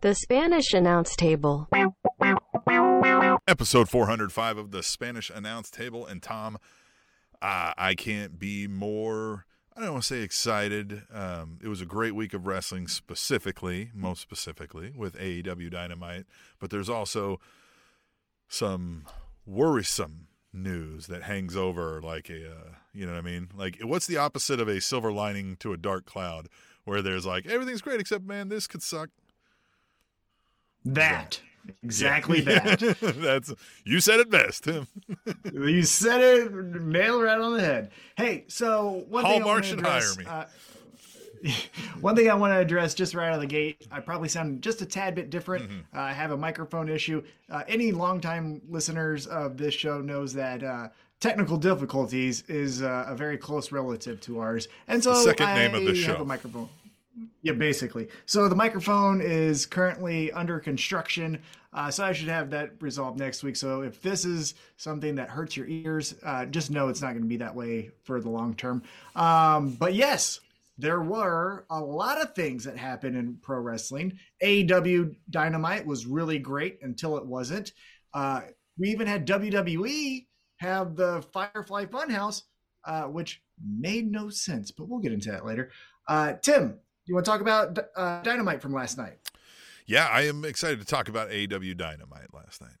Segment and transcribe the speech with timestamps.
[0.00, 1.68] The Spanish Announce Table.
[3.48, 6.06] Episode 405 of the Spanish Announce Table.
[6.06, 6.58] And Tom,
[7.42, 9.44] uh, I can't be more,
[9.76, 11.02] I don't want to say excited.
[11.12, 16.26] Um, it was a great week of wrestling, specifically, most specifically, with AEW Dynamite.
[16.60, 17.40] But there's also
[18.48, 19.04] some
[19.46, 23.48] worrisome news that hangs over like a, uh, you know what I mean?
[23.56, 26.48] Like, what's the opposite of a silver lining to a dark cloud
[26.84, 29.10] where there's like, everything's great except, man, this could suck?
[30.84, 31.40] That.
[31.82, 32.76] Exactly yeah.
[32.76, 32.98] that.
[33.16, 33.52] That's
[33.84, 34.86] you said it best, Tim.
[35.52, 37.90] you said it nail right on the head.
[38.16, 40.30] Hey, so one Hallmark thing should address, hire me.
[40.30, 40.44] Uh,
[42.00, 44.62] one thing I want to address just right out of the gate, I probably sound
[44.62, 45.68] just a tad bit different.
[45.68, 45.96] Mm-hmm.
[45.96, 47.22] Uh, I have a microphone issue.
[47.50, 50.88] Uh, any longtime listeners of this show knows that uh,
[51.20, 55.54] technical difficulties is uh, a very close relative to ours, and so the second I
[55.54, 56.12] name of the show.
[56.12, 56.68] Have a microphone.
[57.42, 58.08] Yeah, basically.
[58.26, 61.40] So the microphone is currently under construction.
[61.72, 63.56] Uh, so I should have that resolved next week.
[63.56, 67.22] So if this is something that hurts your ears, uh, just know it's not going
[67.22, 68.82] to be that way for the long term.
[69.14, 70.40] Um, but yes,
[70.78, 74.18] there were a lot of things that happened in pro wrestling.
[74.42, 77.72] AEW Dynamite was really great until it wasn't.
[78.14, 78.42] Uh,
[78.78, 80.26] we even had WWE
[80.58, 82.42] have the Firefly Funhouse,
[82.84, 83.42] uh, which
[83.78, 85.70] made no sense, but we'll get into that later.
[86.08, 86.78] Uh, Tim,
[87.08, 89.18] you want to talk about uh, Dynamite from last night?
[89.86, 92.76] Yeah, I am excited to talk about AEW Dynamite last night.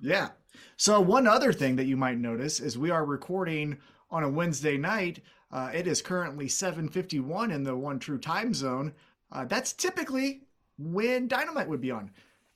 [0.00, 0.30] Yeah.
[0.76, 3.78] So one other thing that you might notice is we are recording
[4.10, 5.20] on a Wednesday night.
[5.52, 8.94] Uh, it is currently 7:51 in the one true time zone.
[9.30, 10.42] Uh, that's typically
[10.78, 12.10] when Dynamite would be on,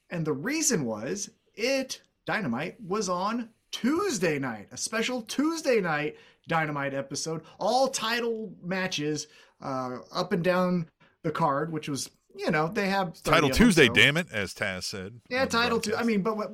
[0.08, 6.16] and the reason was it Dynamite was on Tuesday night, a special Tuesday night
[6.48, 9.28] Dynamite episode, all title matches
[9.60, 10.88] uh, up and down
[11.22, 13.86] the card, which was you know they have title Tuesday.
[13.86, 14.00] Them, so.
[14.00, 15.20] Damn it, as Taz said.
[15.28, 15.96] Yeah, title two.
[15.96, 16.52] I mean, but what,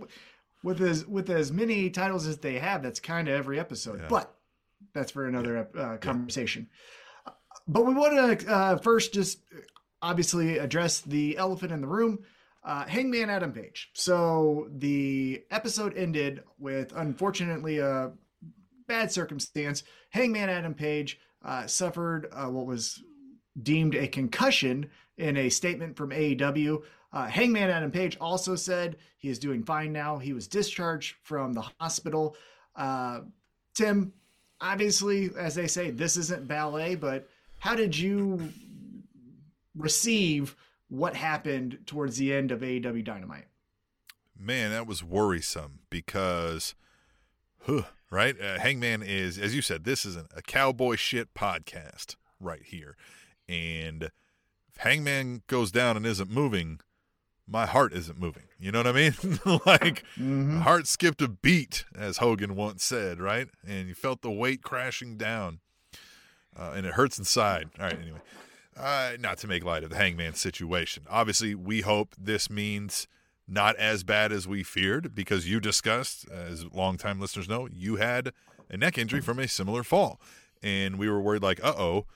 [0.63, 4.01] with as with as many titles as they have, that's kind of every episode.
[4.01, 4.09] Yeah.
[4.09, 4.35] But
[4.95, 5.81] that's for another yeah.
[5.81, 6.69] uh, conversation.
[7.27, 7.33] Yeah.
[7.69, 9.41] But we want to uh, first just
[10.03, 12.21] obviously address the elephant in the room.
[12.65, 13.91] Uh, Hangman Adam Page.
[13.95, 18.11] So the episode ended with, unfortunately, a
[18.89, 19.85] bad circumstance.
[20.11, 23.03] Hangman Adam Page uh, suffered uh, what was
[23.63, 26.83] deemed a concussion in a statement from AEW.
[27.13, 30.19] Uh, Hangman Adam Page also said he is doing fine now.
[30.19, 32.37] He was discharged from the hospital.
[32.75, 33.21] Uh,
[33.75, 34.13] Tim,
[34.61, 37.29] obviously, as they say, this isn't ballet, but
[37.59, 38.53] how did you
[39.75, 40.57] receive
[40.89, 43.47] what happened towards the end of AEW Dynamite?
[44.39, 46.75] Man, that was worrisome because,
[47.63, 48.39] huh, right?
[48.39, 52.97] Uh, Hangman is, as you said, this isn't a cowboy shit podcast right here.
[53.49, 56.81] And if Hangman goes down and isn't moving,
[57.47, 58.45] my heart isn't moving.
[58.59, 59.15] You know what I mean?
[59.67, 60.61] like mm-hmm.
[60.61, 63.49] heart skipped a beat, as Hogan once said, right?
[63.67, 65.61] And you felt the weight crashing down,
[66.59, 67.71] uh, and it hurts inside.
[67.79, 68.21] All right, anyway,
[68.77, 71.05] uh, not to make light of the Hangman situation.
[71.09, 73.07] Obviously, we hope this means
[73.49, 78.33] not as bad as we feared, because you discussed, as longtime listeners know, you had
[78.69, 80.21] a neck injury from a similar fall,
[80.65, 82.07] and we were worried, like, uh oh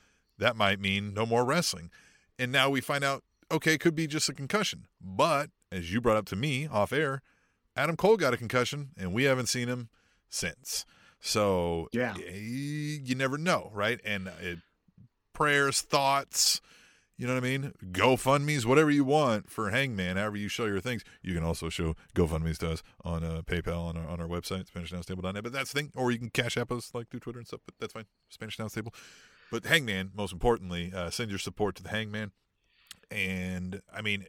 [0.41, 1.91] that might mean no more wrestling.
[2.39, 4.87] And now we find out, okay, it could be just a concussion.
[5.01, 7.23] But as you brought up to me off air,
[7.77, 9.89] Adam Cole got a concussion and we haven't seen him
[10.29, 10.85] since.
[11.21, 14.01] So yeah, you never know, right?
[14.05, 14.59] And it,
[15.35, 16.61] prayers, thoughts,
[17.21, 17.75] you know what I mean?
[17.93, 21.05] GoFundMe's, whatever you want for Hangman, however you show your things.
[21.23, 24.71] You can also show GoFundMe's to us on uh, PayPal on our, on our website,
[24.71, 25.43] SpanishAnnounceTable.net.
[25.43, 25.93] But that's the thing.
[25.95, 28.07] Or you can cash app us like through Twitter and stuff, but that's fine.
[28.31, 28.95] Spanish Announce Table.
[29.51, 32.33] But Hangman, most importantly, uh, send your support to the Hangman.
[33.11, 34.25] And I mean,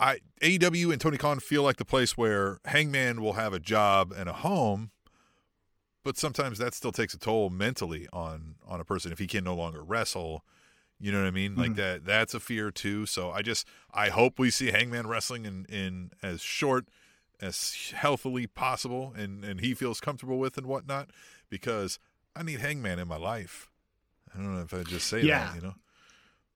[0.00, 4.12] I AEW and Tony Khan feel like the place where Hangman will have a job
[4.16, 4.90] and a home,
[6.02, 9.44] but sometimes that still takes a toll mentally on on a person if he can
[9.44, 10.44] no longer wrestle.
[10.98, 11.52] You know what I mean?
[11.52, 11.60] Mm-hmm.
[11.60, 13.06] Like that that's a fear too.
[13.06, 16.86] So I just I hope we see Hangman wrestling in in as short
[17.40, 21.10] as healthily possible and and he feels comfortable with and whatnot
[21.50, 21.98] because
[22.34, 23.69] I need Hangman in my life.
[24.34, 25.46] I don't know if I just say yeah.
[25.46, 25.74] that, you know.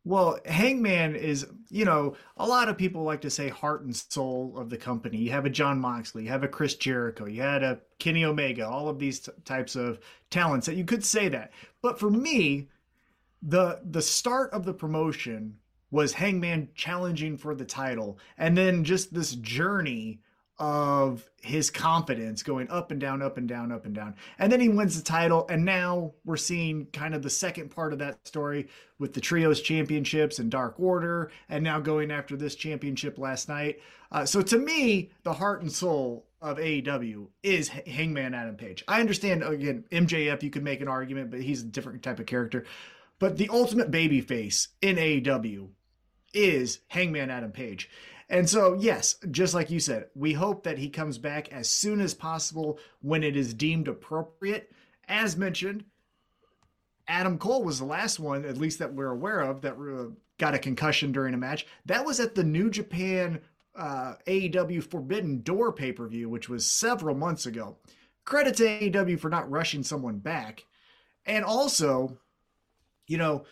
[0.07, 4.55] Well, Hangman is, you know, a lot of people like to say heart and soul
[4.59, 5.17] of the company.
[5.17, 8.69] You have a Jon Moxley, you have a Chris Jericho, you had a Kenny Omega,
[8.69, 9.99] all of these t- types of
[10.29, 11.53] talents that you could say that.
[11.81, 12.69] But for me,
[13.41, 15.57] the the start of the promotion
[15.91, 20.21] was Hangman challenging for the title, and then just this journey
[20.59, 24.15] of his confidence going up and down, up and down, up and down.
[24.39, 25.47] And then he wins the title.
[25.49, 28.69] And now we're seeing kind of the second part of that story
[28.99, 33.81] with the Trios Championships and Dark Order, and now going after this championship last night.
[34.13, 38.85] Uh, so to me, the heart and soul of AEW is Hangman Adam Page.
[38.87, 42.27] I understand, again, MJF, you could make an argument, but he's a different type of
[42.27, 42.65] character.
[43.19, 45.69] But the ultimate babyface in AEW
[46.33, 47.89] is Hangman Adam Page.
[48.29, 52.01] And so, yes, just like you said, we hope that he comes back as soon
[52.01, 54.73] as possible when it is deemed appropriate.
[55.09, 55.85] As mentioned,
[57.07, 60.55] Adam Cole was the last one, at least that we're aware of, that uh, got
[60.55, 61.67] a concussion during a match.
[61.85, 63.41] That was at the New Japan
[63.77, 67.77] uh, AEW Forbidden Door pay per view, which was several months ago.
[68.25, 70.65] Credit to AEW for not rushing someone back.
[71.27, 72.19] And also,
[73.07, 73.45] you know,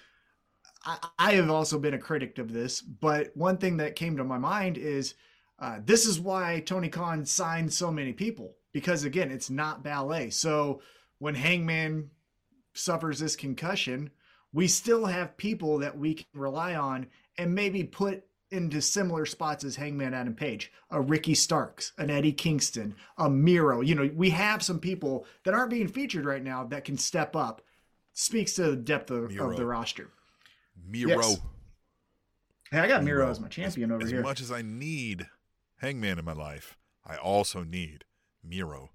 [0.84, 4.25] I, I have also been a critic of this, but one thing that came to
[4.25, 5.14] my mind is
[5.58, 10.31] uh, this is why Tony Khan signed so many people because again, it's not ballet.
[10.31, 10.81] So
[11.19, 12.11] when Hangman
[12.75, 14.11] suffers this concussion,
[14.52, 17.06] we still have people that we can rely on
[17.38, 22.32] and maybe put into similar spots as Hangman Adam Page, a Ricky Starks, an Eddie
[22.32, 23.81] Kingston, a Miro.
[23.81, 27.34] You know, we have some people that aren't being featured right now that can step
[27.34, 27.62] up.
[28.14, 30.11] Speaks to the depth of, of the roster.
[30.87, 31.29] Miro.
[31.29, 31.40] Yes.
[32.70, 34.20] Hey, I got Miro, Miro as my champion as, over as here.
[34.20, 35.29] As much as I need
[35.79, 38.05] Hangman in my life, I also need
[38.43, 38.90] Miro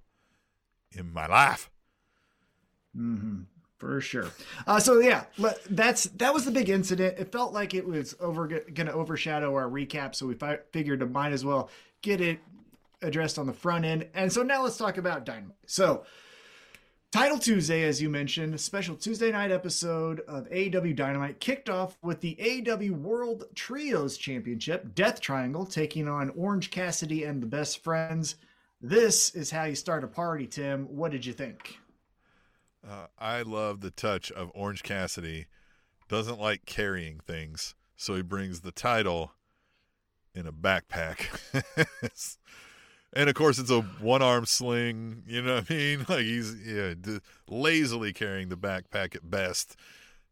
[0.92, 1.70] in my life.
[2.96, 3.42] Mm-hmm.
[3.78, 4.32] For sure.
[4.66, 5.26] Uh, so yeah,
[5.70, 7.20] that's that was the big incident.
[7.20, 11.04] It felt like it was over going to overshadow our recap, so we fi- figured
[11.04, 11.70] it might as well
[12.02, 12.40] get it
[13.04, 14.08] addressed on the front end.
[14.16, 15.58] And so now let's talk about Dynamite.
[15.68, 16.06] So
[17.14, 21.98] Title Tuesday, as you mentioned, a special Tuesday night episode of AEW Dynamite kicked off
[22.02, 27.82] with the AEW World Trios Championship, Death Triangle taking on Orange Cassidy and the Best
[27.82, 28.36] Friends.
[28.82, 30.84] This is how you start a party, Tim.
[30.86, 31.78] What did you think?
[32.86, 35.46] Uh, I love the touch of Orange Cassidy.
[36.10, 39.32] Doesn't like carrying things, so he brings the title
[40.36, 41.28] in a backpack.
[43.18, 46.06] and of course it's a one arm sling you know what i mean?
[46.08, 46.94] Like he's yeah
[47.50, 49.76] lazily carrying the backpack at best.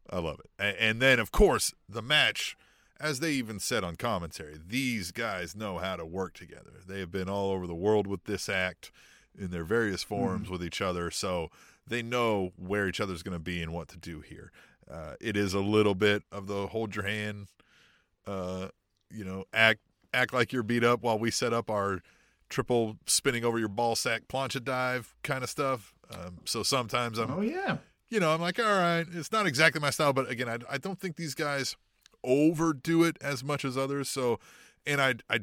[0.08, 0.50] I love it.
[0.58, 2.56] And, and then of course the match
[2.98, 6.80] as they even said on commentary these guys know how to work together.
[6.86, 8.92] They have been all over the world with this act
[9.36, 10.52] in their various forms mm.
[10.52, 11.50] with each other so
[11.86, 14.50] they know where each other's going to be and what to do here.
[14.88, 17.48] Uh, it is a little bit of the hold your hand
[18.28, 18.68] uh,
[19.10, 19.80] you know act
[20.14, 22.00] act like you're beat up while we set up our
[22.48, 25.94] triple spinning over your ball sack plancha dive kind of stuff.
[26.10, 27.78] Um, so sometimes I'm, oh yeah,
[28.08, 30.78] you know, I'm like, all right, it's not exactly my style, but again, I, I
[30.78, 31.76] don't think these guys
[32.22, 34.08] overdo it as much as others.
[34.08, 34.38] So,
[34.86, 35.40] and I, I,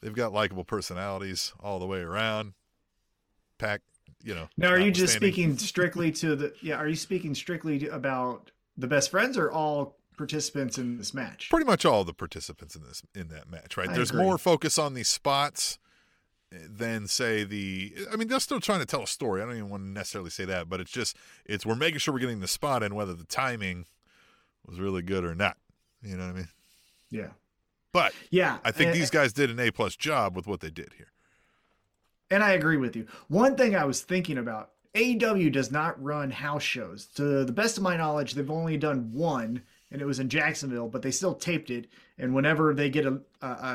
[0.00, 2.52] they've got likable personalities all the way around.
[3.58, 3.82] Pac,
[4.22, 4.48] you know.
[4.56, 6.52] Now, are you just speaking strictly to the?
[6.60, 11.50] Yeah, are you speaking strictly about the best friends or all participants in this match?
[11.50, 13.88] Pretty much all the participants in this in that match, right?
[13.88, 14.24] I There's agree.
[14.24, 15.78] more focus on these spots
[16.68, 19.42] than say the I mean they're still trying to tell a story.
[19.42, 22.14] I don't even want to necessarily say that, but it's just it's we're making sure
[22.14, 23.86] we're getting the spot and whether the timing
[24.66, 25.56] was really good or not.
[26.02, 26.48] You know what I mean?
[27.10, 27.28] Yeah.
[27.92, 30.70] But yeah, I think and, these guys did an A plus job with what they
[30.70, 31.12] did here.
[32.30, 33.06] And I agree with you.
[33.28, 37.06] One thing I was thinking about, AEW does not run house shows.
[37.14, 40.88] To the best of my knowledge, they've only done one and it was in Jacksonville,
[40.88, 41.86] but they still taped it.
[42.18, 43.20] And whenever they get a,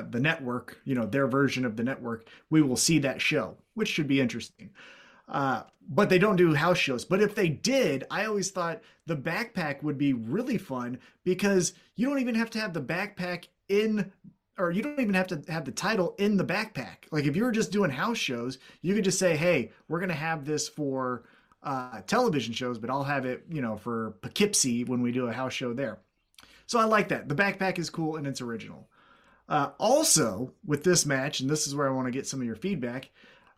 [0.10, 3.88] the network, you know, their version of the network, we will see that show, which
[3.88, 4.72] should be interesting.
[5.28, 7.06] Uh, but they don't do house shows.
[7.06, 12.08] But if they did, I always thought the backpack would be really fun because you
[12.08, 14.12] don't even have to have the backpack in,
[14.58, 17.06] or you don't even have to have the title in the backpack.
[17.12, 20.10] Like if you were just doing house shows, you could just say, hey, we're going
[20.10, 21.24] to have this for
[21.64, 25.34] uh, television shows, but I'll have it, you know, for Poughkeepsie when we do a
[25.34, 26.00] house show there.
[26.68, 27.28] So I like that.
[27.28, 28.88] The backpack is cool and it's original.
[29.48, 32.46] Uh, also, with this match, and this is where I want to get some of
[32.46, 33.10] your feedback,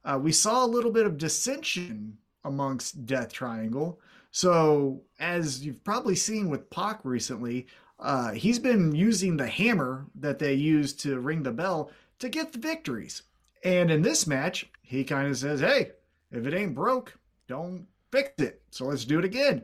[0.05, 3.99] uh, we saw a little bit of dissension amongst Death Triangle.
[4.31, 7.67] So, as you've probably seen with Pac recently,
[7.99, 12.53] uh, he's been using the hammer that they use to ring the bell to get
[12.53, 13.23] the victories.
[13.63, 15.91] And in this match, he kind of says, Hey,
[16.31, 17.17] if it ain't broke,
[17.47, 18.61] don't fix it.
[18.71, 19.63] So let's do it again.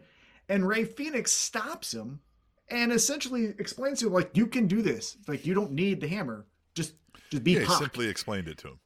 [0.50, 2.20] And Rey Fénix stops him
[2.70, 5.18] and essentially explains to him like you can do this.
[5.28, 6.46] Like you don't need the hammer.
[6.74, 6.94] Just
[7.30, 7.78] just be yeah, Pac.
[7.78, 8.80] simply explained it to him.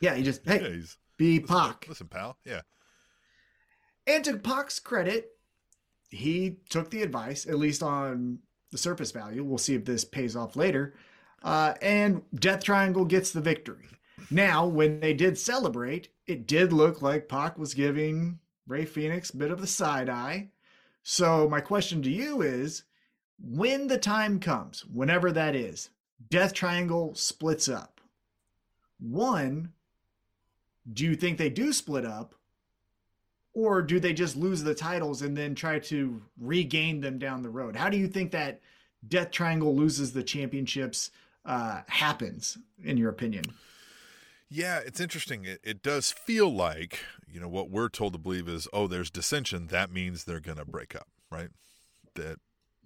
[0.00, 0.84] Yeah, he just hey yeah,
[1.16, 1.86] be listen, Pac.
[1.88, 2.36] Listen, pal.
[2.44, 2.60] Yeah.
[4.06, 5.30] And to Pac's credit,
[6.10, 8.40] he took the advice, at least on
[8.70, 9.44] the surface value.
[9.44, 10.94] We'll see if this pays off later.
[11.42, 13.86] Uh, and Death Triangle gets the victory.
[14.30, 19.50] Now, when they did celebrate, it did look like Pac was giving Rey Fénix, bit
[19.50, 20.48] of the side eye.
[21.02, 22.84] So, my question to you is
[23.38, 25.90] when the time comes, whenever that is,
[26.30, 28.00] Death Triangle splits up.
[29.00, 29.72] One,
[30.90, 32.34] do you think they do split up?
[33.54, 37.50] Or do they just lose the titles and then try to regain them down the
[37.50, 37.76] road?
[37.76, 38.60] How do you think that
[39.06, 41.10] Death Triangle loses the championships
[41.44, 43.44] uh, happens, in your opinion?
[44.54, 45.46] Yeah, it's interesting.
[45.46, 49.10] It, it does feel like, you know, what we're told to believe is, oh, there's
[49.10, 49.68] dissension.
[49.68, 51.48] That means they're going to break up, right?
[52.16, 52.36] That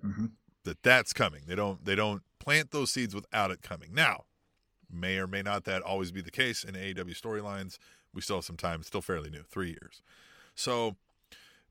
[0.05, 0.27] mm-hmm.
[0.63, 1.43] that that's coming.
[1.49, 3.93] They don't they don't plant those seeds without it coming.
[3.93, 4.27] Now,
[4.89, 7.79] may or may not that always be the case in AEW storylines.
[8.15, 10.03] We still have some time, still fairly new, three years.
[10.55, 10.95] So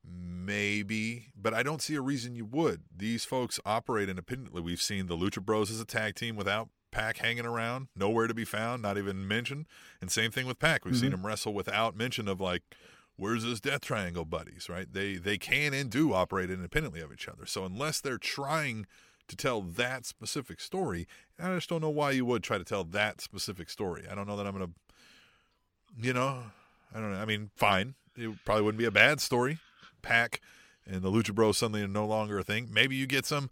[0.04, 2.82] maybe, but I don't see a reason you would.
[2.94, 4.62] These folks operate independently.
[4.62, 8.34] We've seen the Lucha Bros as a tag team without Pac hanging around, nowhere to
[8.34, 9.66] be found, not even mentioned.
[10.00, 10.86] And same thing with Pac.
[10.86, 11.02] We've mm-hmm.
[11.02, 12.62] seen him wrestle without mention of like,
[13.18, 14.88] where's his Death Triangle buddies, right?
[14.90, 17.46] They they can and do operate independently of each other.
[17.46, 18.86] So unless they're trying
[19.28, 21.06] to tell that specific story,
[21.38, 24.06] I just don't know why you would try to tell that specific story.
[24.10, 24.72] I don't know that I'm gonna,
[26.02, 26.44] you know,
[26.94, 27.20] I don't know.
[27.20, 29.58] I mean, fine, it probably wouldn't be a bad story.
[30.02, 30.40] Pac
[30.90, 32.70] and the Lucha Bros suddenly are no longer a thing.
[32.72, 33.50] Maybe you get some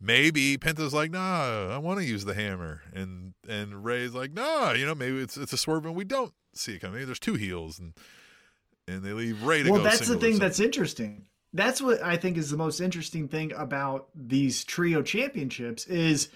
[0.00, 4.72] maybe Penta's like, nah, I want to use the hammer, and and Rey's like, nah,
[4.72, 6.94] you know, maybe it's it's a swerve and we don't see it coming.
[6.94, 7.94] Maybe there's two heels, and
[8.86, 9.84] and they leave Ray to well, go.
[9.84, 11.26] Well, that's the thing that's interesting.
[11.52, 16.28] That's what I think is the most interesting thing about these trio championships is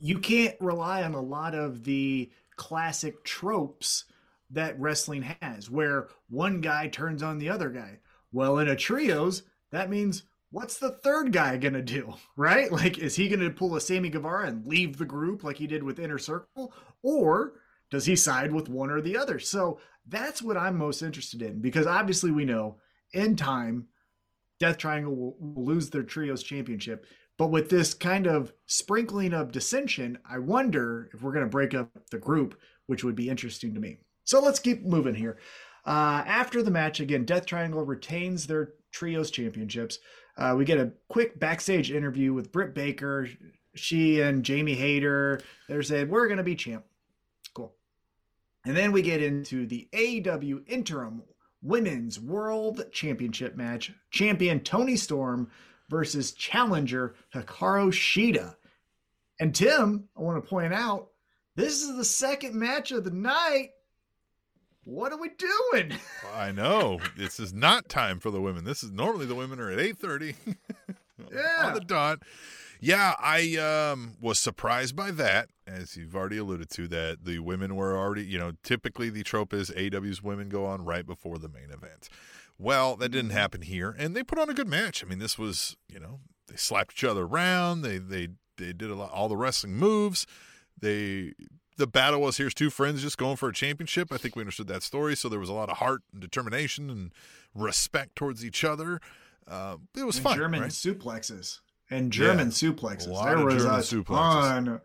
[0.00, 4.04] you can't rely on a lot of the classic tropes
[4.50, 7.98] that wrestling has, where one guy turns on the other guy.
[8.32, 12.70] Well, in a trios, that means what's the third guy gonna do, right?
[12.70, 15.82] Like, is he gonna pull a Sammy Guevara and leave the group like he did
[15.82, 17.54] with Inner Circle, or
[17.90, 19.38] does he side with one or the other?
[19.38, 22.76] So that's what I'm most interested in because obviously we know
[23.12, 23.86] in time,
[24.58, 27.06] Death Triangle will, will lose their trios championship.
[27.38, 31.88] But with this kind of sprinkling of dissension, I wonder if we're to break up
[32.10, 33.98] the group, which would be interesting to me.
[34.24, 35.38] So let's keep moving here.
[35.86, 40.00] Uh, after the match, again, Death Triangle retains their trios championships.
[40.38, 43.28] Uh, we get a quick backstage interview with Britt Baker.
[43.74, 46.84] She and Jamie Hayter, they're saying, We're going to be champ.
[47.54, 47.74] Cool.
[48.64, 51.22] And then we get into the AEW Interim
[51.60, 53.92] Women's World Championship match.
[54.10, 55.50] Champion Toni Storm
[55.90, 58.54] versus challenger Hikaru Shida.
[59.40, 61.08] And Tim, I want to point out,
[61.56, 63.70] this is the second match of the night
[64.88, 65.92] what are we doing?
[66.34, 68.64] I know this is not time for the women.
[68.64, 70.34] This is normally the women are at eight thirty.
[71.30, 72.20] yeah, on the dot.
[72.80, 77.74] Yeah, I um, was surprised by that, as you've already alluded to, that the women
[77.74, 81.48] were already, you know, typically the trope is AEW's women go on right before the
[81.48, 82.08] main event.
[82.56, 83.38] Well, that didn't mm-hmm.
[83.38, 85.04] happen here, and they put on a good match.
[85.04, 87.82] I mean, this was, you know, they slapped each other around.
[87.82, 90.26] They they they did a lot, all the wrestling moves.
[90.80, 91.32] They
[91.78, 94.12] the battle was here's two friends just going for a championship.
[94.12, 95.16] I think we understood that story.
[95.16, 97.12] So there was a lot of heart and determination and
[97.54, 99.00] respect towards each other.
[99.46, 100.36] Uh, it was and fun.
[100.36, 100.70] German right?
[100.70, 103.06] suplexes and German yeah, suplexes.
[103.06, 104.04] There was German a suplexes.
[104.06, 104.80] ton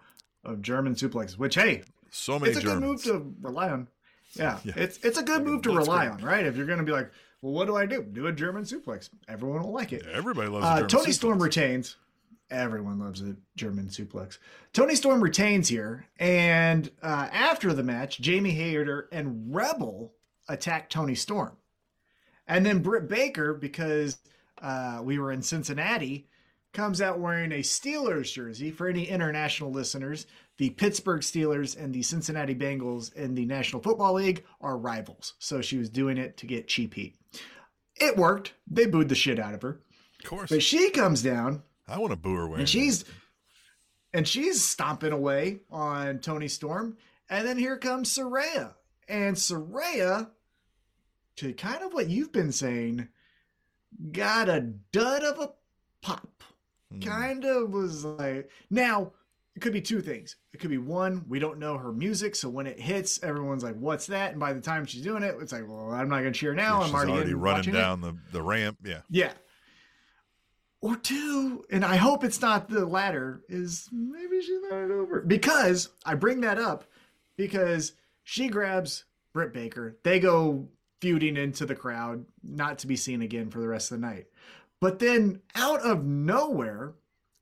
[0.46, 1.38] of German suplexes.
[1.38, 2.52] Which hey, so many.
[2.52, 3.04] It's a Germans.
[3.04, 3.88] good move to rely on.
[4.36, 4.74] Yeah, yeah.
[4.78, 6.22] it's it's a good move to rely great.
[6.22, 6.46] on, right?
[6.46, 8.04] If you're going to be like, well, what do I do?
[8.04, 9.10] Do a German suplex.
[9.28, 10.04] Everyone will like it.
[10.06, 10.66] Yeah, everybody loves.
[10.66, 11.14] Uh, Toni suplex.
[11.16, 11.98] Storm retains.
[12.50, 14.38] Everyone loves a German suplex.
[14.74, 20.14] Toni Storm retains here, and uh, after the match, Jamie Hayter and Rebel
[20.48, 21.58] attack Toni Storm,
[22.48, 24.18] and then Britt Baker, because
[24.62, 26.28] uh, we were in Cincinnati,
[26.74, 28.72] comes out wearing a Steelers jersey.
[28.72, 30.26] For any international listeners,
[30.58, 35.62] the Pittsburgh Steelers and the Cincinnati Bengals in the National Football League are rivals, so
[35.62, 37.16] she was doing it to get cheap heat.
[37.96, 38.54] It worked.
[38.68, 39.82] They booed the shit out of her.
[40.20, 40.50] Of course.
[40.50, 43.06] But she comes down I want to boo her And she's
[44.14, 46.98] and she's stomping away on Toni Storm.
[47.30, 48.74] And then here comes Saraya.
[49.10, 50.30] And Saraya,
[51.38, 53.08] to kind of what you've been saying,
[54.12, 55.52] got a dud of a
[56.02, 56.44] pop.
[56.94, 57.06] Mm.
[57.06, 59.12] Kind of was like now
[59.56, 60.36] it could be two things.
[60.54, 63.76] It could be one, we don't know her music, so when it hits, everyone's like,
[63.76, 66.34] "What's that?" And by the time she's doing it, it's like, "Well, I'm not going
[66.34, 66.80] to cheer now.
[66.80, 68.02] Yeah, I'm already, already running down it.
[68.02, 69.34] the the ramp." Yeah, yeah
[70.84, 75.22] or two, and I hope it's not the latter, is maybe she's not over.
[75.22, 76.84] Because I bring that up
[77.38, 79.98] because she grabs Britt Baker.
[80.04, 80.68] They go
[81.00, 84.26] feuding into the crowd, not to be seen again for the rest of the night.
[84.82, 86.96] But then out of nowhere,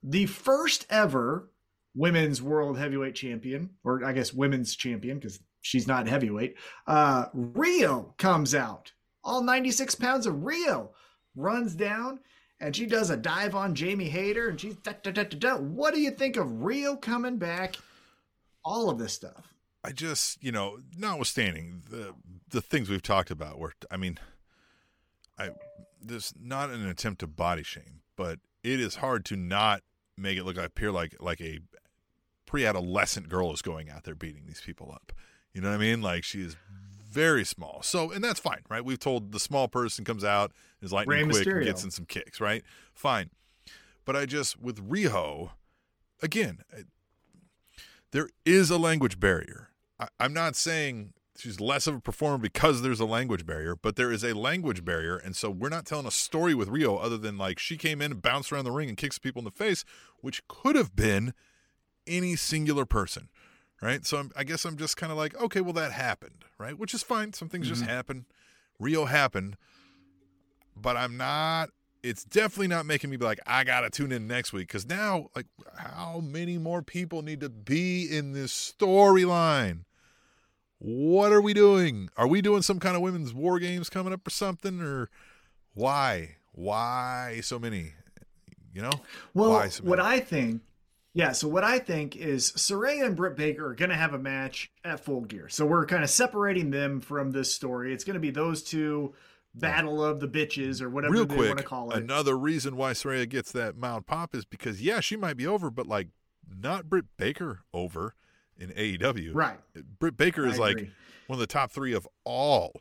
[0.04, 1.50] the first ever
[1.96, 6.58] women's world heavyweight champion, or I guess women's champion, because she's not heavyweight.
[6.86, 8.92] Uh, Riho comes out,
[9.24, 10.90] all 96 pounds of Riho
[11.36, 12.20] runs down
[12.62, 15.58] and she does a dive on Jamie Hayter and she's da, da, da, da, da.
[15.58, 17.76] What do you think of Riho coming back?
[18.64, 19.54] All of this stuff.
[19.84, 22.14] I just, you know, notwithstanding the
[22.48, 24.20] the things we've talked about, where I mean,
[25.40, 25.50] I
[26.00, 29.82] this not an attempt to body shame, but it is hard to not
[30.16, 31.60] make it look like appear like like a
[32.46, 35.12] pre-adolescent girl is going out there beating these people up.
[35.52, 36.04] You know what I mean?
[36.04, 36.56] Like she is
[37.12, 37.82] very small.
[37.84, 38.84] So, and that's fine, right?
[38.84, 40.52] We've told the small person comes out,
[40.82, 41.58] is lightning Rey quick, Mysterio.
[41.58, 42.64] and gets in some kicks, right?
[42.94, 43.30] Fine.
[44.06, 45.52] But I just, with Riho,
[46.22, 46.60] again,
[48.12, 49.70] there is a language barrier.
[50.00, 53.96] I, I'm not saying she's less of a performer because there's a language barrier, but
[53.96, 55.18] there is a language barrier.
[55.18, 58.12] And so we're not telling a story with Riho other than like she came in
[58.12, 59.84] and bounced around the ring and kicks people in the face,
[60.22, 61.34] which could have been
[62.08, 63.30] any singular person
[63.82, 64.06] right?
[64.06, 66.78] So I'm, I guess I'm just kind of like, okay, well that happened, right?
[66.78, 67.34] Which is fine.
[67.34, 67.92] Some things just mm-hmm.
[67.92, 68.26] happen.
[68.82, 69.58] Riho happened,
[70.76, 71.70] but I'm not.
[72.04, 75.28] It's definitely not making me be like, I gotta tune in next week because now,
[75.36, 75.46] like,
[75.76, 79.84] how many more people need to be in this storyline?
[80.80, 82.10] What are we doing?
[82.18, 84.82] Are we doing some kind of women's war games coming up or something?
[84.82, 85.12] Or
[85.76, 86.38] why?
[86.54, 87.94] Why so many?
[88.74, 88.92] You know?
[89.36, 90.00] Well, so what?
[90.00, 90.62] I think,
[91.14, 91.32] yeah.
[91.34, 94.72] So what I think is Saraya and Britt Baker are going to have a match
[94.84, 95.50] at Full Gear.
[95.50, 97.94] So we're kind of separating them from this story.
[97.94, 99.14] It's going to be those two
[99.54, 101.98] battle of the bitches or whatever real they quick, want to call it.
[102.02, 105.70] another reason why Saraya gets that Mount Pop is because yeah, she might be over,
[105.70, 106.08] but like
[106.50, 108.16] not Britt Baker over
[108.58, 109.32] in AEW.
[109.34, 109.58] right.
[110.00, 110.78] Britt Baker is like
[111.28, 112.72] one of the top three of all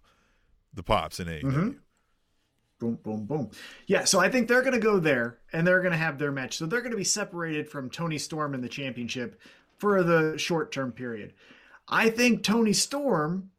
[0.73, 1.43] the pops in AEW.
[1.43, 1.79] Mhm.
[2.81, 3.51] Boom, boom, boom.
[3.87, 6.33] Yeah, so I think they're going to go there and they're going to have their
[6.33, 6.57] match.
[6.57, 9.39] So they're going to be separated from Toni Storm in the championship
[9.79, 11.35] for the short term period.
[11.87, 13.51] I think Toni Storm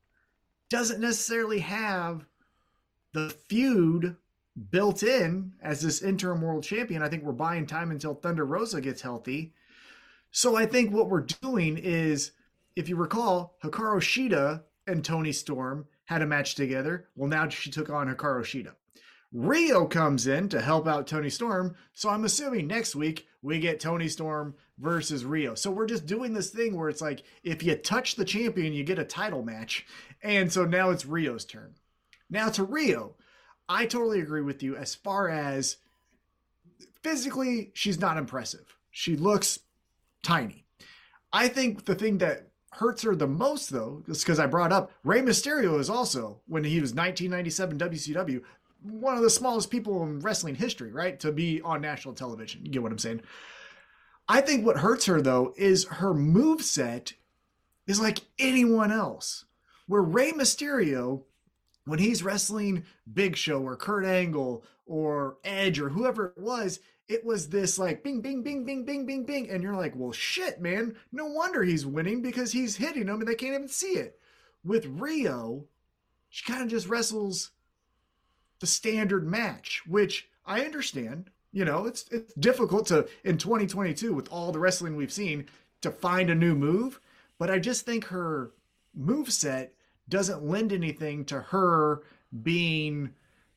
[0.69, 2.25] doesn't necessarily have
[3.13, 4.15] the feud
[4.71, 7.03] built in as this interim world champion.
[7.03, 9.53] I think we're buying time until Thunder Rosa gets healthy.
[10.31, 12.31] So I think what we're doing is,
[12.75, 17.09] if you recall, Hikaru Shida and Toni Storm had a match together.
[17.15, 18.71] Well, now she took on Hikaru Shida.
[19.33, 21.75] Riho comes in to help out Toni Storm.
[21.93, 25.57] So I'm assuming next week we get Toni Storm versus Riho.
[25.57, 28.83] So we're just doing this thing where it's like if you touch the champion, you
[28.83, 29.85] get a title match.
[30.21, 31.75] And so now it's Riho's turn.
[32.29, 33.13] Now to Riho.
[33.69, 35.77] I totally agree with you as far as
[37.01, 38.75] physically, she's not impressive.
[38.89, 39.59] She looks
[40.23, 40.65] tiny.
[41.31, 44.91] I think the thing that hurts her the most, though, is because I brought up
[45.03, 48.41] Rey Mysterio is also, when he was 1997 WCW,
[48.81, 51.19] one of the smallest people in wrestling history, right?
[51.19, 52.65] To be on national television.
[52.65, 53.21] You get what I'm saying?
[54.27, 57.13] I think what hurts her, though, is her move set
[57.87, 59.45] is like anyone else.
[59.87, 61.23] Where Rey Mysterio,
[61.85, 67.25] when he's wrestling Big Show or Kurt Angle or Edge or whoever it was, it
[67.25, 69.49] was this like bing, bing, bing, bing, bing, bing, bing.
[69.49, 70.95] And you're like, well, shit, man.
[71.11, 74.17] No wonder he's winning because he's hitting them and they can't even see it.
[74.63, 75.65] With Riho,
[76.29, 77.51] she kind of just wrestles
[78.61, 81.29] the standard match, which I understand.
[81.51, 85.47] You know, it's it's difficult to in 2022 with all the wrestling we've seen
[85.81, 87.01] to find a new move,
[87.37, 88.51] but I just think her
[88.95, 89.73] move set
[90.07, 92.03] doesn't lend anything to her
[92.43, 93.09] being,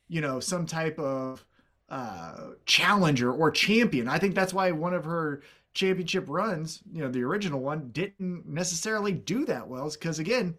[0.09, 1.45] you know, some type of
[1.89, 4.09] uh, challenger or champion.
[4.09, 5.43] I think that's why one of her
[5.75, 9.91] championship runs, you know, the original one, didn't necessarily do that well.
[9.91, 10.57] Because again,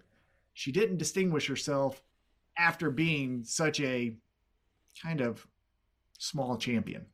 [0.53, 2.01] she didn't distinguish herself
[2.57, 4.15] after being such a
[5.01, 5.45] kind of
[6.17, 7.05] small champion.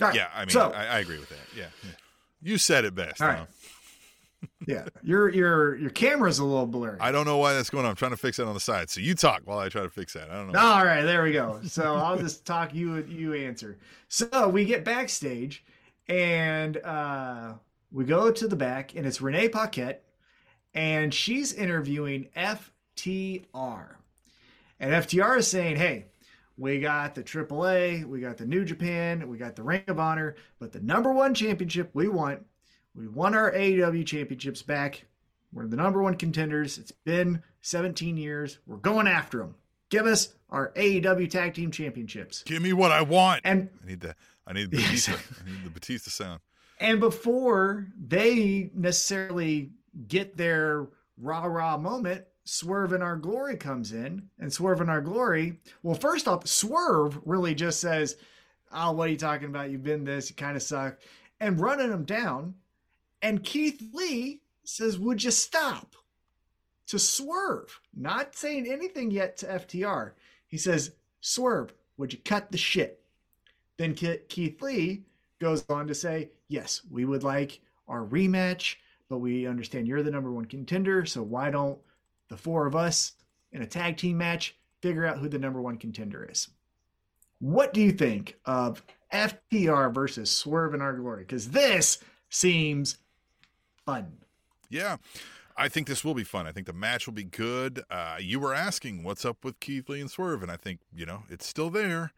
[0.00, 1.56] Right, Yeah, I mean, so I, I agree with that.
[1.56, 1.90] Yeah, yeah.
[2.40, 3.20] you said it best.
[3.20, 3.46] All right.
[4.68, 6.98] Yeah, your your your camera's a little blurry.
[7.00, 7.90] I don't know why that's going on.
[7.90, 8.88] I'm trying to fix that on the side.
[8.88, 10.30] So you talk while I try to fix that.
[10.30, 10.60] I don't know.
[10.60, 11.58] All right, there we go.
[11.64, 12.72] So I'll just talk.
[12.72, 13.78] You you answer.
[14.06, 15.64] So we get backstage,
[16.06, 17.54] and uh,
[17.90, 20.04] we go to the back, and it's Renee Paquette,
[20.74, 23.96] and she's interviewing FTR,
[24.80, 26.06] and FTR is saying, "Hey,
[26.56, 30.36] we got the AAA, we got the New Japan, we got the Ring of Honor,
[30.58, 32.44] but the number one championship we want,
[32.94, 35.04] we won our AEW championships back.
[35.52, 36.76] We're the number one contenders.
[36.78, 38.58] It's been 17 years.
[38.66, 39.54] We're going after them.
[39.88, 43.42] Give us our AEW tag team championships." Give me what I want.
[43.44, 44.14] And I need the
[44.46, 44.82] I need Yes.
[45.06, 45.12] Batista.
[45.12, 46.40] I need the Batista sound.
[46.80, 49.70] And before they necessarily
[50.06, 50.86] get their
[51.16, 54.30] rah rah moment, Swerve in Our Glory comes in.
[54.38, 58.16] And Swerve in Our Glory, well, first off, Swerve really just says,
[58.72, 59.70] Oh, what are you talking about?
[59.70, 60.98] You've been this, you kind of suck.
[61.40, 62.54] And running them down.
[63.20, 65.94] And Keith Lee says, Would you stop?
[66.86, 70.12] To Swerve, not saying anything yet to FTR.
[70.46, 73.02] He says, Swerve, would you cut the shit?
[73.76, 75.02] Then Keith Lee
[75.38, 78.76] goes on to say, Yes, we would like our rematch,
[79.10, 81.04] but we understand you're the number one contender.
[81.04, 81.78] So why don't
[82.28, 83.12] the four of us
[83.52, 86.48] in a tag team match figure out who the number one contender is?
[87.40, 91.22] What do you think of FTR versus Swerve in Our Glory?
[91.22, 91.98] Because this
[92.30, 92.98] seems
[93.86, 94.18] fun.
[94.68, 94.96] Yeah.
[95.56, 96.46] I think this will be fun.
[96.46, 97.82] I think the match will be good.
[97.90, 101.04] Uh, you were asking what's up with Keith Lee and Swerve, and I think, you
[101.04, 102.12] know, it's still there.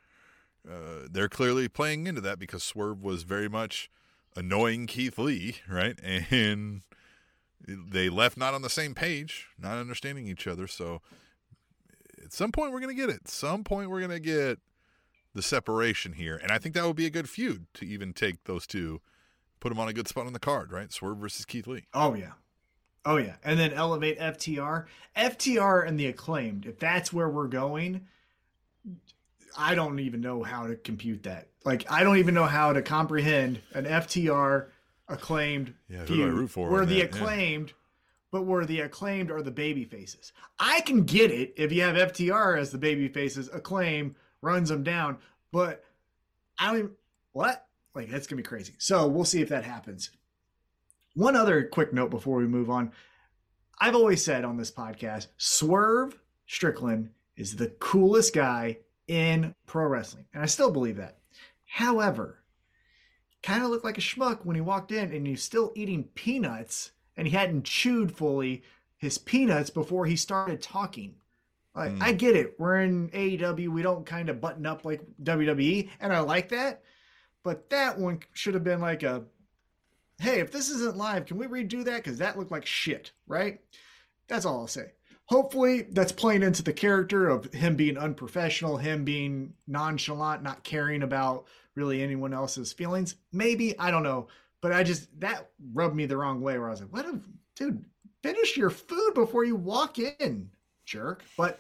[0.69, 3.91] Uh, they're clearly playing into that because Swerve was very much
[4.37, 5.99] annoying Keith Lee, right?
[6.31, 6.83] And
[7.67, 10.67] they left not on the same page, not understanding each other.
[10.67, 11.03] So
[12.23, 13.29] at some point, we're going to get it.
[13.29, 14.59] Some point, we're going to get
[15.35, 16.37] the separation here.
[16.37, 19.01] And I think that would be a good feud to even take those two,
[19.61, 20.93] put them on a good spot on the card, right?
[20.93, 21.87] Swerve versus Keith Lee.
[21.95, 22.33] Oh, yeah.
[23.05, 23.37] Oh, yeah.
[23.45, 24.87] And then elevate FTR.
[25.17, 28.07] FTR and the acclaimed, if that's where we're going,
[29.57, 31.49] I don't even know how to compute that.
[31.65, 34.67] Like, I don't even know how to comprehend an FTR
[35.11, 36.05] acclaimed yeah.
[36.05, 37.15] Who root for where the that?
[37.15, 37.75] acclaimed, yeah.
[38.31, 40.33] but where the acclaimed are the baby faces.
[40.59, 44.83] I can get it if you have FTR as the baby faces, acclaim runs them
[44.83, 45.19] down,
[45.53, 45.85] but
[46.59, 46.93] I don't
[47.33, 47.67] what?
[47.95, 48.75] Like that's gonna be crazy.
[48.79, 50.11] So we'll see if that happens.
[51.15, 52.93] One other quick note before we move on.
[53.81, 58.77] I've always said on this podcast, Swerve Strickland is the coolest guy
[59.09, 60.27] in pro wrestling.
[60.35, 61.19] And I still believe that.
[61.65, 62.40] However,
[63.43, 66.93] kind of looked like a schmuck when he walked in and he's still eating peanuts
[67.17, 68.63] and he hadn't chewed fully
[68.97, 71.15] his peanuts before he started talking.
[71.75, 72.03] Like, mm.
[72.03, 72.59] I get it.
[72.59, 73.69] We're in AEW.
[73.69, 76.83] We don't kind of button up like WWE, and I like that.
[77.43, 79.25] But that one should have been like a,
[80.21, 82.03] hey, if this isn't live, can we redo that?
[82.03, 83.61] Because that looked like shit, right?
[84.29, 84.93] That's all I'll say.
[85.27, 91.03] Hopefully, that's playing into the character of him being unprofessional, him being nonchalant, not caring
[91.03, 91.47] about
[91.81, 93.17] really anyone else's feelings.
[93.33, 94.29] Maybe I don't know,
[94.61, 96.59] but I just that rubbed me the wrong way.
[96.59, 97.21] Where I was like, "What, a,
[97.57, 97.85] dude?
[98.23, 100.51] Finish your food before you walk in,
[100.85, 101.59] jerk." But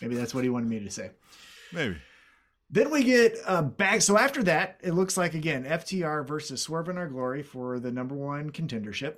[0.00, 1.10] maybe that's what he wanted me to say.
[1.72, 1.96] Maybe.
[2.70, 4.02] Then we get uh, back.
[4.02, 7.92] So after that, it looks like again FTR versus Swerve in Our Glory for the
[7.92, 9.16] number one contendership.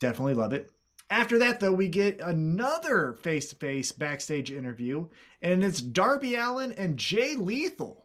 [0.00, 0.70] Definitely love it.
[1.10, 5.08] After that, though, we get another face to face backstage interview,
[5.42, 7.99] and it's Darby Allin and Jay Lethal.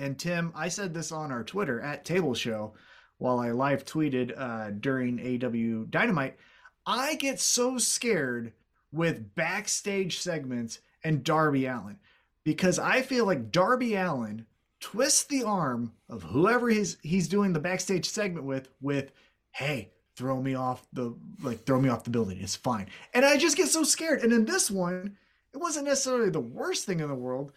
[0.00, 2.72] And Tim, I said this on our Twitter at Table Show
[3.18, 6.38] while I live tweeted uh, during AEW Dynamite.
[6.86, 8.54] I get so scared
[8.90, 11.98] with backstage segments and Darby Allin
[12.44, 14.46] because I feel like Darby Allin
[14.80, 19.12] twists the arm of whoever he's he's doing the backstage segment with with
[19.52, 22.38] hey throw me off the like throw me off the building.
[22.40, 22.86] It's fine.
[23.12, 24.22] And i just get so scared.
[24.22, 25.18] And in this one
[25.52, 27.52] it wasn't necessarily the worst thing in the world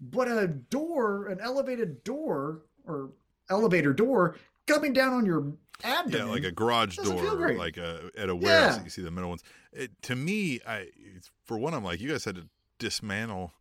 [0.00, 3.10] but a door, an elevated door or
[3.50, 5.52] elevator door coming down on your
[5.84, 6.26] abdomen.
[6.26, 8.76] Yeah, like a garage door, like a, at a warehouse.
[8.76, 8.84] Yeah.
[8.84, 9.42] You see the middle ones.
[9.72, 10.88] It, to me, I
[11.44, 13.52] for one, I'm like, you guys had to dismantle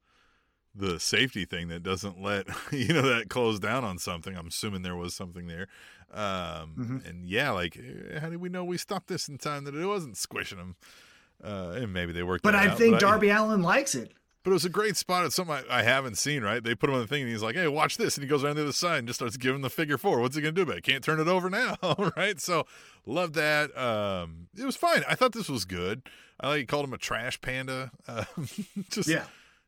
[0.74, 4.36] the safety thing that doesn't let you know that close down on something.
[4.36, 5.68] I'm assuming there was something there.
[6.14, 6.98] Um, mm-hmm.
[7.06, 9.86] And yeah, like, eh, how did we know we stopped this in time that it
[9.86, 10.76] wasn't squishing them?
[11.44, 12.44] Uh, and maybe they worked.
[12.44, 14.14] But I out, think but Darby I, Allin likes it.
[14.46, 15.26] But it was a great spot.
[15.26, 16.64] It's something I, I, haven't seen, right?
[16.64, 18.16] They put him on the thing and he's like, hey, watch this.
[18.16, 20.20] And he goes around the other side and just starts giving the figure four.
[20.20, 20.84] What's he going to do about it?
[20.84, 21.78] Can't turn it over now,
[22.16, 22.40] right?
[22.40, 22.68] So
[23.08, 23.76] love that.
[23.76, 25.04] Um, it was fine.
[25.10, 26.04] I thought this was good.
[26.40, 27.90] I like called him a trash panda.
[28.08, 28.26] Uh,
[28.92, 29.24] just, yeah.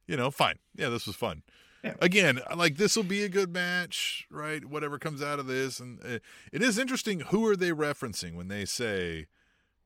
[0.05, 0.59] you know, fine.
[0.75, 1.41] Yeah, this was fun.
[1.83, 1.95] Yeah.
[1.99, 4.63] Again, like this will be a good match, right?
[4.63, 5.79] Whatever comes out of this.
[5.79, 6.19] And uh,
[6.53, 7.21] it is interesting.
[7.21, 9.25] Who are they referencing when they say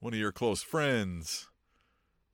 [0.01, 1.47] one of your close friends?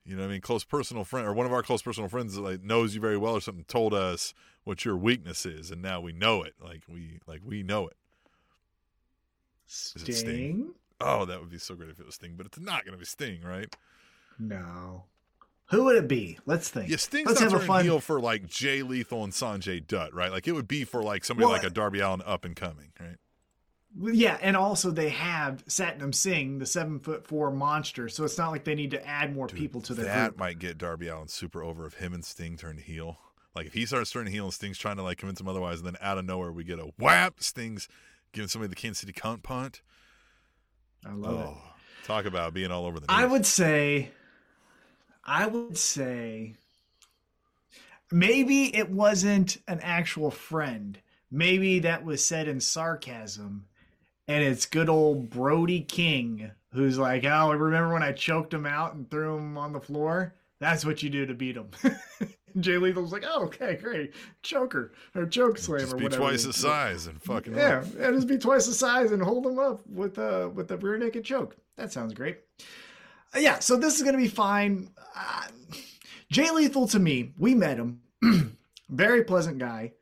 [0.08, 2.64] You know, I mean, close personal friend or one of our close personal friends like
[2.64, 6.14] knows you very well or something told us what your weakness is, and now we
[6.14, 6.54] know it.
[6.64, 7.98] Like we like we know it.
[9.66, 10.08] Sting?
[10.08, 10.70] It Sting?
[11.02, 12.98] Oh, that would be so great if it was Sting, but it's not going to
[12.98, 13.68] be Sting, right?
[14.40, 15.04] No.
[15.72, 16.40] Who would it be?
[16.46, 16.90] Let's think.
[16.90, 17.84] Yeah, Sting's Let's not turning fun...
[17.84, 20.32] heel for like Jay Lethal and Sanjay Dutt, right?
[20.32, 22.94] Like it would be for like somebody well, like a Darby Allin up and coming,
[22.98, 23.18] right?
[23.96, 28.52] Yeah, and also they have Satnam Singh, the seven foot four monster, so it's not
[28.52, 30.40] like they need to add more Dude, people to their that group.
[30.40, 33.18] might get Darby Allin super over if him and Sting turn heel.
[33.56, 35.88] Like if he starts turning heel and Sting's trying to like convince him otherwise, and
[35.88, 37.88] then out of nowhere we get a whap, Sting's
[38.34, 39.82] giving somebody the Kansas City cunt punt.
[41.06, 42.06] I love oh, it.
[42.06, 43.08] Talk about being all over the.
[43.08, 43.18] News.
[43.18, 44.12] I would say,
[45.26, 46.54] I would say,
[48.12, 51.00] maybe it wasn't an actual friend.
[51.32, 53.66] Maybe that was said in sarcasm
[54.28, 58.94] and it's good old Brody King who's like, "Oh, remember when I choked him out
[58.96, 60.34] and threw him on the floor?
[60.60, 61.70] That's what you do to beat him."
[62.60, 66.44] Jay Lethal's like, "Oh, okay, great, choker or choke slam Just or be whatever." twice
[66.44, 66.62] it his is.
[66.62, 70.18] size and fucking Yeah, and just be twice the size and hold him up with
[70.18, 71.56] uh with the rear naked choke.
[71.76, 72.40] That sounds great.
[73.36, 74.90] Uh, yeah, so this is gonna be fine.
[75.16, 75.44] Uh,
[76.32, 78.02] Jay Lethal to me, we met him,
[78.90, 79.94] very pleasant guy.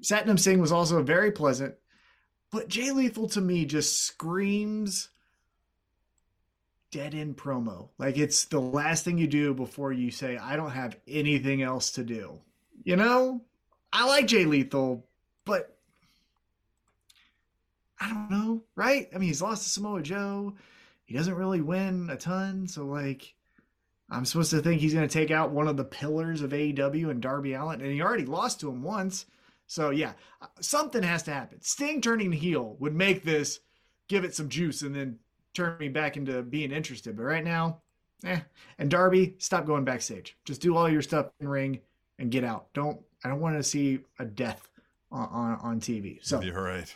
[0.00, 1.74] Satnam Singh was also a very pleasant,
[2.50, 5.08] but Jay Lethal to me just screams
[6.90, 7.88] dead end promo.
[7.98, 11.92] Like it's the last thing you do before you say, I don't have anything else
[11.92, 12.38] to do.
[12.84, 13.42] You know?
[13.92, 15.06] I like Jay Lethal,
[15.44, 15.76] but
[18.00, 19.08] I don't know, right?
[19.14, 20.54] I mean, he's lost to Samoa Joe.
[21.04, 23.34] He doesn't really win a ton, so like
[24.10, 27.10] I'm supposed to think he's going to take out one of the pillars of AEW
[27.10, 29.26] and Darby Allin, and he already lost to him once.
[29.66, 30.12] So yeah,
[30.60, 31.60] something has to happen.
[31.60, 33.60] Sting turning heel would make this
[34.08, 35.18] give it some juice and then
[35.54, 37.16] turn me back into being interested.
[37.16, 37.80] But right now,
[38.24, 38.40] eh.
[38.78, 40.36] And Darby, stop going backstage.
[40.44, 41.80] Just do all your stuff in ring
[42.18, 42.72] and get out.
[42.74, 44.68] Don't I don't want to see a death
[45.10, 46.18] on on, on TV.
[46.22, 46.94] So You're right.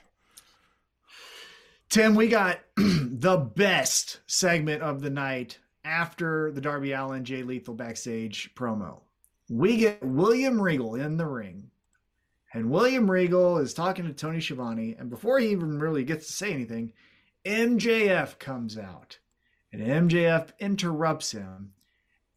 [1.89, 7.75] Tim, we got the best segment of the night after the Darby Allin Jay Lethal
[7.75, 9.01] backstage promo.
[9.49, 11.71] We get William Regal in the ring.
[12.53, 14.97] And William Regal is talking to Tony Schiavone.
[14.99, 16.93] And before he even really gets to say anything,
[17.45, 19.19] MJF comes out.
[19.73, 21.73] And MJF interrupts him.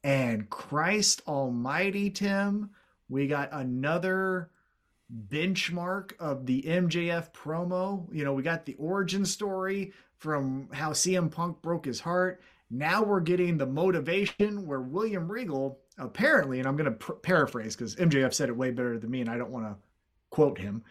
[0.03, 2.71] And Christ Almighty, Tim,
[3.09, 4.51] we got another
[5.29, 8.07] benchmark of the MJF promo.
[8.13, 12.41] You know, we got the origin story from how CM Punk broke his heart.
[12.69, 17.75] Now we're getting the motivation where William Regal apparently, and I'm going to pr- paraphrase
[17.75, 19.75] because MJF said it way better than me, and I don't want to
[20.33, 20.83] quote him.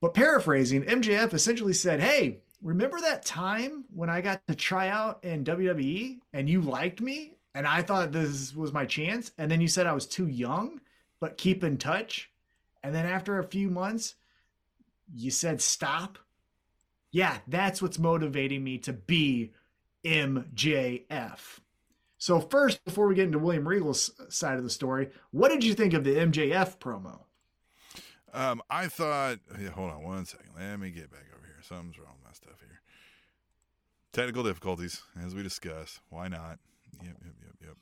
[0.00, 5.22] But paraphrasing, MJF essentially said, Hey, remember that time when I got to try out
[5.22, 9.30] in WWE and you liked me and I thought this was my chance?
[9.38, 10.80] And then you said I was too young,
[11.20, 12.30] but keep in touch.
[12.82, 14.16] And then after a few months,
[15.14, 16.18] you said stop.
[17.12, 19.52] Yeah, that's what's motivating me to be
[20.04, 21.60] MJF.
[22.18, 25.74] So, first, before we get into William Regal's side of the story, what did you
[25.74, 27.20] think of the MJF promo?
[28.34, 29.38] Um, I thought.
[29.60, 30.50] Yeah, hold on one second.
[30.58, 31.56] Let me get back over here.
[31.62, 32.80] Something's wrong with my stuff here.
[34.12, 36.00] Technical difficulties, as we discussed.
[36.10, 36.58] Why not?
[37.02, 37.76] Yep, yep, yep, yep.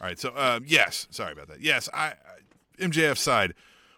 [0.00, 0.18] All right.
[0.18, 1.06] So, uh, yes.
[1.10, 1.60] Sorry about that.
[1.60, 3.54] Yes, I, I MJF side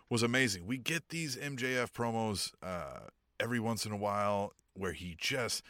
[0.08, 0.66] was amazing.
[0.66, 3.08] We get these MJF promos uh,
[3.40, 5.62] every once in a while where he just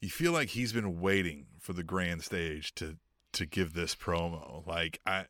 [0.00, 2.96] you feel like he's been waiting for the grand stage to
[3.32, 4.66] to give this promo.
[4.66, 5.26] Like I,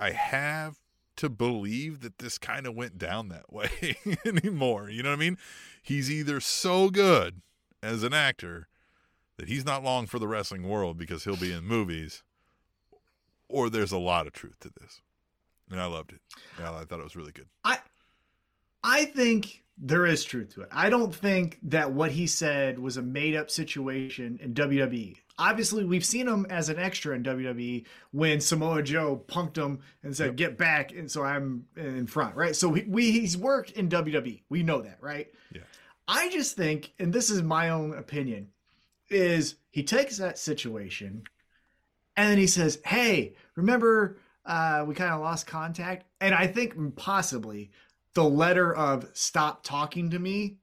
[0.00, 0.78] I have
[1.16, 4.88] to believe that this kind of went down that way anymore.
[4.88, 5.38] You know what I mean?
[5.82, 7.42] He's either so good
[7.82, 8.68] as an actor
[9.36, 12.22] that he's not long for the wrestling world because he'll be in movies,
[13.48, 15.00] or there's a lot of truth to this.
[15.70, 16.20] And I loved it.
[16.58, 17.46] Yeah, I thought it was really good.
[17.64, 17.78] I
[18.82, 20.68] I think there is truth to it.
[20.70, 25.16] I don't think that what he said was a made up situation in WWE.
[25.38, 30.14] Obviously, we've seen him as an extra in WWE when Samoa Joe punked him and
[30.14, 30.36] said, Yep.
[30.36, 32.54] "Get back," and so I'm in front, right?
[32.54, 34.42] So we, we he's worked in WWE.
[34.50, 35.28] We know that, right?
[35.50, 35.62] Yeah.
[36.06, 38.48] I just think, and this is my own opinion,
[39.08, 41.22] is he takes that situation
[42.16, 46.96] and then he says, "Hey, remember uh, we kind of lost contact?" And I think
[46.96, 47.70] possibly
[48.14, 50.56] the letter of "Stop talking to me,"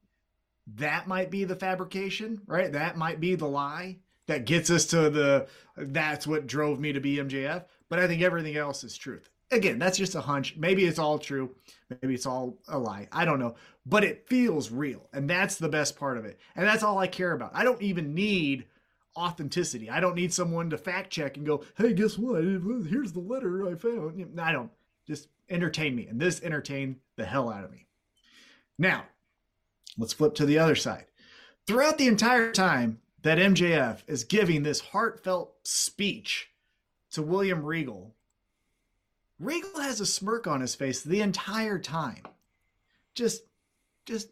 [0.75, 2.71] that might be the fabrication, right?
[2.71, 5.47] That might be the lie that gets us to the.
[5.75, 7.65] That's what drove me to be MJF.
[7.89, 9.29] But I think everything else is truth.
[9.49, 10.55] Again, that's just a hunch.
[10.57, 11.55] Maybe it's all true.
[11.89, 13.07] Maybe it's all a lie.
[13.13, 13.55] I don't know.
[13.85, 15.07] But it feels real.
[15.13, 16.37] And that's the best part of it.
[16.57, 17.51] And that's all I care about.
[17.53, 18.65] I don't even need
[19.15, 19.89] authenticity.
[19.89, 22.43] I don't need someone to fact check and go, hey, guess what?
[22.43, 24.37] Here's the letter I found.
[24.37, 24.69] I don't.
[25.07, 26.07] Just entertain me.
[26.07, 27.87] And this entertained the hell out of me.
[28.77, 29.05] Now,
[29.97, 31.05] let's flip to the other side.
[31.65, 36.49] Throughout the entire time that MJF is giving this heartfelt speech
[37.11, 38.15] to William Regal,
[39.39, 42.23] Regal has a smirk on his face the entire time.
[43.13, 43.43] Just,
[44.05, 44.29] just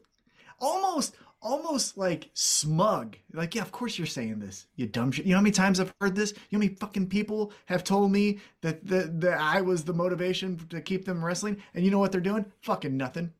[0.59, 3.17] almost, almost like smug.
[3.33, 5.25] Like, yeah, of course you're saying this, you dumb shit.
[5.25, 6.31] You know how many times I've heard this?
[6.31, 9.93] You know how many fucking people have told me that, that, that I was the
[9.93, 11.57] motivation to keep them wrestling?
[11.73, 12.45] And you know what they're doing?
[12.61, 13.31] Fucking nothing.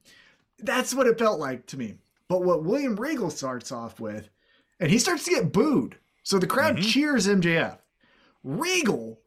[0.60, 1.95] That's what it felt like to me.
[2.27, 4.29] But what William Regal starts off with,
[4.79, 5.97] and he starts to get booed.
[6.23, 6.84] So the crowd Mhm.
[6.91, 7.77] cheers MJF.
[8.43, 9.19] Regal,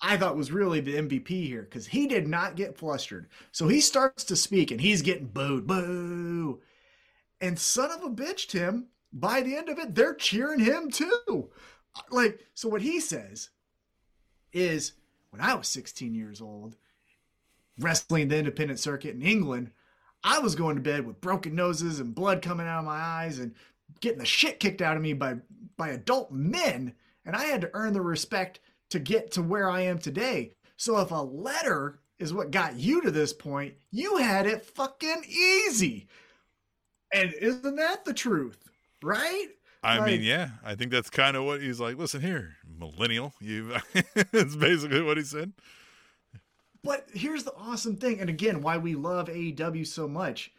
[0.00, 3.28] I thought was really the MVP here because he did not get flustered.
[3.50, 6.60] So he starts to speak and he's getting booed, boo.
[7.46, 11.50] And son of a bitch, Tim, by the end of it, they're cheering him too.
[12.10, 13.50] Like, so what he says
[14.52, 14.94] is
[15.30, 16.76] when I was 16 years old,
[17.78, 19.70] wrestling the independent circuit in England,
[20.24, 23.38] I was going to bed with broken noses and blood coming out of my eyes
[23.38, 23.54] and
[24.00, 25.36] getting the shit kicked out of me by
[25.76, 29.82] by adult men, and I had to earn the respect to get to where I
[29.82, 30.52] am today.
[30.76, 35.24] So if a letter is what got you to this point, you had it fucking
[35.28, 36.08] easy.
[37.12, 38.58] And isn't that the truth?
[39.02, 39.48] Right?
[39.82, 41.96] I Like- mean, yeah, I think that's kind of what he's like.
[41.96, 43.34] Listen here, millennial.
[43.40, 45.52] You, it's basically what he said.
[46.82, 50.52] But here's the awesome thing, and again, why we love AEW so much,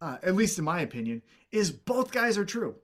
[0.00, 2.76] uh, at least in my opinion, is both guys are true.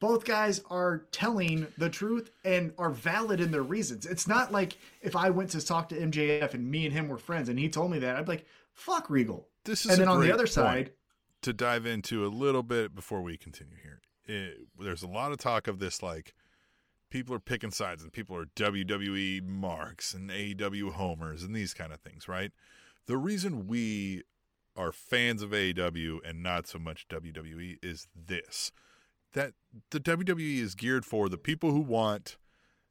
[0.00, 4.06] Both guys are telling the truth and are valid in their reasons.
[4.06, 7.18] It's not like if I went to talk to MJF and me and him were
[7.18, 9.48] friends and he told me that, I'd be like, fuck Regal.
[9.64, 10.92] This is And then on the other point side,
[11.42, 14.00] to dive into a little bit before we continue here.
[14.24, 16.34] It, there's a lot of talk of this, like
[17.10, 21.92] people are picking sides and people are WWE marks and AEW homers and these kind
[21.92, 22.52] of things, right?
[23.06, 24.22] The reason we
[24.76, 28.70] are fans of AEW and not so much WWE is this
[29.34, 29.52] that
[29.90, 32.38] the WWE is geared for the people who want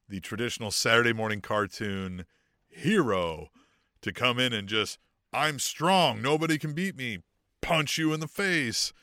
[0.07, 2.25] the traditional Saturday morning cartoon
[2.69, 3.49] hero
[4.01, 4.99] to come in and just,
[5.33, 7.19] I'm strong, nobody can beat me,
[7.67, 8.93] punch you in the face.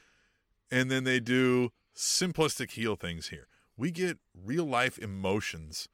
[0.70, 3.46] And then they do simplistic heel things here.
[3.76, 5.88] We get real life emotions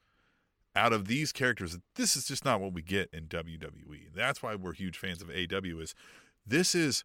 [0.76, 1.76] out of these characters.
[1.96, 4.14] This is just not what we get in WWE.
[4.14, 5.94] That's why we're huge fans of AEW is
[6.46, 7.04] this is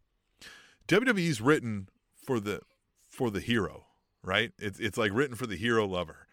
[0.88, 2.62] WWE's written for the
[3.10, 3.86] for the hero,
[4.24, 4.52] right?
[4.60, 6.28] It's it's like written for the hero lover.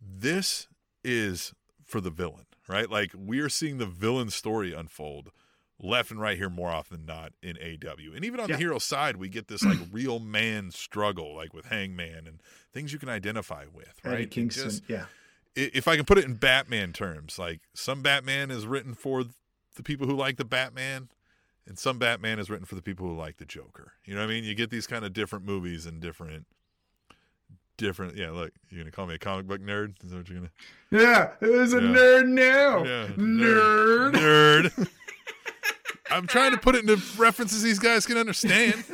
[0.00, 0.68] This
[1.02, 1.54] is
[1.86, 2.90] for the villain, right?
[2.90, 5.30] Like we're seeing the villain story unfold
[5.82, 8.14] left and right here more often than not in AEW.
[8.14, 8.56] And even on Yeah.
[8.56, 12.92] the hero side, we get this like real man struggle, like with Hangman and things
[12.92, 14.14] you can identify with, right?
[14.14, 15.06] Eddie Kingston, just- yeah.
[15.56, 19.24] if I can put it in Batman terms, like some Batman is written for
[19.76, 21.08] the people who like the Batman,
[21.66, 23.92] and some Batman is written for the people who like the Joker.
[24.04, 24.44] You know what I mean?
[24.44, 26.46] You get these kind of different movies and different,
[27.76, 28.16] different.
[28.16, 30.02] Yeah, look, you're gonna call me a comic book nerd?
[30.04, 30.50] Is that what you're gonna?
[30.90, 32.84] Yeah, it was a nerd now.
[32.84, 34.12] Yeah, nerd.
[34.12, 34.88] nerd.
[36.10, 38.84] I'm trying to put it into references these guys can understand,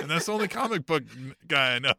[0.00, 1.02] and that's the only comic book
[1.46, 1.92] guy I know.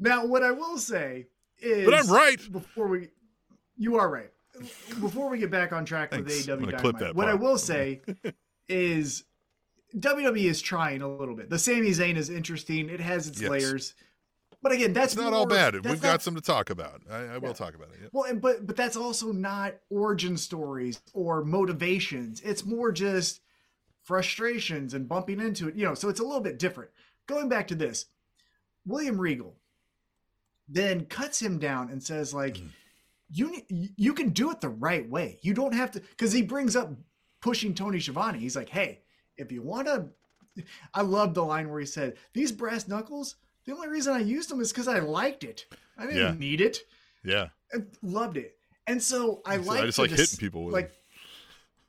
[0.00, 1.26] Now, what I will say
[1.60, 2.40] is, But I'm right.
[2.52, 3.08] Before we,
[3.76, 4.30] you are right.
[5.00, 6.46] Before we get back on track Thanks.
[6.46, 8.00] with I'm AEW Dynamite, that what I will say
[8.68, 9.24] is
[9.96, 11.48] WWE is trying a little bit.
[11.50, 12.88] The Sami Zayn is interesting.
[12.88, 13.50] It has its Yes.
[13.50, 13.94] layers,
[14.62, 15.74] but again, that's It's not all bad.
[15.74, 17.02] We've not- got some to talk about.
[17.10, 17.98] I, I will talk about it.
[18.02, 18.08] Yeah.
[18.12, 22.40] Well, and, but but that's also not origin stories or motivations.
[22.40, 23.40] It's more just
[24.02, 25.74] frustrations and bumping into it.
[25.76, 26.90] You know, so it's a little bit different.
[27.26, 28.06] Going back to this,
[28.86, 29.54] William Regal
[30.68, 32.68] then cuts him down and says like, Mhm.
[33.30, 35.38] "You you can do it the right way.
[35.42, 36.90] You don't have to." Because he brings up
[37.40, 38.38] pushing Tony Schiavone.
[38.38, 39.02] He's like, "Hey,
[39.36, 40.08] if you want to."
[40.92, 43.36] I love the line where he said, "These brass knuckles.
[43.68, 45.66] The only reason I used them is because I liked it.
[45.98, 46.34] I didn't Yeah.
[46.38, 46.78] need it."
[47.22, 47.48] Yeah.
[47.72, 48.56] I loved it.
[48.86, 50.96] And so I like I just like dis- hitting people with like them.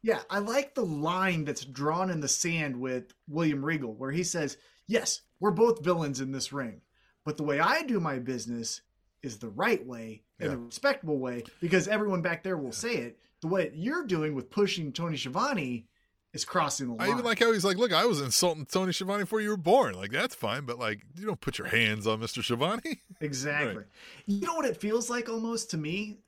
[0.01, 4.25] yeah, I like the line that's drawn in the sand with William Regal where he
[4.25, 6.81] says, "Yes, we're both villains in this ring,
[7.23, 8.81] but the way I do my business
[9.23, 10.55] is the right way and Yeah.
[10.55, 13.19] the respectable way because everyone back there will say it.
[13.41, 15.87] The way you're doing with pushing Tony Schiavone
[16.33, 18.93] is crossing the line." I even like how he's like, look, I was insulting Tony
[18.93, 19.95] Schiavone before you were born.
[19.95, 22.43] Like, that's fine, but like, you don't put your hands on Mr.
[22.43, 23.01] Schiavone.
[23.21, 23.83] Exactly.
[24.27, 26.19] You know what it feels like almost to me?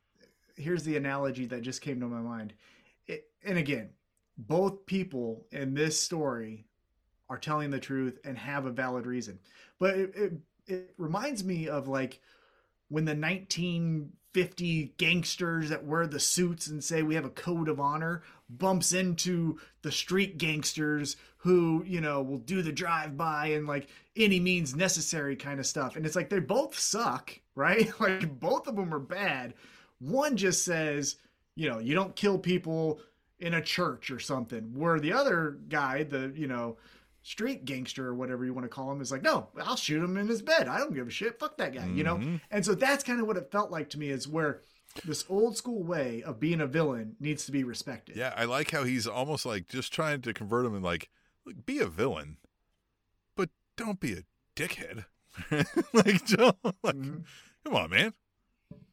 [0.58, 2.52] Here's the analogy that just came to my mind.
[3.08, 3.92] It, and again,
[4.38, 6.66] both people in this story
[7.30, 9.40] are telling the truth and have a valid reason.
[9.80, 10.34] But it, it,
[10.68, 12.20] it reminds me of like
[12.90, 13.16] when the
[14.34, 18.94] 1950 gangsters that wear the suits and say we have a code of honor bumps
[18.94, 24.40] into the street gangsters who, you know, will do the drive by and like any
[24.40, 25.96] means necessary kind of stuff.
[25.96, 27.92] And it's like they both suck, right?
[28.00, 29.54] Like both of them are bad.
[30.00, 31.18] One just says,
[31.56, 33.02] you know, you don't kill people
[33.40, 34.72] in a church or something.
[34.74, 36.78] Where the other guy, the, you know,
[37.24, 40.18] street gangster or whatever you want to call him, is like, no, I'll shoot him
[40.18, 40.68] in his bed.
[40.68, 41.40] I don't give a shit.
[41.40, 42.18] Fuck that guy, you know?
[42.18, 42.42] Mhm.
[42.50, 44.62] And so that's kind of what it felt like to me is where
[45.06, 48.16] this old school way of being a villain needs to be respected.
[48.16, 51.10] Yeah, I like how he's almost like just trying to convert him and like,
[51.66, 52.38] be a villain,
[53.36, 54.24] but don't be a
[54.56, 55.06] dickhead.
[55.94, 57.24] like, don't, like, Mhm.
[57.64, 58.14] come on, man.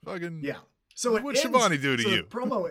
[0.05, 0.59] Fucking, Yeah.
[0.95, 2.22] So ends- Schiavone do to so you?
[2.24, 2.70] promo.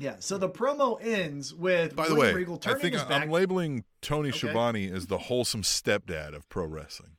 [0.00, 0.16] Yeah.
[0.18, 3.08] So the promo ends with By the William way, Regal I turning think his I-
[3.08, 3.22] back.
[3.24, 4.38] I'm labeling Tony Okay.
[4.38, 7.12] Schiavone as the wholesome stepdad of pro wrestling.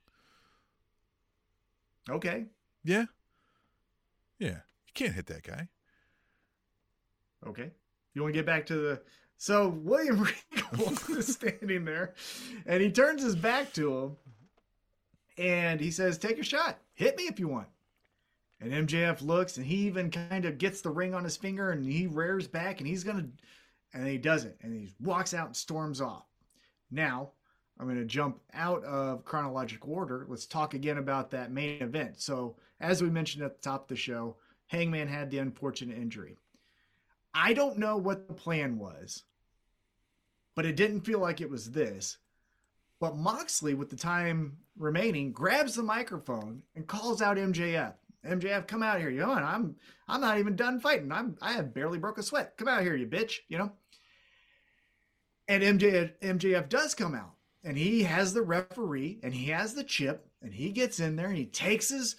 [2.09, 2.45] Okay.
[2.84, 3.05] Yeah.
[4.39, 4.49] Yeah.
[4.88, 5.69] You can't hit that guy.
[7.45, 7.71] Okay.
[8.13, 9.01] You want to get back to the.
[9.38, 12.13] So William Regal is standing there
[12.65, 14.17] and he turns his back to him
[15.38, 16.79] and he says, Take a shot.
[16.93, 17.67] Hit me if you want.
[18.62, 21.84] And MJF looks and he even kind of gets the ring on his finger and
[21.84, 23.28] he rears back and he's going to.
[23.93, 26.26] And he does it and he walks out and storms off.
[26.91, 27.32] Now,
[27.78, 30.26] I'm going to jump out of chronological order.
[30.30, 32.22] Let's talk again about that main event.
[32.22, 34.38] So, as we mentioned at the top of the show,
[34.68, 36.38] Hangman had the unfortunate injury.
[37.34, 39.24] I don't know what the plan was,
[40.55, 42.18] but it didn't feel like it was this.
[42.99, 47.93] But Moxley, with the time remaining, grabs the microphone and calls out MJF.
[48.26, 49.09] MJF, come out here.
[49.09, 49.76] You know, I'm
[50.07, 51.11] I'm not even done fighting.
[51.11, 52.57] I'm I have barely broke a sweat.
[52.57, 53.39] Come out here, you bitch.
[53.47, 53.72] You know.
[55.47, 59.84] And MJF MJF does come out, and he has the referee, and he has the
[59.84, 62.15] chip, and he gets in there, and he takes his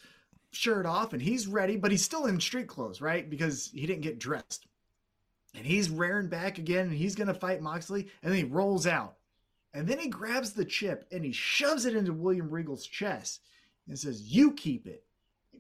[0.51, 3.31] shirt off, and he's ready, but he's still in street clothes, right?
[3.31, 4.67] Because he didn't get dressed.
[5.55, 9.17] And he's rearing back again, and he's gonna fight Moxley, and then he rolls out.
[9.75, 13.41] And then he grabs the chip and he shoves it into William Regal's chest
[13.89, 15.05] and says, You keep it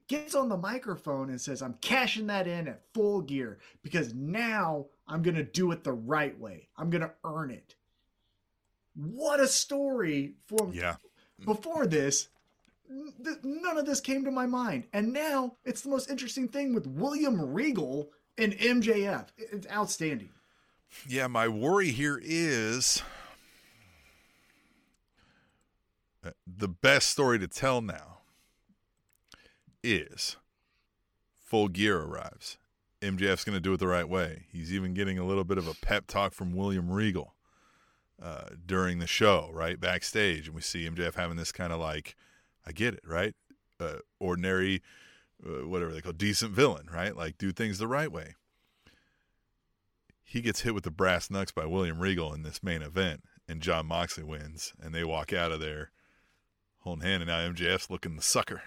[0.08, 4.86] gets on the microphone and says, I'm cashing that in at full gear because now
[5.08, 6.68] I'm going to do it the right way.
[6.76, 7.74] I'm going to earn it.
[8.94, 10.96] What a story for Yeah.
[11.44, 12.28] before this.
[13.24, 14.84] th- None of this came to my mind.
[14.92, 19.28] And now it's the most interesting thing with William Regal and MJF.
[19.38, 20.30] It's outstanding.
[21.08, 23.02] Yeah, my worry here is
[26.24, 28.11] uh, the best story to tell now
[29.82, 30.36] is
[31.38, 32.58] full gear arrives.
[33.00, 34.46] MJF's going to do it the right way.
[34.52, 37.34] He's even getting a little bit of a pep talk from William Regal
[38.22, 39.80] uh, during the show, right?
[39.80, 40.46] Backstage.
[40.46, 42.14] And we see MJF having this kind of like,
[42.64, 43.34] I get it, right?
[43.80, 44.82] Uh, ordinary,
[45.44, 47.16] uh, whatever they call decent villain, right?
[47.16, 48.34] Like do things the right way
[50.32, 53.60] he gets hit with the brass knucks by William Regal in this main event, and
[53.60, 55.90] Jon Moxley wins, and they walk out of there
[56.78, 58.62] holding hand, and now MJF's looking the sucker.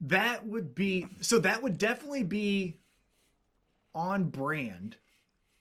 [0.00, 2.76] That would be so that would definitely be
[3.94, 4.96] on brand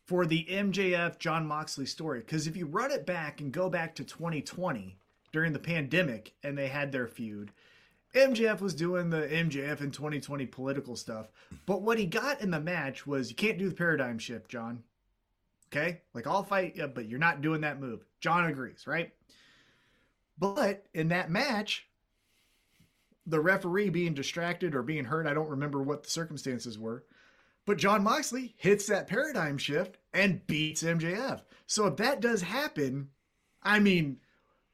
[0.06, 2.20] for the MJF Jon Moxley story.
[2.20, 4.98] Because if you run it back and go back to 2020
[5.32, 7.52] during the pandemic and they had their feud,
[8.14, 11.32] MJF was doing the MJF in 2020 political stuff.
[11.66, 14.84] But what he got in the match was you can't do the paradigm shift, Jon.
[15.72, 16.02] Okay?
[16.14, 18.06] Like I'll fight but you're not doing that move.
[18.20, 19.12] Jon agrees, right?
[20.38, 21.88] But in that match,
[23.26, 27.06] the referee being distracted or being hurt, I don't remember what the circumstances were.
[27.66, 31.42] But Jon Moxley hits that paradigm shift and beats MJF.
[31.66, 33.10] So if that does happen,
[33.62, 34.18] I mean,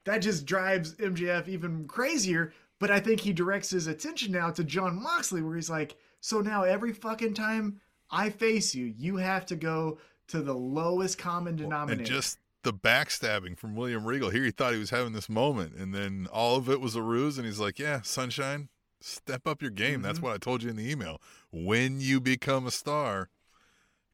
[0.06, 2.54] that just drives MJF even crazier.
[2.80, 6.42] But I think he directs his attention now to Jon Moxley, where he's like, so
[6.42, 7.80] now every fucking time
[8.10, 12.02] I face you, you have to go to the lowest common denominator.
[12.02, 14.30] And just the backstabbing from William Regal.
[14.30, 17.02] Here he thought he was having this moment, and then all of it was a
[17.02, 18.70] ruse, and he's like, Yeah, sunshine,
[19.02, 20.02] step up your game.
[20.02, 20.24] That's Mhm.
[20.24, 21.22] what I told you in the email.
[21.52, 23.30] When you become a star,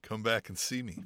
[0.04, 0.98] come back and see me.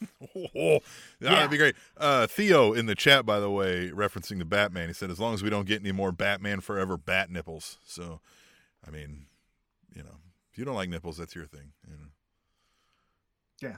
[0.56, 0.78] oh,
[1.20, 1.74] that'd be great.
[1.96, 5.34] Uh, Theo in the chat, by the way, referencing the Batman, he said, as long
[5.34, 7.78] as we don't get any more Batman Forever bat nipples.
[7.84, 8.20] So,
[8.86, 9.26] I mean,
[9.94, 10.16] you know,
[10.52, 11.72] if you don't like nipples, that's your thing.
[11.86, 12.08] You know?
[13.60, 13.76] yeah.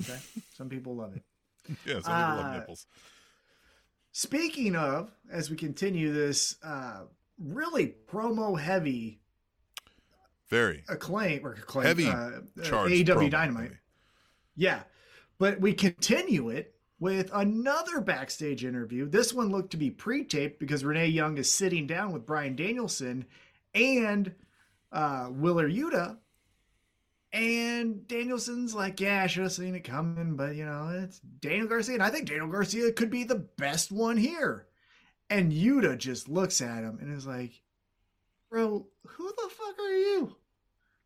[0.00, 0.18] Okay.
[0.56, 1.22] Some people love it.
[1.86, 2.86] Yeah, people Uh, love nipples.
[4.12, 7.02] Speaking of, as we continue this uh,
[7.38, 9.20] really promo heavy
[10.48, 13.64] Very acclaim or acclaim, Heavy uh, AEW Dynamite.
[13.64, 13.76] maybe.
[14.56, 14.82] Yeah.
[15.38, 19.06] But we continue it with another backstage interview.
[19.06, 22.56] This one looked to be pre taped because Renee Young is sitting down with Bryan
[22.56, 23.26] Danielson
[23.74, 24.34] and
[24.92, 26.16] uh, Wheeler Yuta.
[27.32, 31.66] And Danielson's like, Yeah, I should have seen it coming, but you know, it's Daniel
[31.68, 31.94] Garcia.
[31.94, 34.66] And I think Daniel Garcia could be the best one here.
[35.28, 37.60] And Yuta just looks at him and is like,
[38.50, 40.36] Bro, who the fuck are you?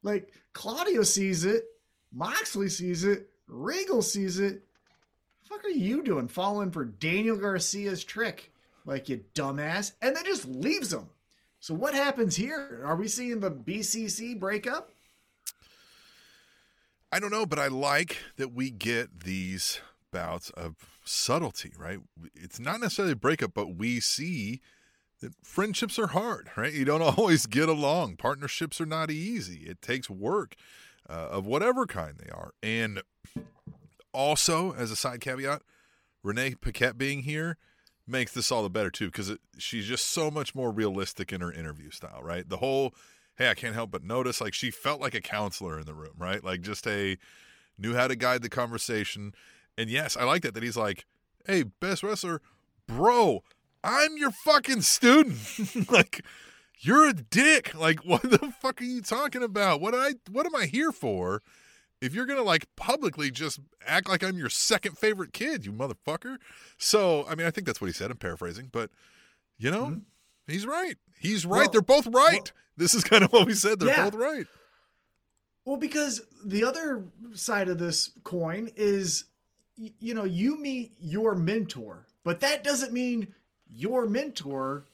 [0.03, 1.65] Like, Claudio sees it,
[2.13, 4.63] Moxley sees it, Regal sees it.
[5.43, 8.53] fuck are you doing falling for Daniel Garcia's trick?
[8.85, 9.93] Like you dumbass.
[10.01, 11.09] And then just leaves him.
[11.59, 12.83] So what happens here?
[12.85, 14.91] Are we seeing the BCC breakup?
[17.13, 19.81] I don't know, but I like that we get these
[20.13, 21.99] bouts of subtlety, right?
[22.35, 24.61] It's not necessarily a breakup, but we see
[25.21, 26.73] that friendships are hard, right?
[26.73, 28.17] You don't always get along.
[28.17, 29.65] Partnerships are not easy.
[29.65, 30.55] It takes work
[31.09, 32.53] uh, of whatever kind they are.
[32.63, 33.03] And
[34.13, 35.63] also, as a side caveat,
[36.23, 37.57] Renee Paquette being here
[38.07, 41.53] makes this all the better too because she's just so much more realistic in her
[41.53, 42.49] interview style, right?
[42.49, 42.95] The whole
[43.41, 46.13] hey, I can't help but notice like she felt like a counselor in the room,
[46.19, 46.45] right?
[46.45, 47.17] Like just a
[47.79, 49.33] knew how to guide the conversation.
[49.79, 51.07] And yes, I like that that he's like,
[51.47, 52.43] "Hey, best wrestler,
[52.87, 53.43] bro,
[53.83, 56.23] I'm your fucking student." like
[56.81, 57.75] you're a dick.
[57.75, 59.81] Like what the fuck are you talking about?
[59.81, 61.43] What I what am I here for?
[62.01, 66.39] if you're gonna like publicly just act like I'm your second favorite kid, you motherfucker.
[66.79, 68.11] So I mean, I think that's what he said.
[68.11, 68.91] I'm paraphrasing, but
[69.59, 69.99] you know, mm-hmm.
[70.51, 70.97] He's right.
[71.19, 71.61] He's right.
[71.61, 72.43] Well, They're both right.
[72.43, 73.79] Well, this is kind of what we said.
[73.79, 74.11] They're yeah.
[74.11, 74.47] both right.
[75.65, 79.25] Well, because the other side of this coin is,
[79.77, 83.35] you know, you meet your mentor, but that doesn't mean
[83.69, 84.85] your mentor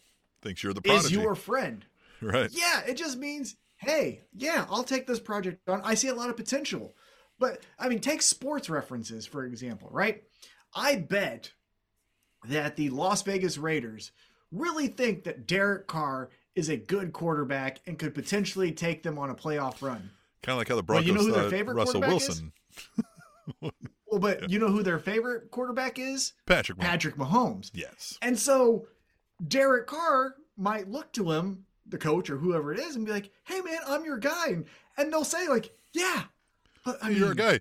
[0.42, 1.06] thinks you're the prodigy.
[1.06, 1.84] is your friend.
[2.22, 2.50] Right.
[2.50, 5.80] Yeah, it just means hey, yeah, I'll take this project on.
[5.84, 6.94] I see a lot of potential.
[7.38, 10.22] But I mean, take sports references, for example, right?
[10.74, 11.52] I bet
[12.44, 14.12] that the Las Vegas Raiders
[14.52, 19.30] really think that Derek Carr is a good quarterback and could potentially take them on
[19.30, 20.10] a playoff run.
[20.42, 22.52] Kind of like how the Broncos well, you know who their uh, favorite Russell Wilson.
[23.60, 23.72] well,
[24.18, 24.46] but yeah.
[24.48, 26.32] you know who their favorite quarterback is?
[26.46, 26.82] Patrick Mahomes.
[26.82, 27.70] Patrick Mahomes.
[27.74, 28.18] Yes.
[28.22, 28.86] And so
[29.46, 33.30] Derek Carr might look to him the coach or whoever it is and be like,
[33.44, 34.66] "Hey, man, I'm your guy," and,
[34.96, 36.24] and they'll say like, "Yeah,
[37.02, 37.60] I mean, you're a guy."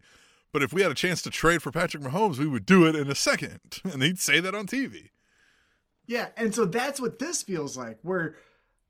[0.51, 2.95] But if we had a chance to trade for Patrick Mahomes, we would do it
[2.95, 5.09] in a second, and he'd say that on TV.
[6.07, 8.35] Yeah, and so that's what this feels like, where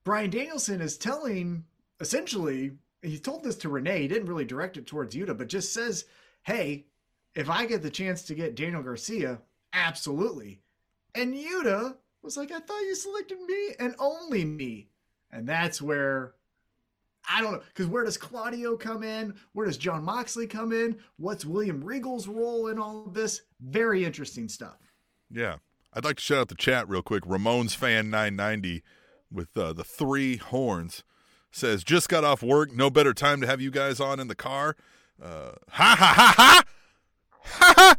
[0.04, 1.66] Bryan Danielson is telling
[2.00, 4.02] essentially, he told this to Renee.
[4.02, 6.06] He didn't really direct it towards Yuta, but just says,
[6.44, 6.88] "Hey,
[7.34, 9.42] if I get the chance to get Daniel Garcia,
[9.74, 10.62] absolutely."
[11.14, 14.90] And Yuta was like, "I thought you selected me and only me."
[15.32, 16.36] And that's where
[17.28, 19.36] I don't know because where does Claudio come in?
[19.54, 20.98] Where does Jon Moxley come in?
[21.18, 23.42] What's William Regal's role in all of this?
[23.60, 24.78] Very interesting stuff.
[25.30, 25.58] Yeah,
[25.96, 27.24] I'd like to shout out the chat real quick.
[27.24, 28.84] Ramones fan nine ninety
[29.32, 31.04] with uh, the three horns
[31.52, 32.74] says just got off work.
[32.74, 34.76] No better time to have you guys on in the car.
[35.22, 36.64] Uh, ha ha ha
[37.44, 37.96] ha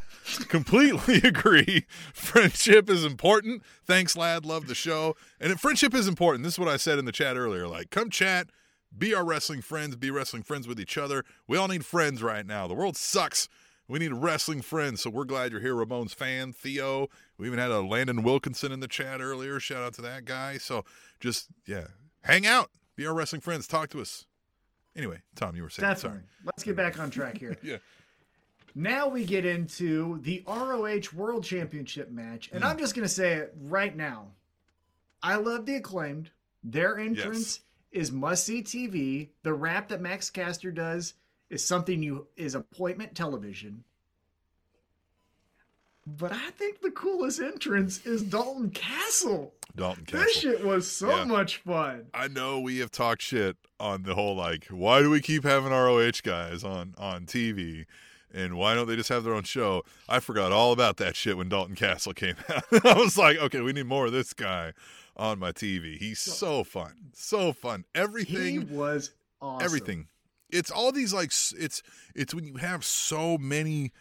[0.48, 1.86] Completely agree.
[2.12, 3.62] Friendship is important.
[3.84, 4.44] Thanks, lad.
[4.44, 5.16] Love the show.
[5.40, 6.44] And friendship is important.
[6.44, 7.66] This is what I said in the chat earlier.
[7.66, 8.48] Like, come chat,
[8.96, 11.24] be our wrestling friends, be wrestling friends with each other.
[11.46, 12.66] We all need friends right now.
[12.66, 13.48] The world sucks.
[13.88, 15.02] We need wrestling friends.
[15.02, 17.08] So we're glad you're here, Ramones fan, Theo.
[17.38, 19.60] We even had a Landon Wilkinson in the chat earlier.
[19.60, 20.58] Shout out to that guy.
[20.58, 20.84] So
[21.20, 21.88] just, yeah,
[22.22, 24.26] hang out, be our wrestling friends, talk to us.
[24.96, 25.86] Anyway, Tom, you were saying.
[25.86, 26.20] That's sorry.
[26.44, 27.56] Let's get back on track here.
[27.62, 27.76] yeah.
[28.74, 32.66] Now we get into the ROH World Championship match, and mm.
[32.66, 34.28] I'm just gonna say it right now.
[35.22, 36.30] I love the acclaimed.
[36.64, 37.60] Their entrance
[37.92, 38.02] yes.
[38.02, 39.28] is must see TV.
[39.42, 41.14] The rap that Max Caster does
[41.50, 43.84] is something you is appointment television.
[46.06, 49.54] But I think the coolest entrance is Dalton Castle.
[49.74, 50.24] Dalton Castle.
[50.24, 51.24] This shit was so yeah.
[51.24, 52.06] much fun.
[52.14, 55.70] I know we have talked shit on the whole like, why do we keep having
[55.70, 57.86] ROH guys on on TV?
[58.36, 59.82] and why don't they just have their own show?
[60.08, 62.64] I forgot all about that shit when Dalton Castle came out.
[62.84, 64.74] I was like, okay, we need more of this guy
[65.16, 65.96] on my TV.
[65.96, 67.84] He's so fun, so fun.
[67.94, 69.64] Everything he was awesome.
[69.64, 70.06] Everything.
[70.50, 71.82] It's all these like it's
[72.14, 73.92] it's when you have so many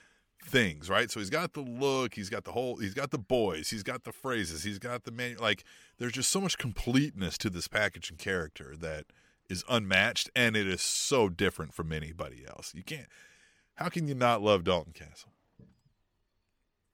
[0.44, 1.10] things, right?
[1.10, 4.04] So he's got the look, he's got the whole, he's got the boys, he's got
[4.04, 5.38] the phrases, he's got the man.
[5.40, 5.64] Like
[5.98, 9.06] there's just so much completeness to this package and character that
[9.50, 12.74] is unmatched, and it is so different from anybody else.
[12.76, 13.08] You can't
[13.76, 15.32] how can you not love Dalton Castle?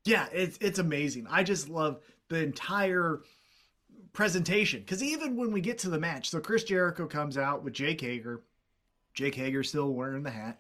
[0.04, 1.28] Yeah, it's it's amazing.
[1.30, 3.22] I just love the entire
[4.14, 7.74] presentation because even when we get to the match, so Chris Jericho comes out with
[7.74, 8.42] Jake Hager.
[9.14, 10.60] Jake Hager still wearing the hat.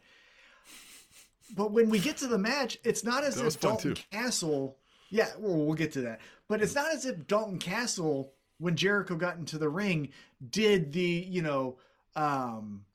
[1.55, 3.95] But when we get to the match, it's not as if Dalton.
[4.11, 4.77] Castle.
[5.09, 6.21] Yeah, well, we'll get to that.
[6.47, 10.09] But it's not as if Dalton Castle, when Jericho got into the ring,
[10.49, 11.77] did the you know
[12.15, 12.85] um,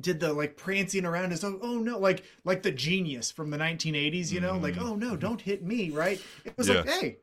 [0.00, 3.56] did the like prancing around as oh, oh no like like the genius from the
[3.58, 4.62] 1980s you know mm.
[4.62, 6.76] like oh no don't hit me right it was yeah.
[6.76, 7.16] like hey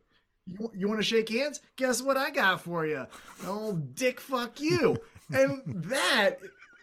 [0.46, 3.06] you, you want to shake hands guess what i got for you
[3.46, 4.98] oh dick fuck you
[5.34, 6.40] and that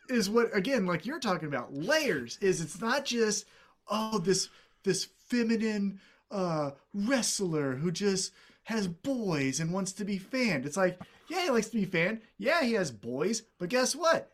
[0.09, 3.47] is what again like you're talking about layers is it's not just
[3.89, 4.49] oh this
[4.83, 5.99] this feminine
[6.31, 8.33] uh wrestler who just
[8.65, 10.99] has boys and wants to be fanned it's like
[11.29, 14.31] yeah he likes to be fanned yeah he has boys but guess what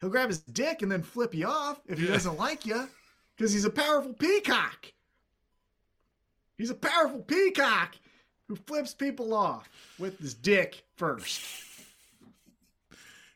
[0.00, 2.12] he'll grab his dick and then flip you off if he yeah.
[2.12, 2.88] doesn't like you
[3.36, 4.92] because he's a powerful peacock.
[6.56, 7.96] He's a powerful peacock
[8.48, 9.68] who flips people off
[9.98, 11.42] with his dick first.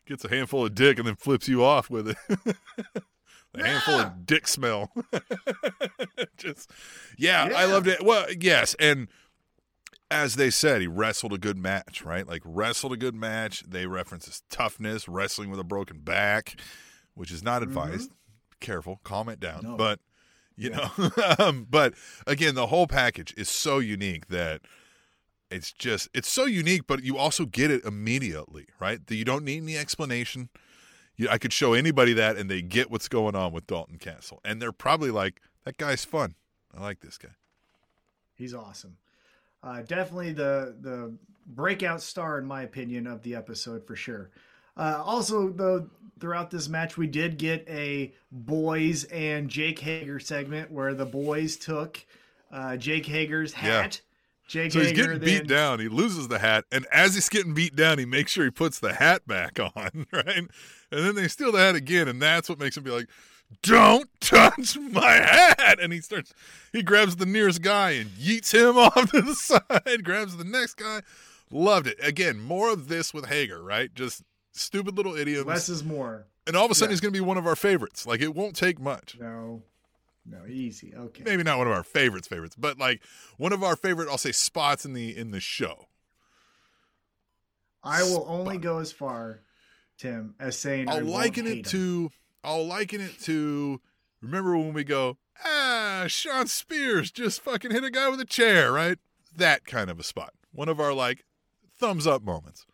[0.09, 2.17] Gets a handful of dick and then flips you off with it.
[2.35, 3.03] a
[3.55, 3.67] yeah.
[3.67, 4.91] handful of dick smell.
[6.37, 6.71] Just
[7.15, 8.03] yeah, yeah, I loved it.
[8.03, 9.07] Well, yes, and
[10.09, 12.27] as they said, he wrestled a good match, right?
[12.27, 13.63] Like wrestled a good match.
[13.67, 16.59] They reference his toughness, wrestling with a broken back,
[17.13, 18.09] which is not advised.
[18.59, 19.61] Careful, calm it down.
[19.61, 19.75] No.
[19.77, 19.99] But
[20.57, 20.89] you know,
[21.37, 21.93] um, but
[22.25, 24.61] again, the whole package is so unique that
[25.51, 26.87] it's just it's so unique.
[26.87, 29.05] But you also get it immediately, right?
[29.05, 30.49] That you don't need any explanation.
[31.15, 34.39] You, I could show anybody that, and they get what's going on with Dalton Castle,
[34.45, 36.35] and they're probably like, "That guy's fun.
[36.75, 37.29] I like this guy."
[38.35, 38.97] He's awesome.
[39.61, 41.13] Uh, definitely the the
[41.45, 44.29] breakout star, in my opinion, of the episode for sure.
[44.77, 45.89] Uh, also, though,
[46.19, 51.57] throughout this match, we did get a boys and Jake Hager segment where the boys
[51.57, 52.05] took
[52.51, 54.01] uh, Jake Hager's hat.
[54.49, 55.79] Jake So he's Hager getting then, beat down.
[55.79, 58.79] He loses the hat, and as he's getting beat down, he makes sure he puts
[58.79, 60.37] the hat back on, right?
[60.37, 60.49] And
[60.89, 63.07] then they steal the hat again, and that's what makes him be like,
[63.61, 66.33] "Don't touch my hat!" And he starts,
[66.73, 70.03] he grabs the nearest guy and yeets him off to the side.
[70.03, 71.01] Grabs the next guy.
[71.51, 71.97] Loved it.
[72.03, 73.93] Again, more of this with Hager, right?
[73.93, 76.25] Just stupid little idioms, Less is more.
[76.47, 76.93] and all of a sudden yeah.
[76.93, 78.05] he's going to be one of our favorites.
[78.05, 79.17] Like it won't take much.
[79.19, 79.63] No,
[80.29, 80.93] no, easy.
[80.95, 81.23] Okay.
[81.25, 83.01] Maybe not one of our favorites, favorites, but like
[83.37, 85.87] one of our favorite, I'll say, spots in the in the show.
[87.83, 89.41] I will only go as far,
[89.97, 91.63] Tim, as saying I I'll won't liken it him.
[91.63, 92.11] to
[92.43, 93.81] I'll liken it to
[94.21, 98.71] remember when we go, ah, Shawn Spears just fucking hit a guy with a chair,
[98.71, 98.97] right?
[99.35, 100.33] That kind of a spot.
[100.51, 101.23] One of our like
[101.79, 102.65] thumbs up moments.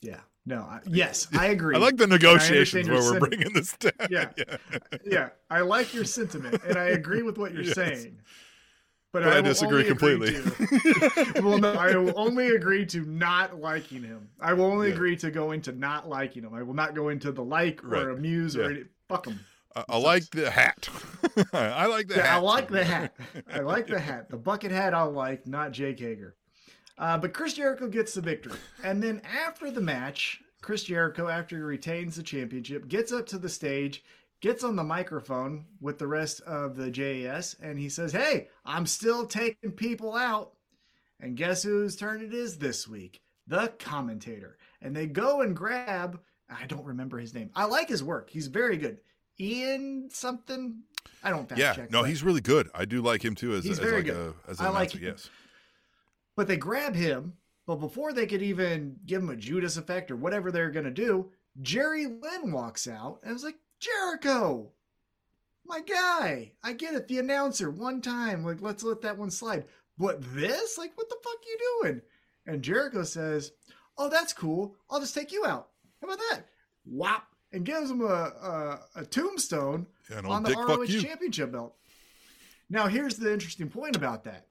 [0.00, 0.20] Yeah.
[0.44, 0.58] No.
[0.62, 1.76] I, yes, I agree.
[1.76, 3.92] I like the negotiations where we're sen- bringing this down.
[4.10, 4.30] Yeah.
[5.04, 7.74] yeah, I like your sentiment, and I agree with what you're Yes.
[7.74, 8.18] saying.
[9.12, 10.32] But, But I will disagree completely.
[10.32, 14.30] to- well, no, I will only agree to not liking him.
[14.40, 14.94] I will only Yeah.
[14.94, 16.54] agree to go into not liking him.
[16.54, 18.08] I will not go into the like or Right.
[18.08, 18.62] amuse Yeah.
[18.64, 19.38] or any, fuck him.
[19.76, 20.88] I, I like the hat.
[21.52, 22.32] I like the Yeah, hat.
[22.36, 23.14] I like the hat.
[23.52, 24.28] I like the hat.
[24.30, 26.34] The bucket hat I like, not Jake Hager.
[26.98, 28.58] Uh, but Chris Jericho gets the victory.
[28.84, 33.38] And then after the match, Chris Jericho, after he retains the championship, gets up to
[33.38, 34.04] the stage,
[34.40, 38.86] gets on the microphone with the rest of the JAS, and he says, Hey, I'm
[38.86, 40.52] still taking people out.
[41.20, 43.20] And guess whose turn it is this week?
[43.46, 44.58] The commentator.
[44.80, 46.20] And they go and grab,
[46.50, 47.50] I don't remember his name.
[47.54, 48.30] I like his work.
[48.30, 48.98] He's very good.
[49.40, 50.82] Ian something.
[51.24, 51.90] I don't fact yeah, check.
[51.90, 52.68] no, but- he's really good.
[52.74, 54.34] I do like him too as, He's as very like good.
[54.46, 55.02] a as an I like him.
[55.02, 55.30] yes.
[56.36, 57.34] But they grab him,
[57.66, 60.90] but before they could even give him a Judas effect or whatever they're going to
[60.90, 61.30] do,
[61.60, 64.70] Jerry Lynn walks out and was like, Jericho,
[65.66, 66.52] my guy.
[66.62, 67.08] I get it.
[67.08, 68.44] The announcer, one time.
[68.44, 69.64] Like, let's let that one slide.
[69.98, 70.78] But this?
[70.78, 72.00] Like, what the fuck you doing?
[72.46, 73.52] And Jericho says,
[73.98, 74.74] Oh, that's cool.
[74.90, 75.68] I'll just take you out.
[76.00, 76.46] How about that?
[76.84, 77.26] Whop.
[77.52, 81.76] And gives him a, a, a tombstone Yeah, on the dick ROH championship belt.
[82.70, 84.46] Now, here's the interesting point about that.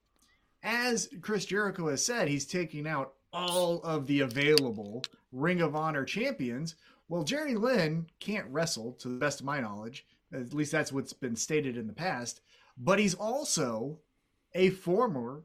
[0.64, 6.06] As Chris Jericho has said, he's taking out all of the available Ring of Honor
[6.06, 6.76] champions.
[7.10, 10.06] Well, Jerry Lynn can't wrestle, to the best of my knowledge.
[10.34, 12.42] At least that's what's been stated in the past.
[12.78, 14.00] But he's also
[14.54, 15.44] a former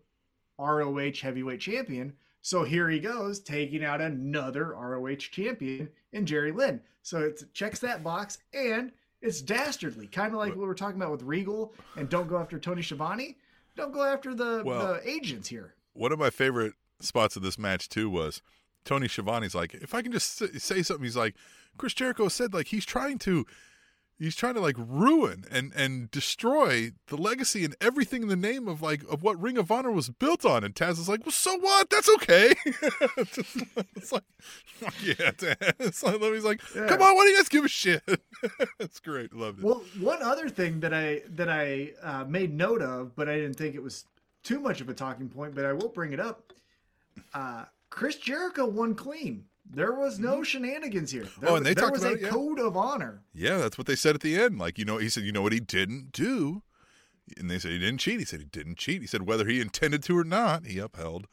[0.58, 2.14] ROH heavyweight champion.
[2.42, 6.80] So here he goes, taking out another ROH champion in Jerry Lynn.
[7.02, 11.12] So it checks that box, and it's dastardly, kind of like what we're talking about
[11.12, 13.36] with Regal and don't go after Tony Schiavone.
[13.76, 15.74] Don't go after the, Well- the agents here.
[15.92, 18.42] One of my favorite spots of this match too was
[18.84, 21.34] Tony Schiavone's like, if I can just say something, he's like,
[21.78, 23.46] Chris Jericho said like he's trying to,
[24.18, 28.66] he's trying to like ruin and and destroy the legacy and everything in the name
[28.68, 30.64] of like of what Ring of Honor was built on.
[30.64, 31.90] And Taz is like, well, so what?
[31.90, 32.54] That's okay.
[33.96, 35.94] It's like, fuck yeah, Taz.
[35.94, 36.86] So he's like, Yeah.
[36.86, 38.02] come on, why do you guys give a shit?
[38.78, 39.64] That's great, loved it.
[39.64, 43.54] Well, one other thing that I that I uh, made note of, but I didn't
[43.56, 44.04] think it was
[44.42, 46.52] too much of a talking point, but I will bring it up.
[47.34, 49.44] Uh, Chris Jericho won clean.
[49.68, 51.22] There was no shenanigans here.
[51.22, 51.46] There, Mm-hmm.
[51.48, 52.28] Oh, and they there talked was about a it, yeah.
[52.28, 53.22] code of honor.
[53.34, 54.58] Yeah, that's what they said at the end.
[54.58, 56.62] Like, you know, he said, you know what he didn't do?
[57.36, 58.20] And they said he didn't cheat.
[58.20, 59.00] He said he didn't cheat.
[59.00, 61.26] He said whether he intended to or not, he upheld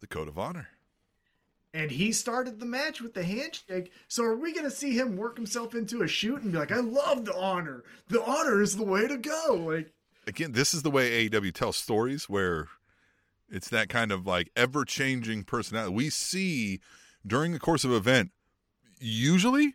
[0.00, 0.68] the code of honor.
[1.74, 3.90] And he started the match with the handshake.
[4.06, 6.70] So are we going to see him work himself into a shoot and be like,
[6.70, 7.82] "I love the honor.
[8.08, 9.90] The honor is the way to go." Like,
[10.26, 12.68] Again, this is the way AEW tells stories where
[13.48, 15.94] it's that kind of like ever changing personality.
[15.94, 16.80] We see
[17.26, 18.30] during the course of event,
[18.98, 19.74] usually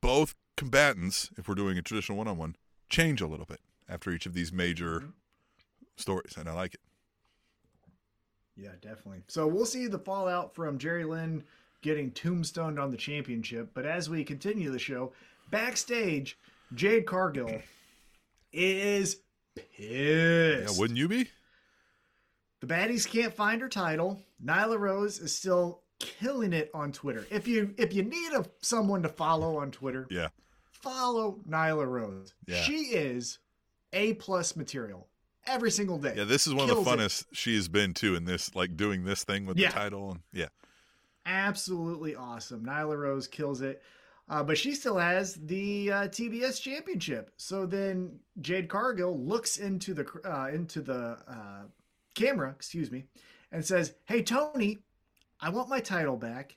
[0.00, 2.56] both combatants, if we're doing a traditional one on one,
[2.88, 5.10] change a little bit after each of these major mm-hmm.
[5.96, 6.36] stories.
[6.36, 6.80] And I like it.
[8.56, 9.22] yeah, definitely.
[9.28, 11.42] So we'll see the fallout from Jerry Lynn
[11.82, 13.70] getting tombstoned on the championship.
[13.74, 15.12] But as we continue the show,
[15.50, 16.38] backstage,
[16.74, 17.60] Jade Cargill
[18.52, 19.16] is
[19.54, 19.78] pissed.
[19.78, 21.28] Yeah, wouldn't you be?
[22.62, 24.20] the baddies can't find her title.
[24.42, 27.26] Nyla Rose is still killing it on Twitter.
[27.30, 30.28] If you if you need a someone to follow on Twitter, Yeah.
[30.70, 32.34] follow Nyla Rose.
[32.46, 32.62] Yeah.
[32.62, 33.38] She is
[33.92, 35.08] a plus material
[35.46, 36.14] every single day.
[36.16, 36.84] Yeah, this is one of the it.
[36.98, 39.68] funnest she has been too in this like doing this thing with Yeah.
[39.68, 40.48] the title and yeah.
[41.26, 42.64] absolutely awesome.
[42.64, 43.82] Nyla Rose kills it.
[44.28, 47.32] Uh, but she still has the uh, TBS championship.
[47.36, 51.62] So then Jade Cargill looks into the uh, into the uh,
[52.14, 53.04] camera, excuse me,
[53.50, 54.78] and says, "Hey Tony,
[55.42, 56.56] I want my title back.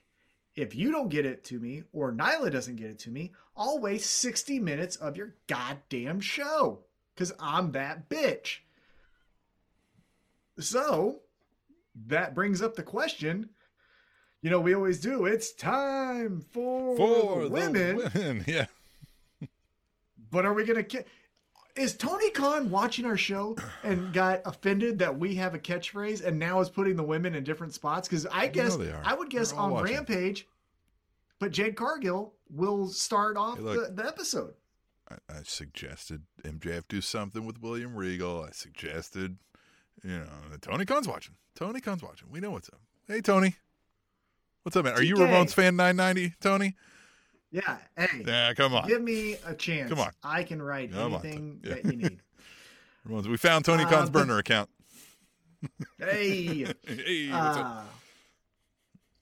[0.54, 3.78] If you don't get it to me, or Nyla doesn't get it to me, I'll
[3.78, 6.84] waste sixty minutes of your goddamn show
[7.14, 8.60] because I'm that bitch."
[10.58, 11.20] So
[12.06, 13.50] that brings up the question
[14.46, 15.24] you know, we always do.
[15.26, 17.96] It's time for, For women.
[17.96, 18.66] women, Yeah.
[20.30, 20.84] But are we going to.
[20.84, 21.08] Ki-
[21.76, 26.38] is Tony Khan watching our show and got offended that we have a catchphrase and
[26.38, 28.08] now is putting the women in different spots?
[28.08, 28.78] Because I You guess.
[29.04, 29.94] I would guess on watching.
[29.96, 30.46] Rampage,
[31.38, 33.94] but Jade Cargill will start off Hey, look.
[33.94, 34.54] the, the episode.
[35.10, 38.42] I, I suggested MJF do something with William Regal.
[38.42, 39.36] I suggested,
[40.02, 40.26] you know,
[40.60, 41.34] Tony Khan's watching.
[41.54, 42.28] Tony Khan's watching.
[42.30, 42.80] We know what's up.
[43.06, 43.54] Hey, Tony.
[44.62, 44.94] What's up, man?
[44.94, 45.28] Are you TK.
[45.28, 46.74] Ramones fan 990, Tony?
[47.56, 47.78] Yeah.
[47.96, 48.86] Hey, Yeah, come on.
[48.86, 49.88] give me a chance.
[49.88, 50.10] Come on.
[50.22, 51.74] I can write Come on, anything yeah.
[51.74, 52.18] that you need.
[53.08, 54.68] We found Tony Uh, Khan's but- burner account.
[55.98, 56.66] hey.
[56.86, 57.64] hey, what's up?
[57.66, 57.82] Uh,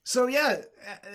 [0.05, 0.57] so yeah,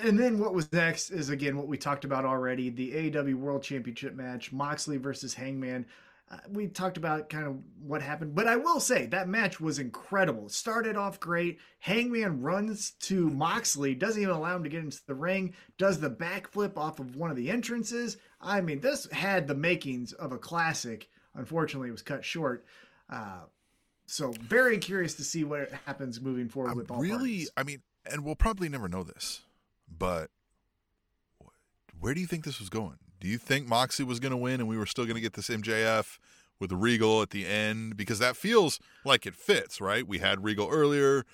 [0.03, 3.63] and then what was next is again what we talked about already: the AEW World
[3.63, 5.86] Championship match, Moxley versus Hangman.
[6.32, 9.80] Uh, we talked about kind of what happened, but I will say that match was
[9.80, 10.45] incredible.
[10.45, 11.57] It started off great.
[11.80, 16.09] Hangman runs to Moxley, doesn't even allow him to get into the ring, does the
[16.09, 18.17] backflip off of one of the entrances.
[18.39, 21.09] I mean, this had the makings of a classic.
[21.34, 22.63] Unfortunately, it was cut short.
[23.09, 23.41] Uh,
[24.05, 27.51] so very curious to see what happens moving forward I'm with all really, parties.
[27.57, 29.41] I mean, and we'll probably never know this,
[29.89, 30.30] but
[31.99, 32.97] where do you think this was going?
[33.20, 35.34] Do you think Moxley was going to win and we were still going to get
[35.34, 36.17] this MJF
[36.59, 37.97] with Regal at the end?
[37.97, 40.07] Because that feels like it fits, right?
[40.07, 41.26] We had Regal earlier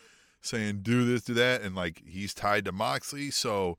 [0.41, 3.31] saying, do this, do that, and like he's tied to Moxley.
[3.31, 3.77] So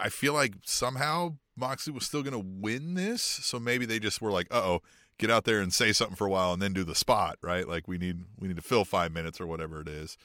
[0.00, 3.22] I feel like somehow Moxley was still going to win this.
[3.22, 4.82] So maybe they just were like, uh oh.
[5.18, 7.66] Get out there and say something for a while, and then do the spot, right?
[7.66, 10.18] Like we need we need to fill five minutes or whatever it is.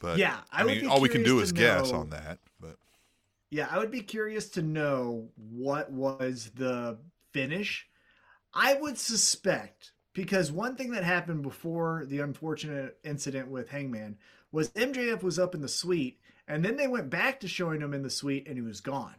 [0.00, 2.40] But Yeah, I I, mean, all we can do is to guess on that.
[2.60, 2.74] But
[3.54, 6.98] Yeah, I would be curious to know what was the
[7.30, 7.86] finish.
[8.52, 14.18] I would suspect because one thing that happened before the unfortunate incident with Hangman
[14.50, 17.94] was MJF was up in the suite and then they went back to showing him
[17.94, 19.14] in the suite and he was gone.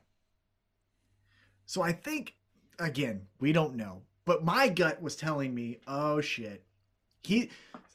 [1.65, 2.35] So I think
[2.77, 6.64] again, we don't know, but my gut was telling me, "Oh shit."
[7.25, 7.49] He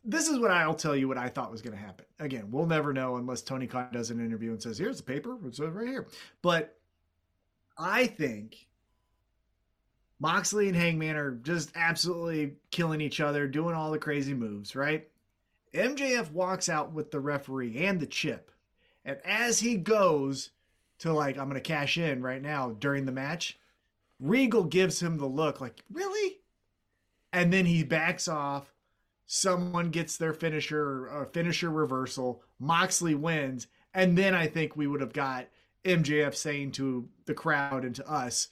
[0.04, 2.06] this is what I'll tell you what I thought was going to happen.
[2.18, 5.36] Again, we'll never know unless Tony Khan does an interview and says, "Here's the paper,
[5.46, 6.06] it's right here."
[6.42, 6.78] But
[7.78, 8.66] I think
[10.18, 15.08] Moxley and Hangman are just absolutely killing each other, doing all the crazy moves, right?
[15.72, 18.50] MJF walks out with the referee and the chip.
[19.04, 20.50] And as he goes
[20.98, 23.58] to like, I'm gonna cash in right now during the match,
[24.18, 26.40] Regal gives him the look like, really?
[27.32, 28.74] And then he backs off.
[29.32, 32.42] Someone gets their finisher, a finisher reversal.
[32.58, 33.68] Moxley wins.
[33.94, 35.46] And then I think we would have got
[35.84, 38.48] MJF saying to the crowd and to us,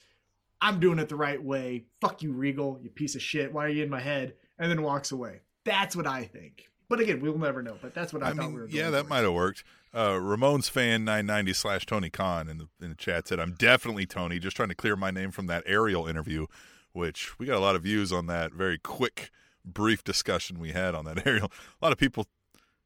[0.61, 1.83] I'm doing it the right way.
[1.99, 3.51] Fuck you, Regal, you piece of shit.
[3.51, 4.35] Why are you in my head?
[4.57, 5.41] And then walks away.
[5.65, 6.69] That's what I think.
[6.87, 7.75] But again, we'll never know.
[7.81, 9.65] But that's what I, I, thought mean, we were yeah, that might have worked.
[9.93, 13.55] Uh, Ramones fan nine ninety slash Tony Khan in the in the chat said, "I'm
[13.55, 14.39] definitely Tony.
[14.39, 16.47] Just trying to clear my name from that Ariel interview,
[16.93, 19.29] which we got a lot of views on that very quick,
[19.65, 21.51] brief discussion we had on that Ariel.
[21.81, 22.25] A lot of people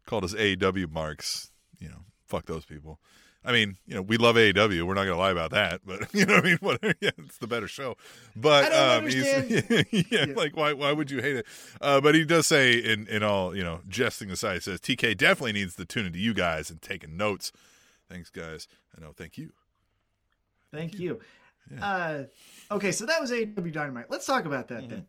[0.05, 1.51] called us AEW marks.
[1.79, 2.99] You know, fuck those people.
[3.45, 4.83] I mean, you know, we love AEW.
[4.87, 6.93] We're not going to lie about that, but you know, what I mean, whatever.
[7.01, 7.97] Yeah, it's the better show.
[8.37, 10.33] But I don't um, yeah, Yeah.
[10.35, 10.71] like why?
[10.73, 11.45] Why would you hate it?
[11.81, 15.17] Uh, but he does say, in in all, you know, jesting aside, he says TK
[15.17, 17.51] definitely needs to tune into you guys and taking notes.
[18.09, 18.67] Thanks, guys.
[18.97, 19.11] I know.
[19.11, 19.51] Thank you.
[20.71, 21.19] Thank you.
[21.71, 21.85] Yeah.
[21.85, 22.23] Uh,
[22.75, 24.05] okay, so that was AEW Dynamite.
[24.09, 25.05] Let's talk about that then.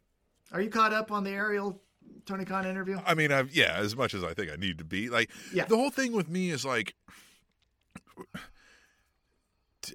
[0.55, 0.61] Mm-hmm.
[0.61, 1.81] Are you caught up on the Ariel
[2.27, 2.99] Tony Khan interview?
[3.05, 5.09] I mean, I've yeah, as much as I think I need to be.
[5.11, 5.65] Like, Yeah.
[5.65, 6.95] the whole thing with me is like,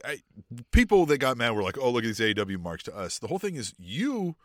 [0.06, 0.22] I,
[0.72, 3.28] people that got mad were like, "Oh, look at these AEW marks to us." The
[3.28, 4.36] whole thing is, you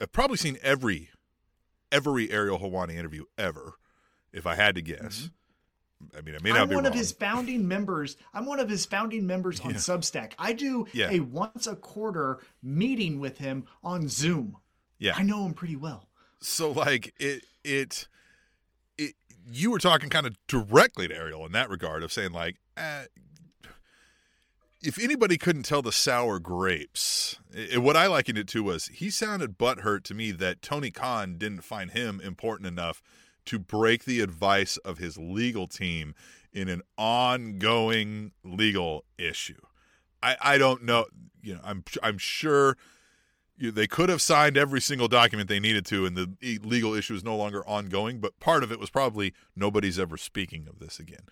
[0.00, 1.10] have probably seen every
[1.92, 3.74] every Ariel Helwani interview ever.
[4.32, 5.28] If I had to guess,
[6.16, 6.92] I mean, I may not I'm be one wrong.
[6.92, 8.16] of his founding members.
[8.32, 9.76] I'm one of his founding members on Yeah.
[9.76, 10.32] Substack.
[10.38, 11.10] I do Yeah.
[11.10, 14.56] a once a quarter meeting with him on Zoom.
[14.98, 15.14] Yeah.
[15.16, 16.08] I know him pretty well.
[16.40, 18.08] so like it it
[18.96, 19.14] it
[19.50, 23.04] you were talking kind of directly to Ariel in that regard of saying like, eh,
[24.82, 29.10] if anybody couldn't tell the sour grapes, it, what I likened it to was he
[29.10, 33.02] sounded butthurt to me that Tony Khan didn't find him important enough
[33.46, 36.14] to break the advice of his legal team
[36.52, 39.60] in an ongoing legal issue.
[40.22, 41.06] I, I don't know.
[41.42, 42.76] You know, I'm I'm sure
[43.58, 47.24] they could have signed every single document they needed to, and the legal issue is
[47.24, 48.20] no longer ongoing.
[48.20, 51.22] But part of it was probably nobody's ever speaking of this again.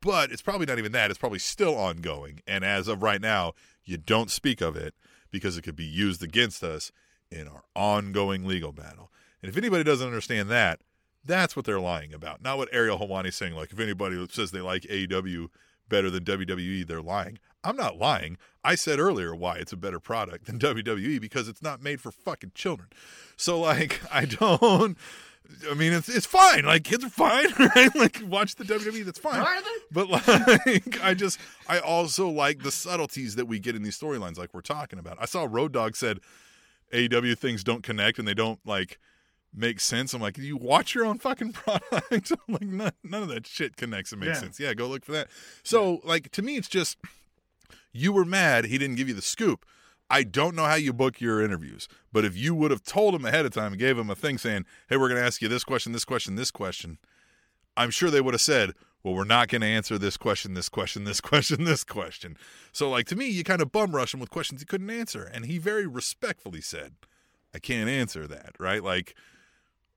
[0.00, 1.10] But it's probably not even that.
[1.10, 2.40] It's probably still ongoing.
[2.46, 3.52] And as of right now,
[3.84, 4.94] you don't speak of it
[5.30, 6.92] because it could be used against us
[7.30, 9.10] in our ongoing legal battle.
[9.40, 10.80] And if anybody doesn't understand that,
[11.24, 12.42] that's what they're lying about.
[12.42, 13.54] Not what Ariel Helwani's saying.
[13.54, 15.48] Like, if anybody says they like AEW
[15.88, 17.38] better than WWE, they're lying.
[17.64, 18.38] I'm not lying.
[18.64, 22.10] I said earlier why it's a better product than WWE because it's not made for
[22.10, 22.88] fucking children.
[23.36, 24.96] So, like, I don't.
[25.70, 26.64] I mean, it's it's fine.
[26.64, 27.94] Like kids are fine, right?
[27.94, 29.44] Like watch the WWE, that's fine.
[29.90, 31.38] But like, I just
[31.68, 35.18] I also like the subtleties that we get in these storylines, like we're talking about.
[35.20, 36.20] I saw Road Dog said
[36.92, 38.98] AEW things don't connect and they don't like
[39.54, 40.14] make sense.
[40.14, 42.32] I'm like, you watch your own fucking product.
[42.48, 44.40] like none, none of that shit connects and makes yeah.
[44.40, 44.60] sense.
[44.60, 45.28] Yeah, go look for that.
[45.62, 46.96] So like to me, it's just
[47.92, 49.64] you were mad he didn't give you the scoop.
[50.12, 53.24] I don't know how you book your interviews, but if you would have told him
[53.24, 55.48] ahead of time and gave him a thing saying, "Hey, we're going to ask you
[55.48, 56.98] this question, this question, this question,"
[57.78, 60.68] I'm sure they would have said, "Well, we're not going to answer this question, this
[60.68, 62.36] question, this question, this question."
[62.72, 65.22] So, like to me, you kind of bum rush him with questions he couldn't answer,
[65.24, 66.92] and he very respectfully said,
[67.54, 68.82] "I can't answer that." Right?
[68.82, 69.14] Like,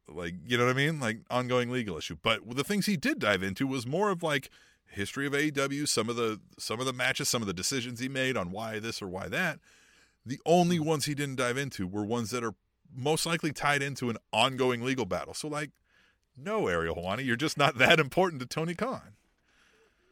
[0.08, 1.02] like you know what I mean?
[1.02, 2.16] Like ongoing legal issue.
[2.22, 4.50] But the things he did dive into was more of like
[4.88, 8.10] history of AEW, some of the some of the matches, some of the decisions he
[8.10, 9.60] made on why this or why that.
[10.26, 10.86] The only hmm.
[10.86, 12.56] ones he didn't dive into were ones that are
[12.96, 15.34] most likely tied into an ongoing legal battle.
[15.34, 15.72] So, like,
[16.38, 19.16] no, Ariel Helwani, you're just not that important to Tony Khan.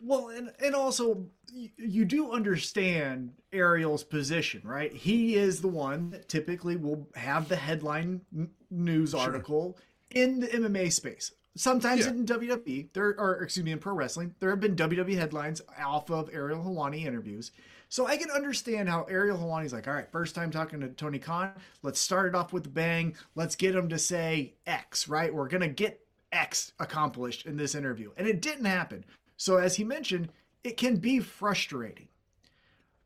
[0.02, 4.92] Well, and and also you do understand Ariel's position, right?
[4.92, 8.22] He is the one that typically will have the headline
[8.70, 9.78] news article
[10.10, 11.32] in the MMA space.
[11.56, 12.12] Sometimes yeah.
[12.12, 16.10] in WWE, there are excuse me, in pro wrestling, there have been WWE headlines off
[16.10, 17.52] of Ariel Helwani interviews.
[17.90, 21.20] So I can understand how Ariel Helwani's like, all right, first time talking to Tony
[21.20, 21.52] Khan,
[21.84, 23.16] let's start it off with a bang.
[23.36, 25.32] Let's get him to say X, right?
[25.32, 28.12] We're gonna get X accomplished in this interview.
[28.18, 29.06] And it didn't happen.
[29.38, 30.30] So as he mentioned,
[30.64, 32.08] it can be frustrating.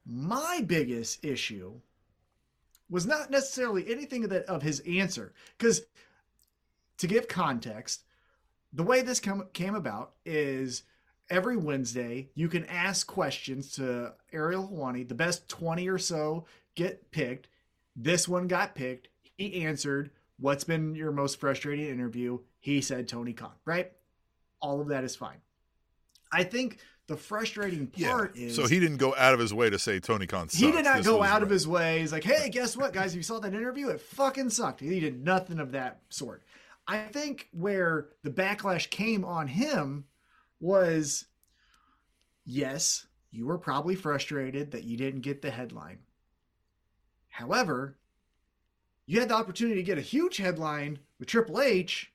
[0.06, 1.74] My biggest issue
[2.89, 5.82] was not necessarily anything of, that, of his answer, because
[6.98, 8.04] to give context,
[8.74, 10.84] the way this come, came about is
[11.30, 15.07] every Wednesday you can ask questions to Ariel Helwani.
[15.07, 16.45] The best 20 or so
[16.76, 17.47] get picked.
[17.95, 19.09] This one got picked.
[19.38, 22.39] He answered, What's been your most frustrating interview?
[22.59, 23.91] He said Tony Khan, right?
[24.61, 25.38] All of that is fine.
[26.32, 28.47] I think the frustrating part yeah.
[28.47, 30.49] is so he didn't go out of his way to say Tony Khan.
[30.49, 30.59] Sucks.
[30.59, 31.43] He did not this go out right.
[31.43, 32.01] of his way.
[32.01, 33.13] He's like, hey, guess what, guys?
[33.13, 34.82] If you saw that interview, it fucking sucked.
[34.82, 36.43] He did nothing of that sort.
[36.88, 40.06] I think where the backlash came on him
[40.60, 41.26] was
[42.46, 46.00] yes, you were probably frustrated that you didn't get the headline.
[47.30, 47.98] However,
[49.06, 52.12] you had the opportunity to get a huge headline with Triple H,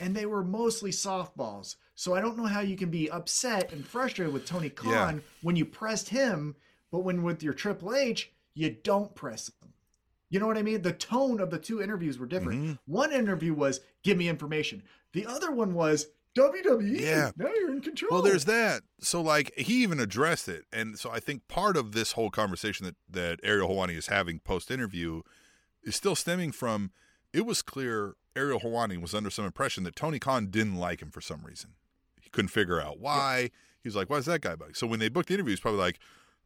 [0.00, 1.76] and they were mostly softballs.
[1.94, 5.22] So I don't know how you can be upset and frustrated with Tony Khan yeah.
[5.42, 6.56] when you pressed him,
[6.90, 9.50] but when with your Triple H, you don't press.
[10.32, 10.80] You know what I mean?
[10.80, 12.62] The tone of the two interviews were different.
[12.62, 12.72] Mm-hmm.
[12.86, 14.82] One interview was give me information.
[15.12, 16.06] The other one was
[16.38, 17.00] WWE.
[17.00, 17.32] Yeah.
[17.36, 18.08] Now you're in control.
[18.10, 18.80] Well, there's that.
[19.02, 20.64] So like he even addressed it.
[20.72, 24.38] And so I think part of this whole conversation that, that Ariel Helwani is having
[24.38, 25.20] post interview
[25.84, 26.92] is still stemming from
[27.34, 31.10] it was clear Ariel Helwani was under some impression that Tony Khan didn't like him
[31.10, 31.74] for some reason.
[32.22, 33.40] He couldn't figure out why.
[33.40, 33.48] Yeah.
[33.84, 34.76] He's like, why is that guy bugging?
[34.78, 35.98] So when they booked the interview, he's probably like,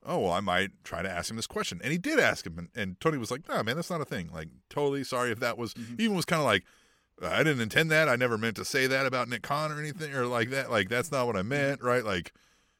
[0.04, 1.80] oh well i might try to ask him this question.
[1.82, 4.04] And he did ask him and, and tony was like no man that's not a
[4.04, 4.30] thing.
[4.32, 6.00] Like totally sorry if that was mm-hmm.
[6.00, 6.64] even was kind of like
[7.22, 8.08] i didn't intend that.
[8.08, 10.70] I never meant to say that about nick khan or anything or like that.
[10.70, 12.04] Like that's not what i meant right?
[12.04, 12.32] Like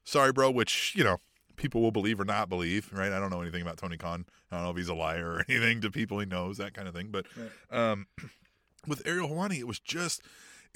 [0.05, 1.19] sorry bro which you know
[1.57, 3.12] people will believe or not believe right?
[3.12, 4.27] I don't know anything about tony khan.
[4.51, 6.89] I don't know if he's a liar or anything to people he knows that kind
[6.89, 7.09] of thing.
[7.11, 7.91] But right.
[7.91, 8.07] um
[8.87, 10.23] with ariel Helwani, it was just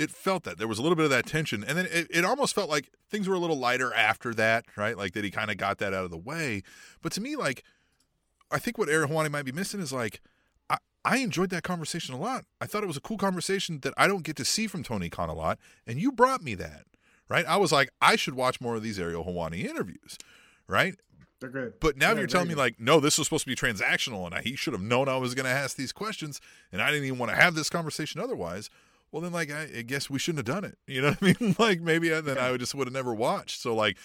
[0.01, 2.25] it felt that there was a little bit of that tension and then it, it
[2.25, 4.97] almost felt like things were a little lighter after that right?
[4.97, 6.63] Like that he kind of got that out of the way.
[7.03, 7.63] But to me like
[8.51, 10.23] i think what Ariel Helwani might be missing is like
[10.71, 12.47] I, I enjoyed that conversation a lot.
[12.61, 15.11] I thought it was a cool conversation that i don't get to see from tony
[15.11, 16.85] khan a lot and you brought me that
[17.29, 17.45] right?
[17.47, 20.17] I was like i should watch more of these Ariel Helwani interviews
[20.67, 20.95] right?
[21.41, 21.75] They're good.
[21.81, 24.35] But now yeah, you're telling me like, no, this was supposed to be transactional, and
[24.35, 26.39] I, he should have known I was going to ask these questions,
[26.71, 28.69] and I didn't even want to have this conversation otherwise
[29.13, 30.79] well then like I, I guess we shouldn't have done it.
[30.87, 31.57] You know what I mean?
[31.59, 33.61] like maybe I, then I would just would have never watched.
[33.61, 33.97] So like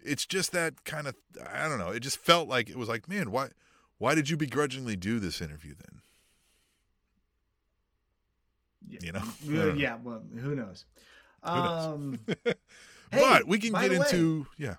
[0.00, 1.14] it's just that kind of
[1.52, 1.90] I don't know.
[1.90, 3.48] It just felt like it was like, man, why
[3.98, 6.00] why did you begrudgingly do this interview then?
[8.88, 8.98] Yeah.
[9.02, 9.18] You know?
[9.20, 9.74] I Uh, don't know.
[9.74, 10.84] yeah, well, who knows?
[11.44, 11.86] knows?
[11.86, 12.18] Um,
[13.10, 14.76] but we can get the way, into yeah.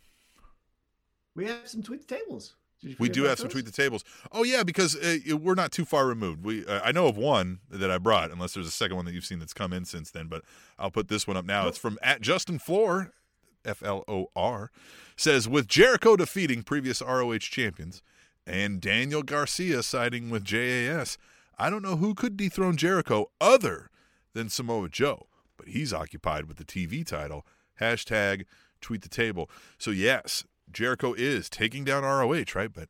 [1.35, 2.55] we have some tweet tables.
[2.97, 4.03] We do have some tweet the tables.
[4.31, 6.45] Oh yeah, because uh, we're not too far removed.
[6.45, 9.13] We uh, I know of one that I brought, unless there's a second one that
[9.13, 10.27] you've seen that's come in since then.
[10.27, 10.43] But
[10.77, 11.67] I'll put this one up now.
[11.67, 13.11] It's from at Justin Floor,
[13.65, 14.71] F L O R,
[15.17, 18.01] says with Jericho defeating previous ROH champions
[18.49, 21.17] and Daniel Garcia siding with JAS,
[21.57, 23.91] I don't know who could dethrone Jericho other
[24.33, 25.27] than Samoa Joe,
[25.57, 27.45] but he's occupied with the TV title.
[27.79, 28.45] Hashtag
[28.81, 29.49] tweet the table.
[29.77, 32.73] So yes, Jericho is taking down ROH, right?
[32.73, 32.89] But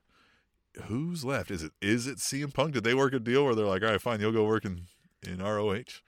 [0.85, 1.51] who's left?
[1.51, 2.73] Is it is it CM Punk?
[2.73, 4.83] Did they work a deal where they're like, all right, fine, you'll go work in,
[5.25, 6.01] in ROH?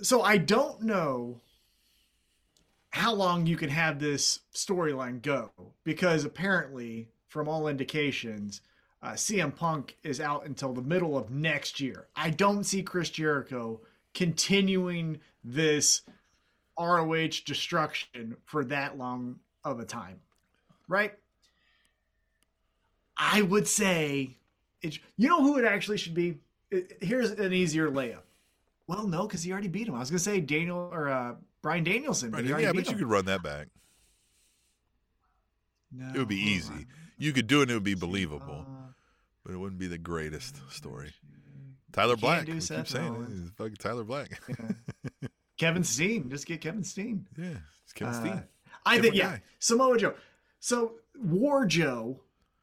[0.00, 1.40] So I don't know
[2.90, 5.50] how long you can have this storyline go
[5.84, 8.60] because apparently, from all indications,
[9.02, 12.08] uh, CM Punk is out until the middle of next year.
[12.16, 13.80] I don't see Chris Jericho
[14.14, 16.02] continuing this
[16.78, 20.20] ROH destruction for that long of a time,
[20.88, 21.12] right?
[23.16, 24.36] I would say,
[24.82, 26.38] it, you know who it actually should be.
[26.70, 28.22] It- here's an easier layup.
[28.86, 29.94] Well, no, because he already beat him.
[29.94, 32.84] I was gonna say Daniel or uh, Bryan Danielson, but Right, he already yeah, beat
[32.86, 33.66] but you could run that back.
[35.92, 36.72] No, It would be easy.
[36.72, 36.86] on.
[37.18, 38.92] You could do it and it would be believable, Uh,
[39.44, 41.12] but it wouldn't be the greatest story.
[41.92, 42.44] Tyler Black.
[42.46, 43.48] do We Seth keep saying Rollins.
[43.48, 43.54] it.
[43.56, 44.40] Fucking Tyler Black.
[44.48, 45.28] yeah.
[45.56, 47.26] Kevin Steen, just get Kevin Steen.
[47.36, 48.42] yeah, it's Kevin Uh, Steen.
[48.88, 49.42] I think yeah, guy.
[49.58, 50.14] Samoa Joe.
[50.60, 52.20] So War Joe,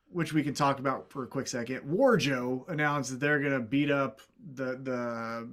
[0.09, 1.83] which we can talk about for a quick second.
[1.89, 4.21] War Joe announced that they're gonna beat up
[4.53, 5.49] the the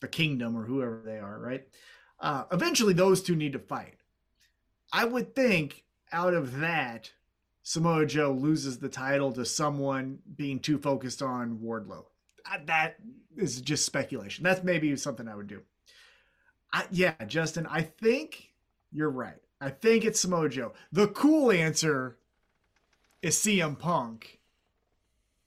[0.00, 1.38] the Kingdom or whoever they are.
[1.38, 1.66] Right.
[2.20, 3.94] Uh, eventually, those two need to fight.
[4.92, 7.12] I would think out of that,
[7.62, 12.04] Samoa Joe loses the title to someone being too focused on Wardlow.
[12.50, 12.96] Uh, That
[13.36, 14.42] is just speculation.
[14.42, 15.62] That's maybe something I would do.
[16.72, 18.52] I, yeah, Justin, I think
[18.90, 19.40] you're right.
[19.60, 20.48] I think it's Samoa
[20.92, 22.18] The cool answer
[23.22, 24.38] is CM Punk,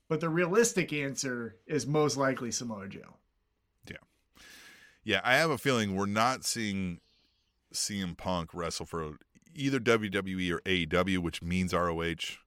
[0.10, 2.88] but the realistic answer is most likely Samoa
[3.90, 3.96] Yeah,
[5.04, 7.00] Yeah, I have a feeling we're not seeing
[7.74, 9.18] CM Punk wrestle for
[9.56, 12.38] either WWE or AEW, which means ROH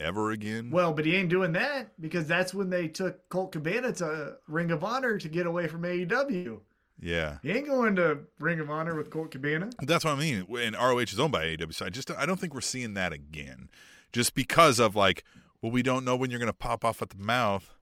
[0.00, 0.70] ever again.
[0.70, 4.70] Well, but he ain't doing that because that's when they took Colt Cabana to Ring
[4.70, 6.60] of Honor to get away from AEW.
[7.00, 7.38] Yeah.
[7.42, 9.70] He ain't going to Ring of Honor with Colt Cabana.
[9.80, 10.46] That's what I mean.
[10.58, 13.12] And ROH is owned by AEW, so I just I don't think we're seeing that
[13.12, 13.68] again,
[14.12, 15.24] just because of like,
[15.60, 17.74] well, we don't know when you're going to pop off at the mouth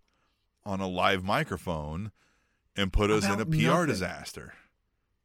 [0.64, 2.10] on a live microphone
[2.76, 3.86] and put us in a PR nothing.
[3.86, 4.54] disaster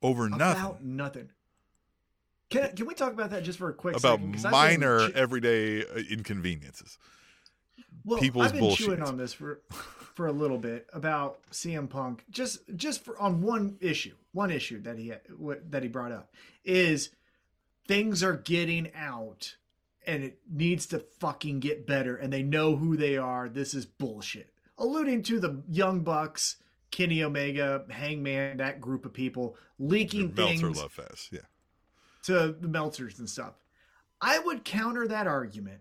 [0.01, 1.29] over About nothing nothing.
[2.49, 4.35] Can, can we talk about that just for a quick about second?
[4.35, 6.97] I've been minor everyday uh, inconveniences.
[8.03, 9.61] Well, people's I've been chewing on this for
[10.19, 12.25] for a little bit about CM Punk.
[12.29, 16.11] Just just for on one issue, one issue that he had, what, that he brought
[16.11, 16.33] up
[16.65, 17.11] is
[17.87, 19.55] things are getting out,
[20.05, 22.15] and it needs to fucking get better.
[22.15, 23.47] And they know who they are.
[23.47, 24.53] This is bullshit.
[24.77, 26.57] Alluding to the Young Bucks,
[26.91, 31.39] Kenny Omega, Hangman, that group of people leaking things Meltzer Love Fest, yeah.
[32.23, 33.53] to the Meltzers and stuff.
[34.21, 35.79] I would counter that argument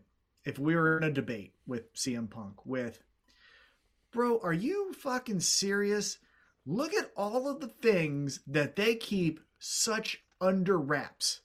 [0.48, 3.02] if we were in a debate with CM Punk with,
[4.10, 6.18] bro, are you fucking serious?
[6.64, 11.42] Look at all of the things that they keep such under wraps.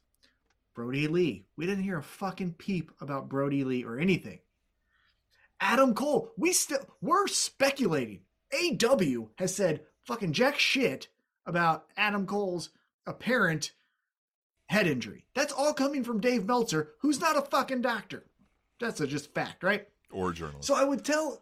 [0.73, 1.45] Brodie Lee.
[1.57, 4.39] We didn't hear a fucking peep about Brodie Lee or anything.
[5.59, 6.31] Adam Cole.
[6.37, 8.21] We still we're speculating.
[8.53, 11.09] AW has said fucking jack shit
[11.45, 12.69] about Adam Cole's
[13.05, 13.73] apparent
[14.67, 15.25] head injury.
[15.35, 18.25] That's all coming from Dave Meltzer, who's not a fucking doctor.
[18.79, 19.87] That's a just fact, right?
[20.11, 20.67] Or journalist.
[20.67, 21.41] So I would tell,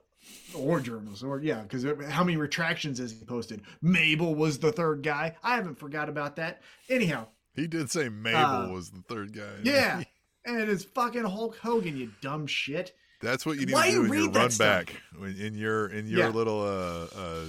[0.56, 3.62] or journals, or yeah, because how many retractions has he posted?
[3.82, 5.36] Mabel was the third guy.
[5.44, 6.62] I haven't forgot about that.
[6.90, 9.50] Anyhow, he did say Mabel Uh, was the third guy.
[9.64, 10.04] yeah,
[10.46, 12.94] and it's fucking Hulk Hogan, you dumb shit.
[13.22, 14.58] That's what you need Why to you do in your run stuff?
[14.88, 15.02] back
[15.40, 16.28] in your in your Yeah.
[16.30, 17.46] little uh, uh,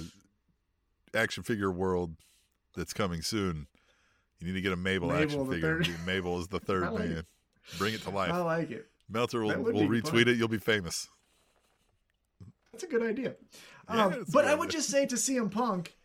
[1.13, 2.15] action figure world
[2.75, 3.67] that's coming soon.
[4.39, 5.83] You need to get a Mabel, Mabel action figure.
[6.05, 7.17] Mabel is the third like man.
[7.19, 7.25] it.
[7.77, 8.31] Bring it to life.
[8.31, 8.87] I like it.
[9.13, 10.27] Meltzer will, will retweet fun.
[10.27, 10.37] it.
[10.37, 11.07] You'll be famous.
[12.71, 13.35] That's a good idea.
[13.89, 15.95] Yeah, um, but good I would just say to CM Punk,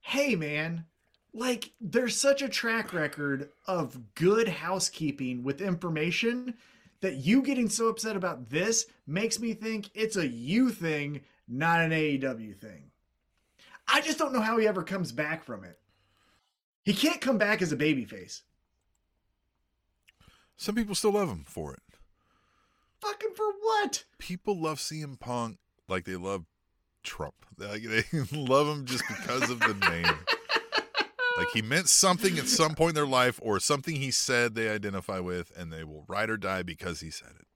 [0.00, 0.86] hey man,
[1.34, 6.54] like there's such a track record of good housekeeping with information
[7.00, 11.80] that you getting so upset about this makes me think it's a you thing, not
[11.80, 12.90] an AEW thing.
[13.86, 15.78] I just don't know how he ever comes back from it.
[16.84, 18.42] He can't come back as a babyface.
[20.56, 21.80] Some people still love him for it.
[23.04, 24.04] Fucking for what?
[24.18, 26.44] People love CM Punk like they love
[27.02, 27.34] Trump.
[27.56, 28.02] Like they
[28.32, 30.18] love him just because of the name.
[31.36, 34.68] Like he meant something at some point in their life, or something he said they
[34.68, 37.46] identify with, and they will ride or die because he said it.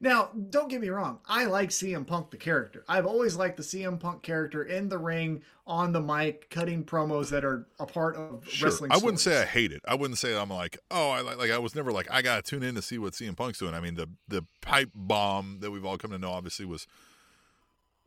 [0.00, 1.20] Now, don't get me wrong.
[1.26, 2.84] I like CM Punk the character.
[2.88, 7.30] I've always liked the CM Punk character in the ring, on the mic, cutting promos
[7.30, 8.68] that are a part of Sure.
[8.68, 8.92] wrestling.
[8.92, 9.82] I wouldn't say I hate it.
[9.88, 11.38] I wouldn't say I'm like, oh, I like.
[11.38, 13.74] Like I was never like, I gotta tune in to see what CM Punk's doing.
[13.74, 16.86] I mean, the the pipe bomb that we've all come to know obviously was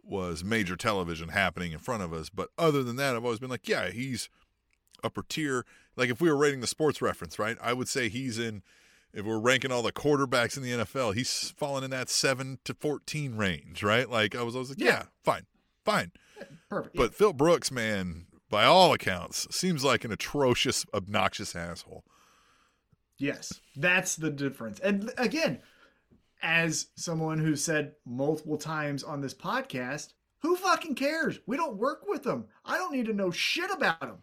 [0.04, 2.30] was major television happening in front of us.
[2.30, 4.30] But other than that, I've always been like, yeah, he's
[5.04, 5.66] upper tier.
[5.96, 7.58] Like if we were rating the sports reference, right?
[7.62, 8.64] I would say he's in.
[9.14, 12.74] If we're ranking all the quarterbacks in the NFL, he's falling in that seven to
[12.74, 14.10] fourteen range, right?
[14.10, 14.86] Like I was, I was like, Yeah.
[14.88, 15.46] yeah, fine,
[15.84, 16.12] fine.
[16.70, 16.96] perfect.
[16.96, 22.04] But Phil Brooks, man, by all accounts, seems like an atrocious, obnoxious asshole.
[23.18, 24.80] Yes, that's the difference.
[24.80, 25.60] And again,
[26.42, 31.40] as someone who said multiple times on this podcast, who fucking cares?
[31.46, 32.46] We don't work with them.
[32.64, 34.20] I don't need to know shit about them.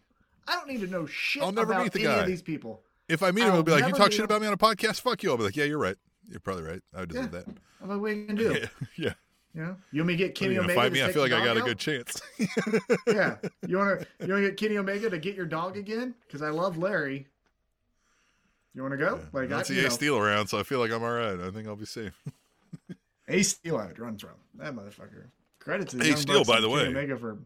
[0.48, 2.20] I don't need to know shit I'll never about meet the any guy.
[2.20, 2.84] of these people.
[3.08, 4.56] If I meet him, I'll he'll be like, "You talk shit about me on a
[4.58, 5.00] podcast?
[5.00, 5.96] Fuck you." I'll be like, "Yeah, you're right.
[6.28, 6.82] You're probably right.
[6.94, 7.40] I would deserve Yeah.
[7.40, 7.46] that."
[7.82, 8.52] I'm like, what are you gonna do?
[8.56, 9.12] Yeah, yeah.
[9.54, 10.74] You know, you want me to get Kenny Omega?
[10.74, 11.02] fight to me?
[11.04, 12.20] I feel like I got dog a good chance.
[13.06, 13.36] yeah.
[13.66, 16.14] You want to you want to get Kenny Omega to get your dog again?
[16.26, 17.26] Because I love Larry.
[18.74, 19.18] You want to go?
[19.32, 21.40] Like I I, you Ace Steel around, so I feel like I'm all right.
[21.40, 22.12] I think I'll be safe.
[23.28, 25.28] Ace Steel I would run from that motherfucker.
[25.58, 26.88] Credit to the Ace Steel, by the Kenny way.
[26.88, 27.38] Omega for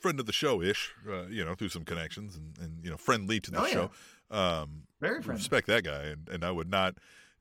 [0.00, 2.96] Friend of the show ish, uh, you know, through some connections and, and you know,
[2.96, 3.88] friendly to the Oh, yeah.
[4.30, 5.40] Um, very friendly.
[5.40, 6.96] respect that guy, and, and I would not.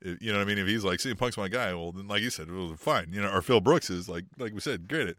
[0.06, 0.58] uh, You know what I mean?
[0.58, 3.08] If he's like, CM Punk's my guy, well, then like you said, well, fine.
[3.12, 5.10] You know, or Phil Brooks is like, like we said, great.
[5.10, 5.18] It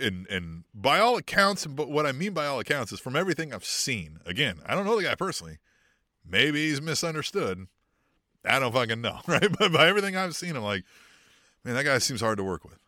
[0.00, 3.52] and and by all accounts, but what I mean by all accounts is from everything
[3.52, 4.20] I've seen.
[4.24, 5.58] Again, I don't know the guy personally.
[6.28, 7.66] Maybe he's misunderstood.
[8.44, 9.48] I don't fucking know, right?
[9.58, 10.84] But by everything I've seen, I'm like,
[11.64, 12.78] man, that guy seems hard to work with.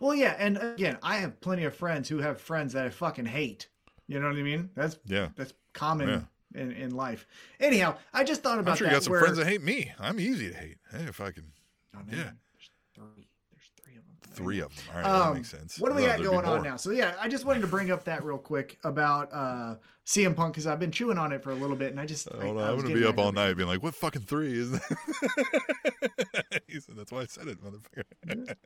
[0.00, 3.26] Well, yeah, and again, I have plenty of friends who have friends that I fucking
[3.26, 3.68] hate.
[4.06, 4.70] You know what I mean?
[4.74, 6.08] That's Yeah, that's common
[6.54, 6.60] Yeah.
[6.62, 7.26] in, in life.
[7.60, 8.92] Anyhow, I just thought about I'm sure that.
[8.92, 9.92] you got some where- friends that hate me.
[10.00, 10.78] I'm easy to hate.
[10.90, 11.52] Hey, if I can,
[11.96, 12.16] Oh, yeah.
[12.16, 13.28] There's three.
[13.52, 14.32] There's three of them.
[14.32, 14.84] three of them.
[14.88, 15.78] All right, that Um, makes sense.
[15.78, 16.76] What do we got thought there'd be going on now?
[16.76, 20.54] So yeah, I just wanted to bring up that real quick about uh, CM Punk
[20.54, 22.58] because I've been chewing on it for a little bit, and I just I, Hold
[22.58, 26.62] on, I I'm gonna be up all night being like, "What fucking three is that?"
[26.66, 28.02] he said, "That's why I said it, motherfucker."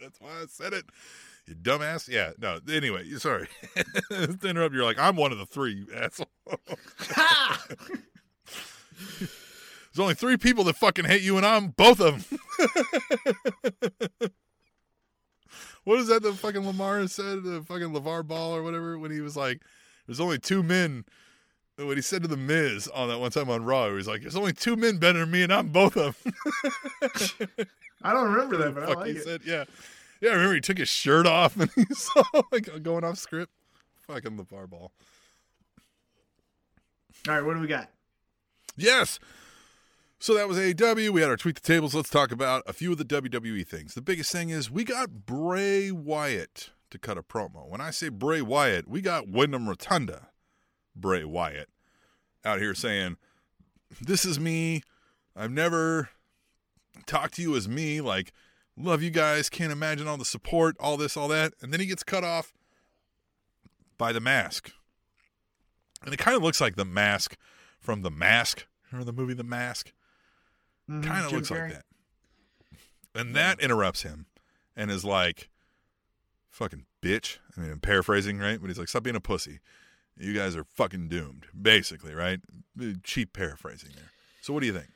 [0.00, 0.84] That's why I said it.
[1.46, 2.08] You dumbass.
[2.08, 2.32] Yeah.
[2.38, 2.58] No.
[2.70, 3.48] Anyway, sorry
[4.10, 4.74] to interrupt.
[4.74, 6.28] You're like, I'm one of the three, you asshole.
[9.18, 12.38] There's only three people that fucking hate you, and I'm both of them.
[15.84, 16.22] what is that?
[16.22, 19.62] The fucking Lamar said, the fucking LaVar Ball or whatever, when he was like,
[20.06, 21.04] "There's only two men."
[21.76, 24.20] What he said to the Miz on that one time on Raw, where he's like,
[24.20, 26.34] "There's only two men better than me, and I'm both of them."
[28.02, 29.24] I don't remember that, but I like he it.
[29.24, 29.64] said, "Yeah,
[30.20, 33.52] yeah." I remember he took his shirt off and he's all like going off script.
[34.06, 34.92] Fucking LaVar Ball.
[37.28, 37.90] All right, what do we got?
[38.76, 39.18] Yes.
[40.18, 41.10] So that was AEW.
[41.10, 41.94] We had our tweet the tables.
[41.94, 43.94] Let's talk about a few of the WWE things.
[43.94, 47.66] The biggest thing is we got Bray Wyatt to cut a promo.
[47.68, 50.28] When I say Bray Wyatt, we got Wyndham Rotunda,
[50.94, 51.68] Bray Wyatt,
[52.44, 53.16] out here saying,
[54.00, 54.82] This is me.
[55.34, 56.10] I've never
[57.06, 58.00] talked to you as me.
[58.00, 58.32] Like,
[58.82, 59.48] love you guys.
[59.48, 61.52] Can't imagine all the support, all this, all that.
[61.60, 62.52] And then he gets cut off
[63.98, 64.72] by the mask.
[66.04, 67.36] And it kind of looks like the mask
[67.78, 68.66] from The Mask.
[68.90, 69.92] Remember the movie The Mask?
[70.88, 71.64] Mhm, Kind of looks Carrey.
[71.64, 71.84] like that.
[73.14, 74.26] And that interrupts him
[74.76, 75.48] and is like,
[76.48, 77.38] fucking bitch.
[77.56, 78.60] I mean, I'm paraphrasing, right?
[78.60, 79.60] But he's like, stop being a pussy.
[80.16, 82.40] You guys are fucking doomed, basically, right?
[83.02, 84.10] Cheap paraphrasing there.
[84.42, 84.88] So what do you think?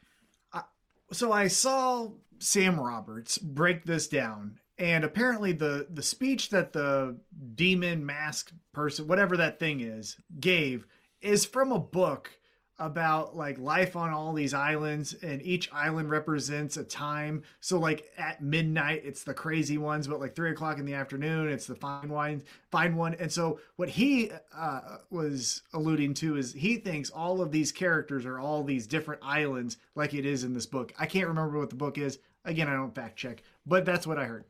[1.12, 2.08] so I saw
[2.38, 7.16] Sam Roberts break this down, and apparently the the speech that the
[7.54, 10.86] demon mask person, whatever that thing is, gave
[11.20, 12.30] is from a book
[12.78, 17.42] about like life on all these islands and each island represents a time.
[17.60, 21.48] So like at midnight it's the crazy ones but like three o'clock in the afternoon
[21.48, 22.42] it's the fine wine
[22.72, 23.14] fine one.
[23.14, 24.80] And so what he uh,
[25.10, 29.76] was alluding to is he thinks all of these characters are all these different islands
[29.94, 30.92] like it is in this book.
[30.98, 32.18] I can't remember what the book is.
[32.44, 34.44] Again i don't fact check but that's what i heard.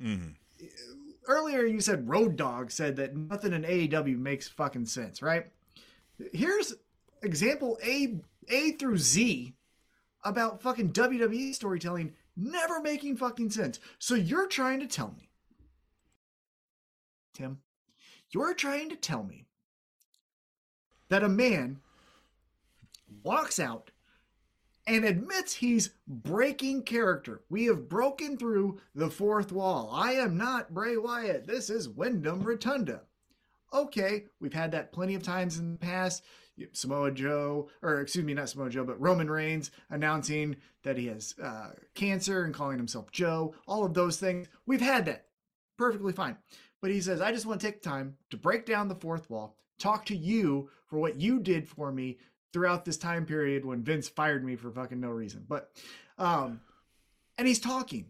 [0.00, 0.28] Mm-hmm.
[1.26, 5.46] earlier you said Road Dog said that nothing in AEW makes fucking sense, right?
[6.32, 6.74] Here's
[7.22, 9.54] example A A through Z
[10.24, 13.80] about fucking WWE storytelling never making fucking sense.
[13.98, 15.30] So you're trying to tell me,
[17.34, 17.58] Tim,
[18.30, 19.46] you're trying to tell me
[21.08, 21.78] that a man
[23.22, 23.90] walks out
[24.86, 27.42] and admits he's breaking character.
[27.48, 29.90] We have broken through the fourth wall.
[29.92, 31.46] I am not Bray Wyatt.
[31.46, 33.02] This is Wyndham Rotunda.
[33.72, 36.22] Okay, we've had that plenty of times in the past.
[36.72, 41.34] Samoa Joe, or excuse me, not Samoa Joe, but Roman Reigns announcing that he has
[41.42, 43.54] uh, cancer and calling himself Joe.
[43.66, 44.48] All of those things.
[44.66, 45.26] We've had that.
[45.76, 46.36] Perfectly fine.
[46.80, 49.56] But he says, I just want to take time to break down the fourth wall,
[49.78, 52.18] talk to you for what you did for me
[52.52, 55.44] throughout this time period when Vince fired me for fucking no reason.
[55.46, 55.70] But,
[56.18, 56.60] um,
[57.36, 58.06] and he's talking.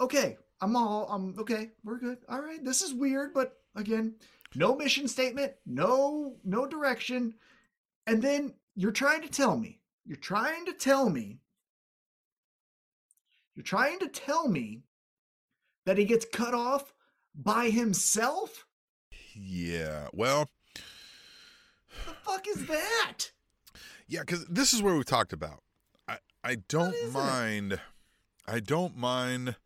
[0.00, 1.70] Okay, I'm all, I'm okay.
[1.84, 2.18] We're good.
[2.28, 2.62] All right.
[2.62, 4.14] This is weird, but again,
[4.54, 7.34] no mission statement, no, no direction.
[8.08, 11.40] And then you're trying to tell me, you're trying to tell me,
[13.54, 14.82] you're trying to tell me
[15.84, 16.94] that he gets cut off
[17.34, 18.64] by himself?
[19.34, 20.08] Yeah.
[20.14, 20.48] Well,
[22.06, 23.30] the fuck is that?
[24.06, 25.62] Yeah, because this is where we talked about.
[26.08, 27.74] I I don't mind.
[27.74, 27.80] It?
[28.46, 29.56] I don't mind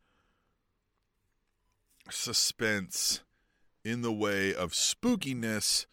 [2.11, 3.21] suspense
[3.85, 5.87] in the way of spookiness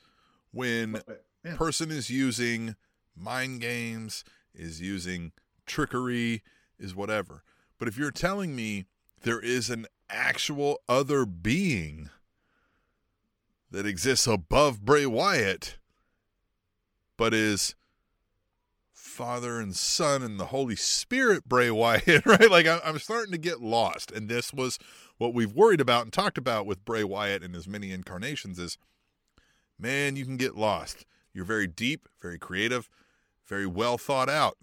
[0.52, 1.04] when
[1.44, 1.56] yeah.
[1.56, 2.76] person is using
[3.16, 5.32] mind games, is using
[5.66, 6.44] trickery,
[6.80, 7.44] is whatever.
[7.78, 8.86] But if you're telling me
[9.22, 12.10] there is an actual other being
[13.72, 15.78] that exists above Bray Wyatt,
[17.18, 17.76] but is
[18.94, 22.50] Father and Son and the Holy Spirit Bray Wyatt, right?
[22.50, 24.12] Like I'm starting to get lost.
[24.12, 24.80] And this was
[25.18, 28.78] what we've worried about and talked about with Bray Wyatt and his many incarnations is
[29.78, 31.06] man, you can get lost.
[31.34, 32.90] You're very deep, very creative,
[33.48, 34.58] very well thought out,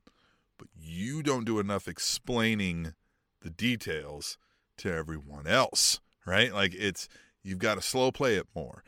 [0.58, 2.94] but you don't do enough explaining
[3.40, 4.38] the details
[4.78, 6.52] to everyone else, right?
[6.52, 7.08] Like it's
[7.42, 8.82] you've got to slow play it more.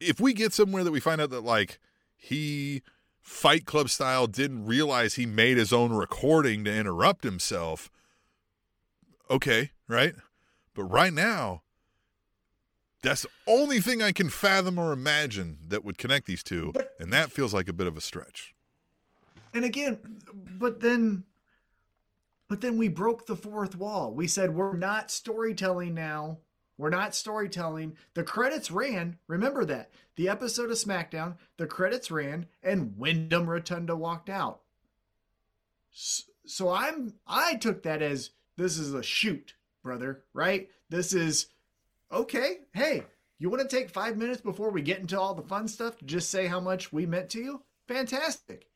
[0.00, 1.78] If we get somewhere that we find out that like
[2.16, 2.82] he
[3.20, 7.90] Fight Club style didn't realize he made his own recording to interrupt himself,
[9.28, 10.14] okay, right?
[10.74, 11.62] But right now,
[13.02, 16.94] that's the only thing I can fathom or imagine that would connect these two, but,
[16.98, 18.54] and that feels like a bit of a stretch.
[19.54, 19.98] And again,
[20.58, 21.24] but then
[22.48, 24.12] but then we broke the fourth wall.
[24.12, 26.38] We said we're not storytelling now.
[26.78, 27.96] We're not storytelling.
[28.14, 29.18] The credits ran.
[29.26, 29.90] Remember that.
[30.16, 34.60] The episode of SmackDown, the credits ran, and Wyndham Rotunda walked out.
[35.90, 40.68] So I'm I took that as this is a shoot, brother, right?
[40.88, 41.46] This is
[42.12, 42.58] okay.
[42.72, 43.04] Hey,
[43.38, 46.04] you want to take five minutes before we get into all the fun stuff to
[46.04, 47.62] just say how much we meant to you?
[47.86, 48.68] Fantastic.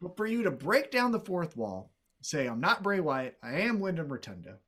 [0.00, 3.60] But for you to break down the fourth wall, say, I'm not Bray Wyatt, I
[3.60, 4.58] am Wyndham Rotunda.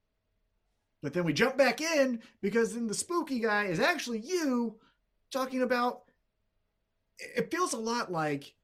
[1.03, 4.77] But then we jump back in because then the spooky guy is actually you
[5.31, 6.03] talking about.
[7.19, 8.55] It feels a lot like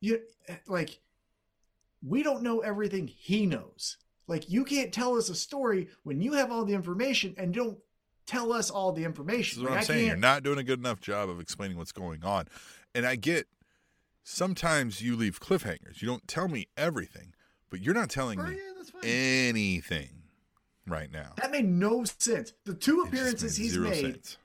[0.00, 0.20] you
[0.66, 1.00] like
[2.02, 3.96] we don't know everything he knows.
[4.30, 7.76] Like you can't tell us a story when you have all the information and don't
[8.26, 9.62] tell us all the information.
[9.62, 10.06] That's what like, I'm saying.
[10.06, 12.46] You're not doing a good enough job of explaining what's going on.
[12.94, 13.48] And I get
[14.22, 16.00] sometimes you leave cliffhangers.
[16.00, 17.34] You don't tell me everything.
[17.70, 18.56] But you're not telling oh, me
[19.02, 20.22] yeah, anything
[20.86, 21.32] right now.
[21.36, 22.52] That made no sense.
[22.64, 24.38] The two appearances he's made sense.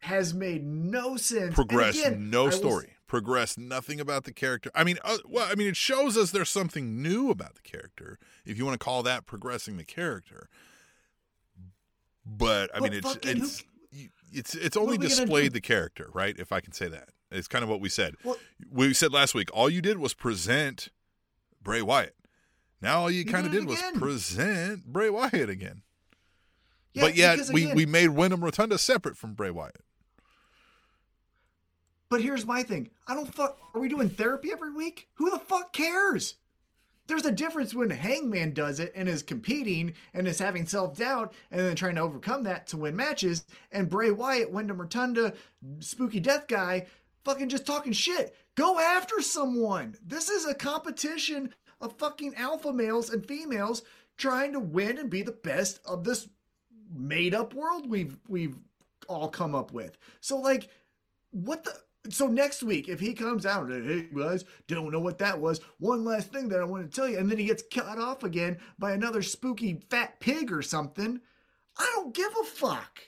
[0.00, 1.54] has made no sense.
[1.54, 2.86] Progress again, no story.
[2.86, 2.94] Was...
[3.08, 4.70] Progress nothing about the character.
[4.74, 8.18] I mean, uh, well, I mean, it shows us there's something new about the character,
[8.44, 10.48] if you want to call that progressing the character.
[12.24, 14.08] But I mean, it's it's who...
[14.30, 16.36] it's it's only displayed the character, right?
[16.38, 18.14] If I can say that, it's kind of what we said.
[18.22, 18.36] Well,
[18.70, 19.48] we said last week.
[19.54, 20.90] All you did was present
[21.62, 22.14] Bray Wyatt.
[22.80, 25.82] Now all you, kind of did was present Bray Wyatt again.
[26.92, 29.82] Yeah, but yet we, we made Wyndham Rotunda separate from Bray Wyatt.
[32.10, 32.90] But here's my thing.
[33.06, 35.08] I don't fuck are we doing therapy every week?
[35.14, 36.34] Who the fuck cares?
[37.06, 41.60] There's a difference when Hangman does it and is competing and is having self-doubt and
[41.60, 45.32] then trying to overcome that to win matches, and Bray Wyatt, Wyndham Rotunda,
[45.80, 46.86] spooky death guy,
[47.24, 48.36] fucking just talking shit.
[48.56, 49.96] Go after someone.
[50.04, 53.82] This is a competition of fucking alpha males and females
[54.18, 56.28] trying to win and be the best of this
[56.94, 58.56] made up world we've we've
[59.08, 59.96] all come up with.
[60.20, 60.68] So like
[61.30, 61.72] what the
[62.10, 66.04] so next week if he comes out hey guys don't know what that was one
[66.04, 68.56] last thing that i want to tell you and then he gets cut off again
[68.78, 71.20] by another spooky fat pig or something
[71.76, 73.00] i don't give a fuck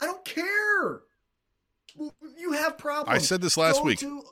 [0.00, 1.02] i don't care
[2.38, 4.22] you have problems i said this last go week to,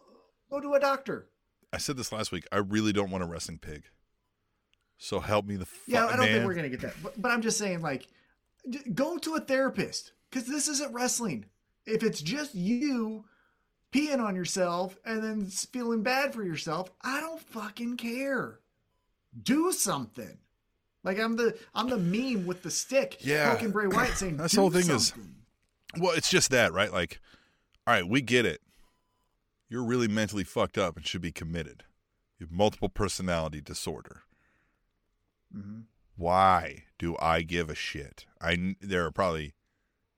[0.50, 1.26] go to a doctor
[1.72, 2.46] I said this last week.
[2.50, 3.84] I really don't want a wrestling pig.
[4.98, 6.32] So help me the fuck, Yeah, I don't man.
[6.32, 6.94] think we're gonna get that.
[7.02, 8.08] But, but I'm just saying, like,
[8.92, 11.46] go to a therapist because this isn't wrestling.
[11.86, 13.24] If it's just you
[13.92, 16.90] peeing on yourself and then feeling bad for yourself.
[17.02, 18.60] I don't fucking care.
[19.42, 20.38] Do something.
[21.02, 23.52] Like I'm the I'm the meme with the stick Yeah.
[23.52, 25.12] poking Bray Wyatt saying That's the "Do whole thing is-
[25.98, 26.92] Well, it's just that, right?
[26.92, 27.20] Like,
[27.86, 28.60] all right, we get it.
[29.68, 31.84] You're really mentally fucked up and should be committed.
[32.38, 34.22] You have multiple personality disorder.
[35.56, 35.84] Mhm.
[36.16, 38.26] Why do I give a shit?
[38.40, 39.54] I there are probably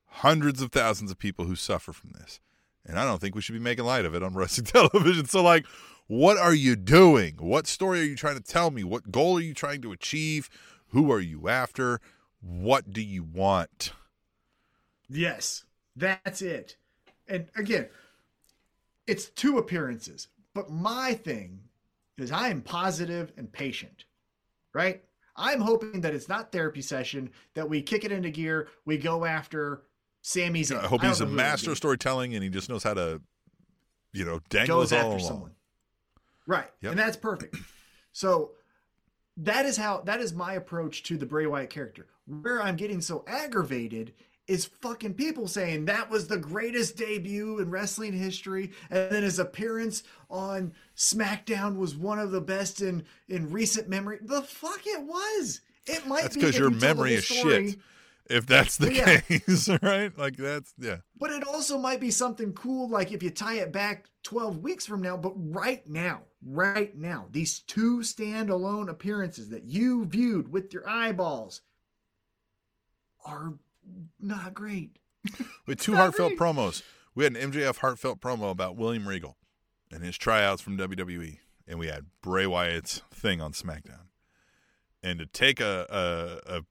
[0.06, 2.40] hundreds of thousands of people who suffer from this,
[2.86, 5.26] and I don't think we should be making light of it on wrestling television.
[5.26, 5.66] So, like,
[6.06, 7.36] what are you doing?
[7.38, 8.84] What story are you trying to tell me?
[8.84, 10.50] What goal are you trying to achieve?
[10.88, 12.00] Who are you after?
[12.40, 13.92] What do you want?
[15.08, 15.64] Yes,
[15.96, 16.76] that's it.
[17.28, 17.88] And again,
[19.06, 20.28] it's two appearances.
[20.54, 21.60] But my thing
[22.18, 24.04] is I am positive and patient,
[24.74, 25.02] right?
[25.36, 29.24] I'm hoping that it's not therapy session, that we kick it into gear, we go
[29.24, 29.84] after
[30.22, 30.82] Sami Zayn.
[30.82, 32.82] I hope he's a know who it would master of storytelling and he just knows
[32.82, 33.20] how to,
[34.12, 35.20] you know, dangle goes after along.
[35.20, 35.50] someone.
[36.46, 36.70] Right.
[36.80, 36.92] Yep.
[36.92, 37.56] And that's perfect.
[38.12, 38.52] So
[39.36, 42.06] that is how that is my approach to the Bray Wyatt character.
[42.26, 44.14] Where I'm getting so aggravated
[44.46, 49.38] is fucking people saying that was the greatest debut in wrestling history and then his
[49.38, 54.18] appearance on SmackDown was one of the best in in recent memory.
[54.22, 55.60] The fuck it was.
[55.86, 57.76] It might That's be because your you memory is shit.
[58.30, 59.20] If that's the yeah.
[59.20, 60.16] case, right?
[60.16, 60.98] Like that's yeah.
[61.18, 64.86] But it also might be something cool, like if you tie it back 12 weeks
[64.86, 65.16] from now.
[65.16, 71.62] But right now, right now, these two standalone appearances that you viewed with your eyeballs
[73.24, 73.54] are
[74.20, 74.98] not great.
[75.66, 76.38] With two heartfelt great.
[76.38, 76.82] promos.
[77.14, 79.36] We had an MJF heartfelt promo about William Regal
[79.92, 81.38] and his tryouts from WWE,
[81.68, 84.06] and we had Bray Wyatt's thing on SmackDown.
[85.02, 85.86] And to take a
[86.46, 86.62] a, a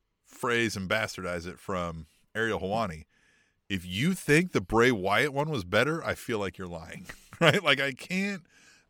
[0.42, 3.06] phrase and bastardize it from Ariel Helwani,
[3.70, 7.06] if you think the Bray Wyatt one was better, I feel like you're lying,
[7.40, 7.64] right?
[7.64, 8.42] Like I can't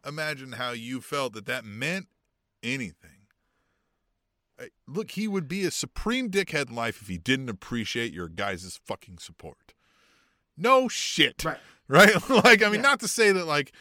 [0.07, 2.07] imagine how you felt that that meant
[2.63, 3.27] anything.
[4.59, 8.27] I- Look, he would be a supreme dickhead in life if he didn't appreciate your
[8.29, 9.73] guys' fucking support.
[10.57, 11.43] No shit.
[11.43, 11.57] Right.
[11.87, 12.29] Right?
[12.29, 12.81] like, I mean, Yeah.
[12.91, 13.73] not to say that, like,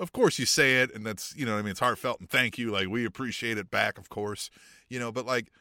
[0.00, 2.28] of course you say it and that's, you know, what I mean, it's heartfelt and
[2.28, 2.72] thank you.
[2.72, 4.50] Like, we appreciate it back, of course,
[4.88, 5.52] you know, but like,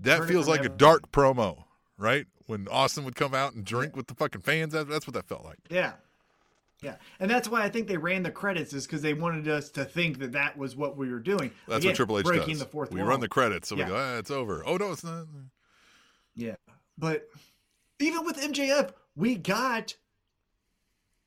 [0.00, 1.64] that feels like a dark promo,
[1.98, 2.26] right?
[2.46, 5.26] When Austin would come out and drink with the fucking fans, that, that's what that
[5.26, 5.58] felt like.
[5.70, 5.92] Yeah.
[6.82, 6.96] Yeah.
[7.18, 9.84] And that's why I think they ran the credits, is because they wanted us to
[9.86, 11.50] think that that was what we were doing.
[11.66, 12.58] That's Again, what Triple H breaking does.
[12.58, 13.08] the fourth we wall.
[13.08, 13.84] run the credits, so Yeah.
[13.86, 14.62] we go, ah, it's over.
[14.66, 15.24] Oh no, it's not.
[16.36, 16.56] Yeah.
[16.98, 17.28] But
[18.00, 19.94] even with MJF, we got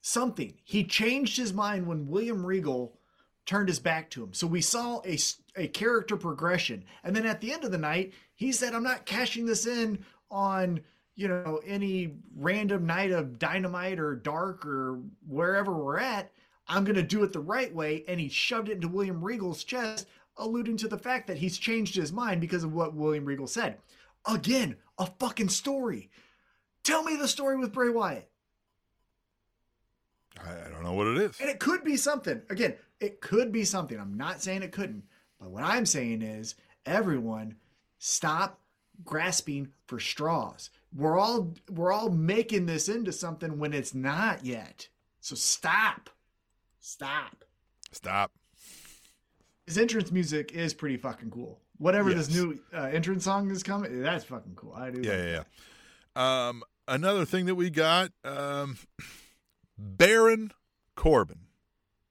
[0.02, 0.54] something.
[0.64, 2.98] He changed his mind when William Regal
[3.46, 4.34] turned his back to him.
[4.34, 5.18] So we saw a
[5.56, 6.84] a character progression.
[7.04, 10.06] And then at the end of the night, he said, I'm not cashing this in
[10.30, 10.80] on,
[11.16, 16.32] you know, any random night of dynamite or dark or wherever we're at.
[16.68, 18.06] I'm going to do it the right way.
[18.08, 20.08] And he shoved it into William Regal's chest,
[20.38, 23.80] alluding to the fact that he's changed his mind because of what William Regal said.
[24.28, 26.12] Again, a fucking story.
[26.84, 28.30] Tell me the story with Bray Wyatt.
[30.46, 31.40] I, I don't know what it is.
[31.42, 32.40] And it could be something.
[32.52, 34.00] Again, it could be something.
[34.00, 35.06] I'm not saying it couldn't.
[35.40, 36.54] But what I'm saying is
[36.86, 37.56] everyone
[37.98, 38.60] stop
[39.04, 40.70] grasping for straws.
[40.96, 44.88] We're all we're all making this into something when it's not yet.
[45.20, 46.10] So stop.
[46.80, 47.44] Stop.
[47.92, 48.32] Stop.
[49.66, 51.60] His entrance music is pretty fucking cool.
[51.78, 54.74] Whatever this new uh, entrance song is coming, that's fucking cool.
[54.74, 55.02] I do.
[55.02, 55.44] Yeah, like yeah,
[56.16, 56.48] yeah.
[56.48, 58.78] Um, another thing that we got, um,
[59.78, 60.54] Baron
[60.96, 61.42] Corbin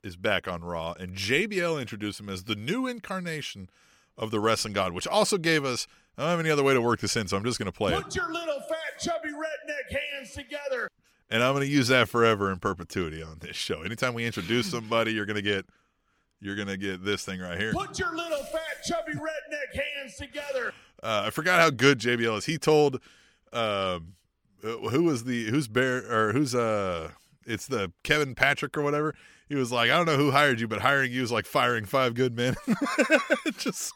[0.05, 3.71] is back on Raw, and JBL introduced him as the new incarnation
[4.19, 5.87] of the wrestling god, which also gave us.
[6.19, 7.77] I don't have any other way to work this in, so I'm just going to
[7.77, 10.89] play it, Put your little fat chubby redneck hands together.
[11.31, 13.83] and I'm going to use that forever in perpetuity on this show.
[13.83, 15.67] Anytime we introduce somebody, you're going to get,
[16.41, 17.73] you're going to get this thing right here.
[17.73, 20.73] Put your little fat chubby redneck hands together.
[21.03, 22.47] Uh, I forgot how good JBL is.
[22.47, 22.95] He told,
[23.53, 24.15] um,
[24.65, 27.11] uh, who was the who's Bear or who's uh,
[27.45, 29.15] it's the Kevin Patrick or whatever.
[29.49, 31.85] He was like, I don't know who hired you, but hiring you is like firing
[31.85, 32.57] five good men.
[33.59, 33.95] Just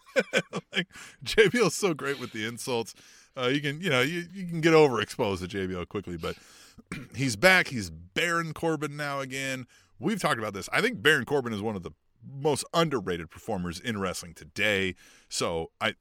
[0.73, 0.87] like
[1.25, 2.95] JBL's so great with the insults.
[3.37, 6.37] Uh, you can you know you, you can get overexposed to JBL quickly, but
[7.17, 7.69] he's back.
[7.69, 9.67] He's Baron Corbin now again.
[9.99, 10.69] We've talked about this.
[10.73, 11.93] I think Baron Corbin is one of the
[12.27, 14.95] most underrated performers in wrestling today.
[15.29, 15.95] So I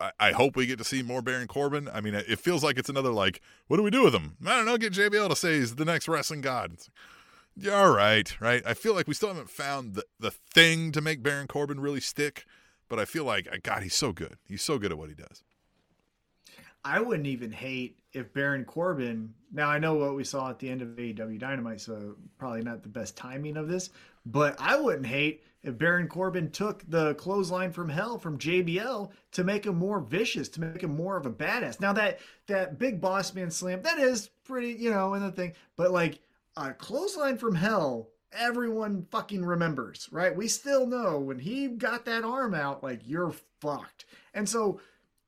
[0.00, 1.88] I, I hope we get to see more Baron Corbin.
[1.92, 4.36] I mean, it feels like it's another like, what do we do with him?
[4.46, 4.76] I don't know.
[4.76, 6.72] Get JBL to say he's the next wrestling god.
[6.72, 6.96] It's like,
[7.56, 8.62] yeah, all right, right.
[8.66, 12.00] I feel like we still haven't found the the thing to make Baron Corbin really
[12.00, 12.44] stick.
[12.88, 14.36] But I feel like, uh, God, he's so good.
[14.46, 15.42] He's so good at what he does.
[16.84, 19.32] I wouldn't even hate if Baron Corbin.
[19.52, 22.82] Now I know what we saw at the end of AEW Dynamite, so probably not
[22.82, 23.88] the best timing of this.
[24.26, 29.44] But I wouldn't hate if Baron Corbin took the clothesline from hell from JBL to
[29.44, 31.80] make him more vicious, to make him more of a badass.
[31.80, 32.18] Now that
[32.48, 35.54] that big boss man slam, that is pretty, you know, and the thing.
[35.76, 36.20] But like
[36.56, 40.34] a clothesline from hell, everyone fucking remembers, right?
[40.34, 44.06] We still know when he got that arm out, like you're fucked.
[44.34, 44.80] And so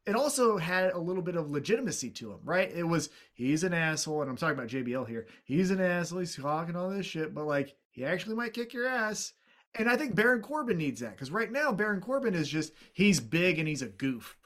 [0.07, 2.71] it also had a little bit of legitimacy to him, right?
[2.73, 5.27] It was he's an asshole, and I'm talking about JBL here.
[5.45, 8.87] He's an asshole, he's talking all this shit, but like he actually might kick your
[8.87, 9.33] ass.
[9.75, 13.21] And I think Baron Corbin needs that because right now Baron Corbin is just he's
[13.21, 14.37] big and he's a goof.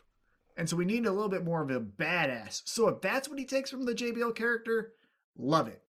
[0.56, 2.62] And so we need a little bit more of a badass.
[2.64, 4.92] So if that's what he takes from the JBL character,
[5.38, 5.82] love it.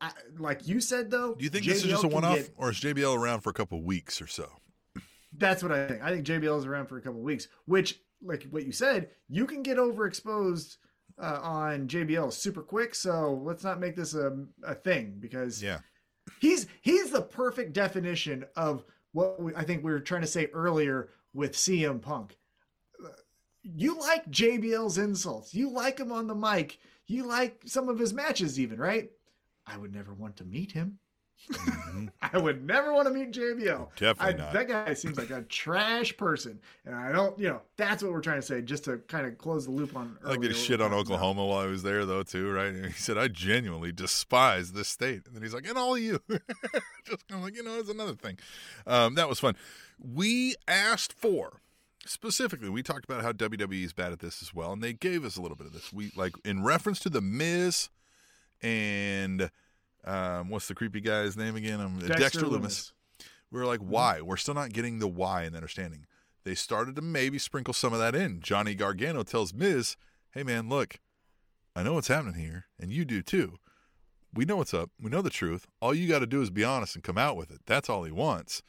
[0.00, 2.50] I, like you said though, Do you think this is just a one off, get-
[2.56, 4.48] or is JBL around for a couple weeks or so?
[5.36, 6.02] That's what I think.
[6.02, 9.46] I think JBL is around for a couple weeks, which, like what you said, you
[9.46, 10.76] can get overexposed
[11.20, 12.94] uh, on JBL super quick.
[12.94, 15.78] So let's not make this a, a thing because Yeah.
[16.40, 20.46] he's he's the perfect definition of what we, I think we were trying to say
[20.52, 22.36] earlier with CM Punk.
[23.62, 25.52] You like JBL's insults.
[25.54, 26.78] You like him on the mic.
[27.06, 29.10] You like some of his matches, even right?
[29.72, 30.98] I would never want to meet him.
[31.50, 32.10] Mhm.
[32.22, 33.88] I would never want to meet JBL.
[33.96, 34.52] Definitely I- not.
[34.52, 37.38] That guy seems like a trash person, and I don't.
[37.38, 39.96] You know, that's what we're trying to say, just to kind of close the loop
[39.96, 40.18] on.
[40.22, 42.66] I like earlier that shit on Oklahoma while I was there, though, too, right?
[42.74, 45.22] And he said, I genuinely despise this state.
[45.26, 46.20] And then he's like, and all of you.
[47.06, 48.38] Just kind of like, you know, it's another thing.
[48.86, 49.56] Um, that was fun.
[49.98, 51.62] We asked for,
[52.04, 55.24] specifically, we talked about how WWE is bad at this as well, and they gave
[55.24, 55.90] us a little bit of this.
[55.90, 57.88] We, like, in reference to The Miz
[58.62, 59.50] and,
[60.04, 61.80] um, what's the creepy guy's name again?
[61.80, 62.60] Um, Dexter, Lumis.
[62.60, 62.92] Lumis.
[63.50, 64.20] We were like, why?
[64.20, 66.06] We're still not getting the why and understanding.
[66.44, 68.40] They started to maybe sprinkle some of that in.
[68.40, 69.96] Johnny Gargano tells Miz,
[70.32, 71.00] hey, man, look,
[71.76, 73.58] I know what's happening here, and you do too.
[74.32, 74.90] We know what's up.
[75.00, 75.66] We know the truth.
[75.80, 77.60] All you got to do is be honest and come out with it.
[77.66, 78.62] That's all he wants.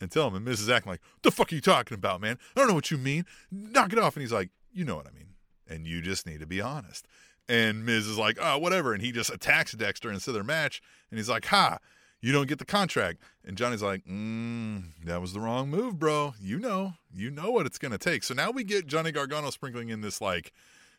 [0.00, 0.34] And tell him.
[0.34, 2.38] And Miz is acting like, the fuck are you talking about, man?
[2.54, 3.24] I don't know what you mean.
[3.50, 4.16] Knock it off.
[4.16, 5.28] And he's like, you know what I mean.
[5.66, 7.06] And you just need to be honest.
[7.48, 8.92] And Miz is like, oh, whatever.
[8.92, 10.80] And he just attacks Dexter instead of their match.
[11.10, 11.78] And he's like, ha,
[12.20, 13.20] you don't get the contract.
[13.44, 16.34] And Johnny's like, mm, that was the wrong move, bro.
[16.40, 18.22] You know, you know what it's going to take.
[18.22, 20.52] So now we get Johnny Gargano sprinkling in this, like,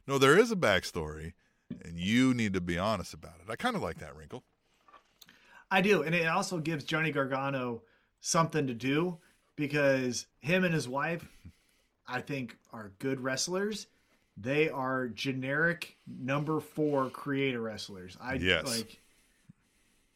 [0.06, 1.32] no, there is a backstory,
[1.84, 3.50] and you need to be honest about it.
[3.50, 4.44] I kind of like that wrinkle.
[5.72, 7.82] I do, and it also gives Johnny Gargano
[8.20, 9.18] something to do
[9.56, 11.26] because him and his wife,
[12.06, 13.88] I think, are good wrestlers.
[14.38, 18.18] They are generic number four creator wrestlers.
[18.22, 18.66] I Yes.
[18.66, 19.00] like.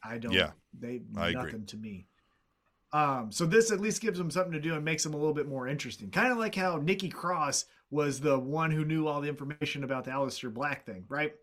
[0.02, 0.32] I don't.
[0.32, 1.42] Yeah, they I agree.
[1.44, 2.06] nothing to me.
[2.92, 5.34] Um, so this at least gives them something to do and makes them a little
[5.34, 6.10] bit more interesting.
[6.10, 10.04] Kind of like how Nikki Cross was the one who knew all the information about
[10.04, 11.34] the Aleister Black thing, right?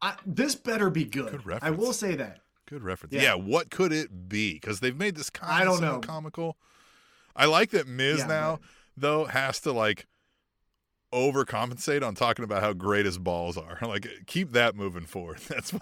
[0.00, 1.42] I, this better be good.
[1.44, 2.40] Good I will say that.
[2.66, 3.14] Good reference.
[3.14, 3.22] Yeah.
[3.22, 4.54] Yeah, what could it be?
[4.54, 6.00] Because they've made this kind I of don't know.
[6.00, 6.56] comical.
[7.36, 8.62] I like that Miz Yeah, now, but-
[8.96, 10.06] though, has to like
[11.12, 13.78] overcompensate on talking about how great his balls are.
[13.92, 15.38] Like, keep that moving forward.
[15.48, 15.74] That's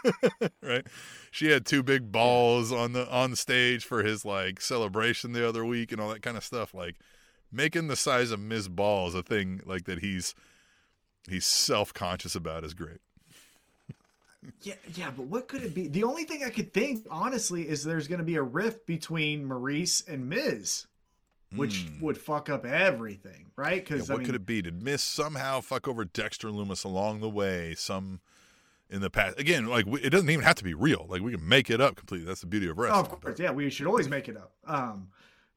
[0.62, 0.86] right.
[1.32, 5.48] She had two big balls on the on the stage for his like celebration the
[5.48, 6.72] other week and all that kind of stuff.
[6.72, 6.96] Like,
[7.50, 10.34] making the size of Miz balls a thing like that he's
[11.28, 13.00] he's self conscious about is great.
[14.62, 15.88] Yeah, yeah, but what could it be?
[15.88, 19.44] The only thing I could think, honestly, is there's going to be a rift between
[19.44, 20.86] Maurice and Miz,
[21.54, 22.00] which Hmm.
[22.00, 23.76] would fuck up everything, right?
[23.76, 24.62] Yeah, Because what I mean, could it be?
[24.62, 27.74] Did Miz somehow fuck over Dexter Lumis along the way?
[27.74, 28.20] Some
[28.90, 29.38] in the past.
[29.38, 31.06] Again, like we, it doesn't even have to be real.
[31.08, 32.26] Like we can make it up completely.
[32.26, 33.00] That's the beauty of oh, wrestling.
[33.06, 34.52] of course, yeah, we should always make it up.
[34.66, 35.08] Um,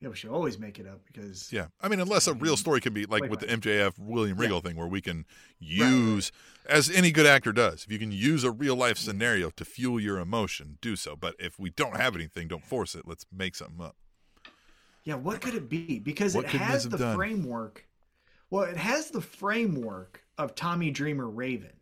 [0.02, 2.82] yeah, we should always make it up because Yeah, I mean, unless a real story
[2.82, 3.46] can be like with the?
[3.48, 4.44] MJF William Yeah.
[4.46, 5.26] Regal thing, where we can right.
[5.60, 6.32] use,
[6.68, 10.00] as any good actor does, if you can use a real life scenario to fuel
[10.00, 11.16] your emotion, do so.
[11.16, 13.04] But if we don't have anything, don't force it.
[13.06, 13.96] Let's make something up.
[15.04, 16.00] Yeah, what could it be?
[16.00, 17.16] Because What it has the done?
[17.16, 17.86] framework.
[18.50, 21.74] Well, it has the framework of Tommy Dreamer Raven,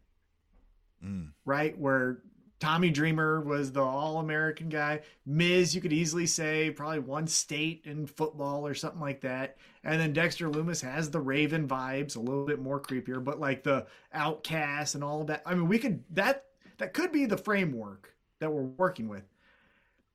[1.03, 1.31] Mm.
[1.45, 1.77] right?
[1.77, 2.21] Where
[2.59, 5.01] Tommy Dreamer was the all American guy.
[5.25, 9.57] Miz, you could easily say probably one state in football or something like that.
[9.83, 13.63] And then Dexter Lumis has the Raven vibes, a little bit more creepier, but like
[13.63, 15.41] the outcast and all of that.
[15.45, 16.45] I mean, we could that
[16.77, 19.23] that could be the framework that we're working with.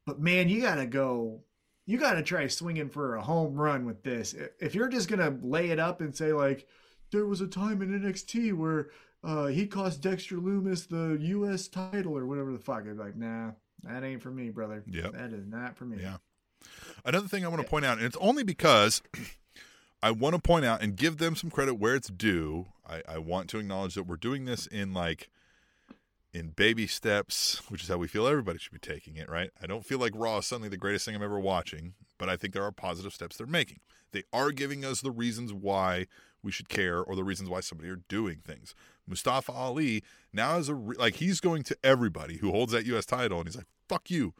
[0.06, 1.40] But man, you got to go
[1.86, 4.34] you got to try swinging for a home run with this.
[4.58, 6.66] If you're just gonna lay it up and say like,
[7.10, 8.88] there was a time in NXT where
[9.22, 11.68] uh, he cost Dexter Lumis the U.S.
[11.68, 13.52] title or whatever the fuck, be like, nah,
[13.82, 14.82] that ain't for me, brother.
[14.86, 15.12] Yep.
[15.12, 15.98] that is not for me.
[16.00, 16.16] Yeah.
[17.04, 19.02] Another thing I want to point out, and it's only because
[20.02, 22.66] I want to point out and give them some credit where it's due.
[22.86, 25.30] I, I want to acknowledge that we're doing this in like
[26.34, 29.50] in baby steps, which is how we feel everybody should be taking it, right?
[29.62, 32.36] I don't feel like Raw is suddenly the greatest thing I'm ever watching, but I
[32.36, 33.78] think there are positive steps they're making.
[34.10, 36.06] They are giving us the reasons why
[36.42, 38.74] we should care or the reasons why somebody are doing things.
[39.06, 40.02] Mustafa Ali
[40.32, 43.48] now is a re- like he's going to everybody who holds that US title and
[43.48, 44.34] he's like, "Fuck you.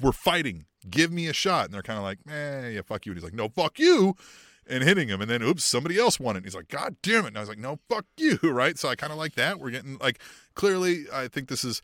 [0.00, 0.66] We're fighting.
[0.88, 3.24] Give me a shot." And they're kind of like, "Eh, yeah, fuck you." And he's
[3.24, 4.16] like, "No, fuck you."
[4.66, 6.40] And hitting him, and then oops, somebody else won it.
[6.40, 8.78] And he's like, "God damn it!" And I was like, "No, fuck you!" Right?
[8.78, 9.58] So I kind of like that.
[9.58, 10.20] We're getting like
[10.54, 11.06] clearly.
[11.12, 11.82] I think this is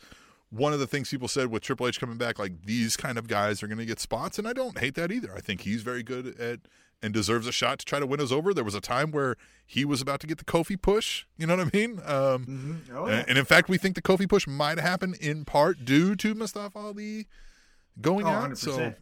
[0.51, 2.39] one of the things people said with Triple H coming back.
[2.39, 5.11] Like these kind of guys are going to get spots, and I don't hate that
[5.11, 5.35] either.
[5.35, 6.61] I think he's very good at
[7.03, 8.55] and deserves a shot to try to win us over.
[8.55, 9.37] There was a time where
[9.67, 11.25] he was about to get the Kofi push.
[11.37, 12.01] You know what I mean?
[12.05, 15.45] Um, Oh, and, and in fact, we think the Kofi push might have happened in
[15.45, 17.27] part due to Mustafa Ali
[18.01, 18.51] going Oh, out.
[18.53, 18.57] 100%.
[18.57, 18.95] So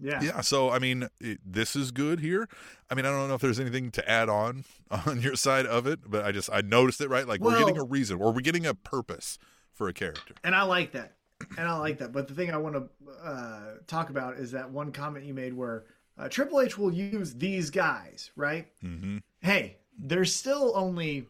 [0.00, 0.22] yeah.
[0.22, 2.48] yeah, so I mean, it, this is good here.
[2.90, 4.64] I mean, I don't know if there's anything to add on
[5.06, 7.26] on your side of it, but I just I noticed it right.
[7.26, 9.38] Like we're getting a reason, or we're getting a purpose
[9.74, 10.34] for a character.
[10.44, 11.12] and I like that,
[11.56, 12.12] and I like that.
[12.12, 12.88] But the thing I want to
[13.24, 15.84] uh, talk about is that one comment you made where
[16.18, 18.66] uh, Triple H will use these guys, right?
[18.80, 21.26] hmm Hey, there's still only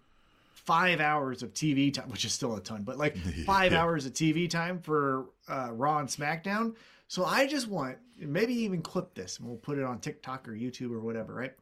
[0.54, 3.16] five hours of TV time, which is still a ton, but like
[3.46, 3.82] five Yeah.
[3.82, 6.74] hours of TV time for uh, Raw and SmackDown.
[7.06, 10.52] So I just want maybe even clip this and we'll put it on TikTok or
[10.52, 11.54] YouTube or whatever, right?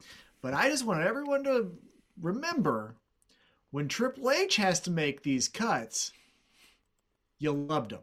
[0.42, 1.72] But I just want everyone to
[2.20, 2.96] remember
[3.70, 6.12] when Triple H has to make these cuts,
[7.38, 8.00] you loved them,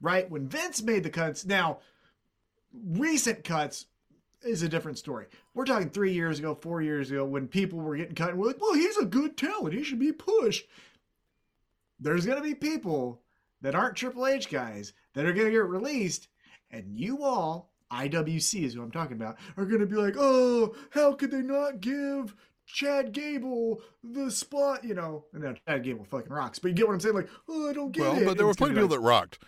[0.00, 0.30] right?
[0.30, 1.78] When Vince made the cuts, now
[2.72, 3.86] recent cuts
[4.42, 5.26] is a different story.
[5.52, 8.46] We're talking three years ago, four years ago, when people were getting cut and we're
[8.46, 9.74] like, well, he's a good talent.
[9.74, 10.66] He should be pushed.
[11.98, 13.20] There's going to be people
[13.60, 16.28] that aren't Triple H guys that are going to get released,
[16.70, 20.74] and you all, IWC is who I'm talking about, are going to be like, oh,
[20.90, 22.34] how could they not give
[22.66, 24.84] Chad Gable the spot?
[24.84, 27.14] You know, and now Chad Gable fucking rocks, but you get what I'm saying?
[27.16, 28.16] Like, oh, I don't get Well, it.
[28.16, 29.38] Well, but there were plenty of people that rocked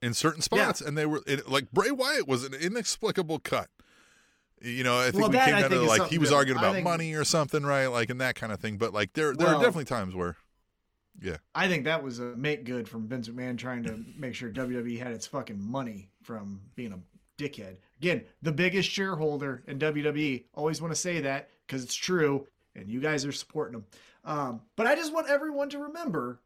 [0.00, 0.64] in certain Yeah.
[0.64, 3.68] spots, and they were it, like Bray Wyatt was an inexplicable cut.
[4.60, 6.38] You know, I think Well, we that came I down to like he was different.
[6.38, 7.86] arguing about think- money or something, right?
[7.88, 8.76] Like and that kind of thing.
[8.78, 10.36] But like there, there are definitely times where,
[11.20, 14.50] yeah, I think that was a make good from Vince McMahon trying to make sure
[14.50, 16.98] WWE had its fucking money from being a
[17.42, 17.76] dickhead.
[17.98, 20.44] Again, the biggest shareholder in WWE.
[20.54, 23.84] Always want to say that because it's true, and you guys are supporting them.
[24.24, 26.40] Um, but I just want everyone to remember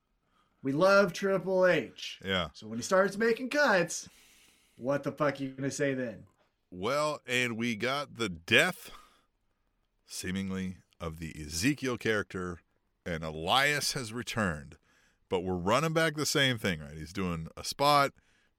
[0.63, 2.19] we love Triple H.
[2.25, 2.49] yeah.
[2.55, 4.09] So when he starts making cuts,
[4.77, 6.25] what the fuck are you gonna say then?
[6.71, 8.91] Well, and we got the death,
[10.07, 12.59] seemingly, of the Ezekiel character,
[13.05, 14.77] and Elias has returned.
[15.29, 16.97] But we're running back the same thing, right?
[16.97, 18.13] He's doing a spot,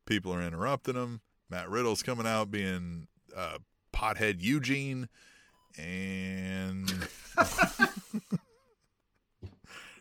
[0.06, 1.22] people are interrupting him.
[1.50, 3.58] Matt Riddle's coming out being uh,
[3.94, 5.10] pothead Eugene,
[5.78, 6.92] and.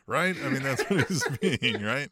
[0.06, 0.36] right?
[0.44, 2.10] I mean, that's what he's being, right?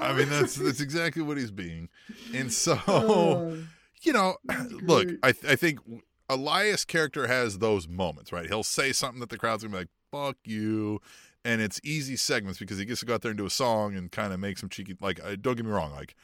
[0.00, 1.88] I mean, that's that's exactly what he's being.
[2.32, 3.68] And so Um,
[4.02, 4.36] you know,
[4.82, 5.08] look.
[5.22, 5.80] I th- I think
[6.28, 8.46] Elias' character has those moments, right?
[8.46, 11.00] He'll say something that the crowd's gonna be like, "Fuck you,"
[11.44, 13.96] and it's easy segments because he gets to go out there and do a song
[13.96, 14.96] and kind of make some cheeky.
[15.00, 16.14] Like, uh, don't get me wrong, like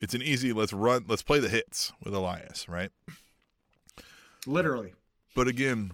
[0.00, 0.52] it's an easy.
[0.52, 1.04] Let's run.
[1.08, 2.90] Let's play the hits with Elias, right?
[4.46, 4.94] literally.
[5.34, 5.92] But again,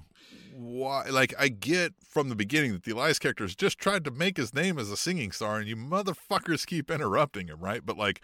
[0.54, 1.06] why?
[1.10, 4.36] Like, I get from the beginning that the Elias character has just tried to make
[4.36, 7.84] his name as a singing star, and you motherfuckers keep interrupting him, right?
[7.84, 8.20] But like,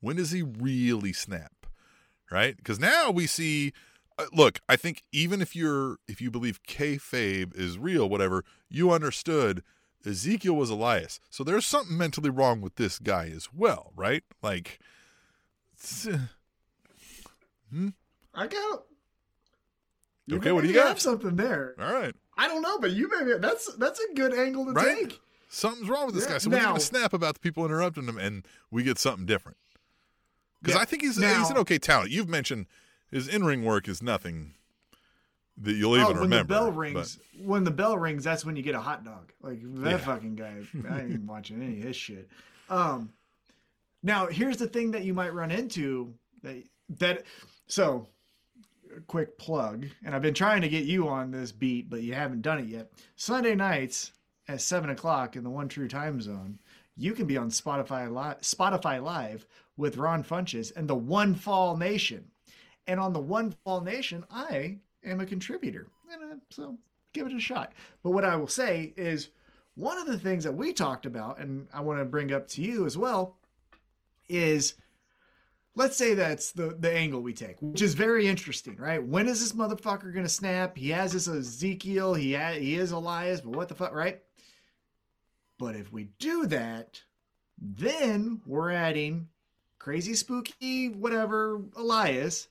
[0.00, 1.66] when does he really snap?
[2.30, 2.56] Right?
[2.56, 3.72] Because now we see.
[4.18, 8.92] Uh, look, I think even if you're if you believe kayfabe is real, whatever, you
[8.92, 9.62] understood
[10.06, 14.22] Ezekiel was Elias, so there's something mentally wrong with this guy as well, right?
[14.42, 14.78] Like,
[18.34, 18.82] I got.
[20.32, 20.88] Okay, what do you got?
[20.88, 21.74] Have something there.
[21.80, 22.14] all right.
[22.38, 25.10] I don't know, but you maybe that's that's a good angle to Right?
[25.10, 25.20] take.
[25.48, 26.38] Something's wrong with this Yeah, guy.
[26.38, 29.58] So we're now- to snap about the people interrupting him, and we get something different.
[30.62, 30.82] Because Yeah.
[30.82, 32.10] I think he's Now- he's an okay talent.
[32.10, 32.66] You've mentioned
[33.10, 34.54] his in ring work is nothing
[35.58, 36.54] that you'll even oh, when remember.
[36.54, 39.32] the bell but- rings, when the bell rings, that's when you get a hot dog.
[39.42, 39.96] Like that Yeah.
[39.98, 40.64] fucking guy.
[40.88, 42.30] I ain't even watching any of his shit.
[42.70, 43.12] Um,
[44.02, 46.62] now here's the thing that you might run into that
[46.98, 47.24] that
[47.66, 48.08] so
[49.06, 52.42] quick plug, and I've been trying to get you on this beat, but you haven't
[52.42, 52.92] done it yet.
[53.16, 54.12] Sunday nights
[54.48, 56.58] at seven o'clock in the One True Time Zone,
[56.96, 59.46] you can be on Spotify Live, Spotify Live
[59.76, 62.24] with Ron Funches and the One Fall Nation.
[62.86, 65.86] And on the One Fall Nation, I am a contributor.
[66.12, 66.76] And uh, so
[67.14, 67.72] give it a shot.
[68.02, 69.30] But what I will say is
[69.74, 72.62] one of the things that we talked about, and I want to bring up to
[72.62, 73.36] you as well,
[74.28, 74.74] is
[75.74, 79.02] let's say that's the the angle we take, which is very interesting, right?
[79.02, 80.76] When is this motherfucker gonna snap?
[80.76, 84.20] He has this Ezekiel, he ha- he is Elias, but what the fuck, right?
[85.58, 87.00] But if we do that,
[87.58, 89.28] then we're adding
[89.78, 92.48] crazy spooky whatever Elias,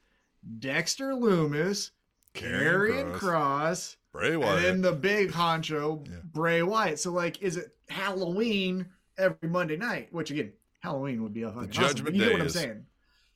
[0.59, 1.91] Dexter Lumis,
[2.33, 4.61] Karrion Kross, Cross, Bray and Wyatt.
[4.63, 6.17] then the big honcho Yeah.
[6.23, 6.99] Bray Wyatt.
[6.99, 8.85] So like, is it Halloween
[9.17, 10.07] every Monday night?
[10.13, 12.85] Which again, Halloween would be a awesome, Judgment You know what I'm is- saying?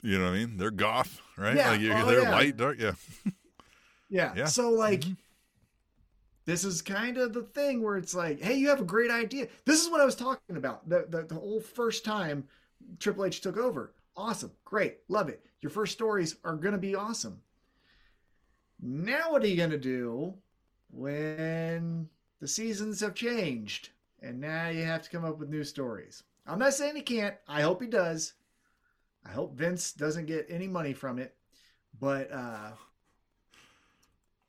[0.01, 0.57] you know what I mean?
[0.57, 1.55] They're goth, right?
[1.55, 1.71] Yeah.
[1.71, 2.31] Like you, Oh, they're yeah.
[2.31, 2.79] light, dark.
[2.79, 2.93] Yeah.
[4.09, 4.33] Yeah.
[4.35, 4.45] Yeah.
[4.45, 5.17] So like Mhm.
[6.45, 9.47] this is kind of the thing where it's like, hey, you have a great idea.
[9.65, 10.87] This is what I was talking about.
[10.89, 12.47] The the, the whole first time
[12.99, 13.93] Triple H took over.
[14.15, 14.51] Awesome.
[14.63, 14.99] Great.
[15.07, 15.43] Love it.
[15.61, 17.41] Your first stories are gonna be awesome.
[18.81, 20.33] Now what are you gonna do
[20.91, 22.09] when
[22.39, 23.89] the seasons have changed
[24.21, 26.23] and now you have to come up with new stories?
[26.47, 27.35] I'm not saying he can't.
[27.47, 28.33] I hope he does.
[29.25, 31.35] I hope Vince doesn't get any money from it.
[31.99, 32.71] But uh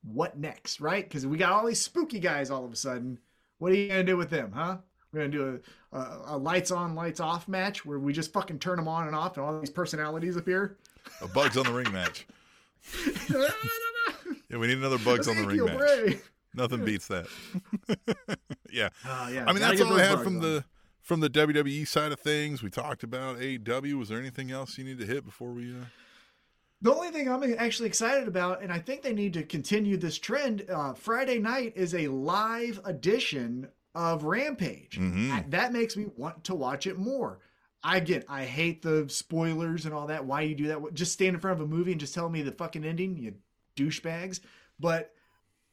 [0.02, 1.02] what next, right?
[1.06, 3.18] Because we got all these spooky guys all of a sudden.
[3.58, 4.78] What are you gonna do with them, huh?
[5.12, 5.60] We're gonna do
[5.92, 9.06] a, a, a lights on, lights off match where we just fucking turn them on
[9.06, 10.76] and off, and all these personalities appear.
[11.22, 12.26] A Bugs on the Ring match.
[14.48, 16.18] Yeah, we need another Bugs on the Ring match.
[16.54, 17.26] Nothing beats that.
[18.72, 18.90] yeah.
[19.04, 19.44] Oh, yeah.
[19.46, 20.42] I mean, that's all I had from on.
[20.42, 20.64] the
[21.06, 22.64] from the WWE side of things.
[22.64, 23.96] We talked about AEW.
[23.96, 25.70] Was there anything else you need to hit before we?
[25.70, 25.84] Uh...
[26.82, 30.18] The only thing I'm actually excited about, and I think they need to continue this
[30.18, 30.64] trend.
[30.68, 34.98] Uh, Friday night is a live edition of Rampage.
[34.98, 35.30] Mhm.
[35.30, 37.38] I- that makes me want to watch it more.
[37.84, 40.24] I get, I hate the spoilers and all that.
[40.24, 40.92] Why you do that?
[40.92, 43.34] Just stand in front of a movie and just tell me the fucking ending, you
[43.76, 44.40] douchebags.
[44.80, 45.14] But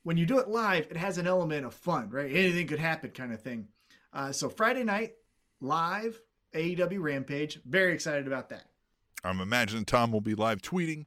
[0.03, 2.29] when you do it live, it has an element of fun, right?
[2.31, 3.67] Anything could happen, kind of thing.
[4.13, 5.15] Uh, so Friday night,
[5.63, 6.21] live
[6.53, 7.59] AEW Rampage.
[7.65, 8.65] Very excited about that.
[9.23, 11.05] I'm imagining Tom will be live tweeting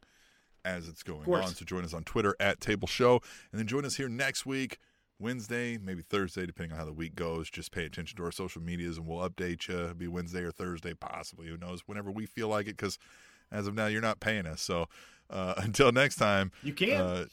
[0.65, 1.55] as it's going on.
[1.55, 3.21] So join us on Twitter at Table Show,
[3.53, 4.79] and then join us here next week,
[5.21, 7.49] Wednesday, maybe Thursday, depending on how the week goes.
[7.51, 9.79] Just pay attention to our social medias, and we'll update you.
[9.79, 11.47] It'll be Wednesday or Thursday, possibly.
[11.49, 11.83] Who knows?
[11.87, 12.99] Whenever we feel like it, because
[13.53, 14.63] as of now, you're not paying us.
[14.63, 14.87] So
[15.31, 17.01] uh, until next time, You can.
[17.01, 17.27] uh,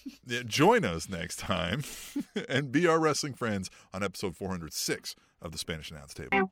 [0.45, 1.83] join us next time
[2.49, 6.51] and be our wrestling friends on episode 406 of the Spanish Announce Table.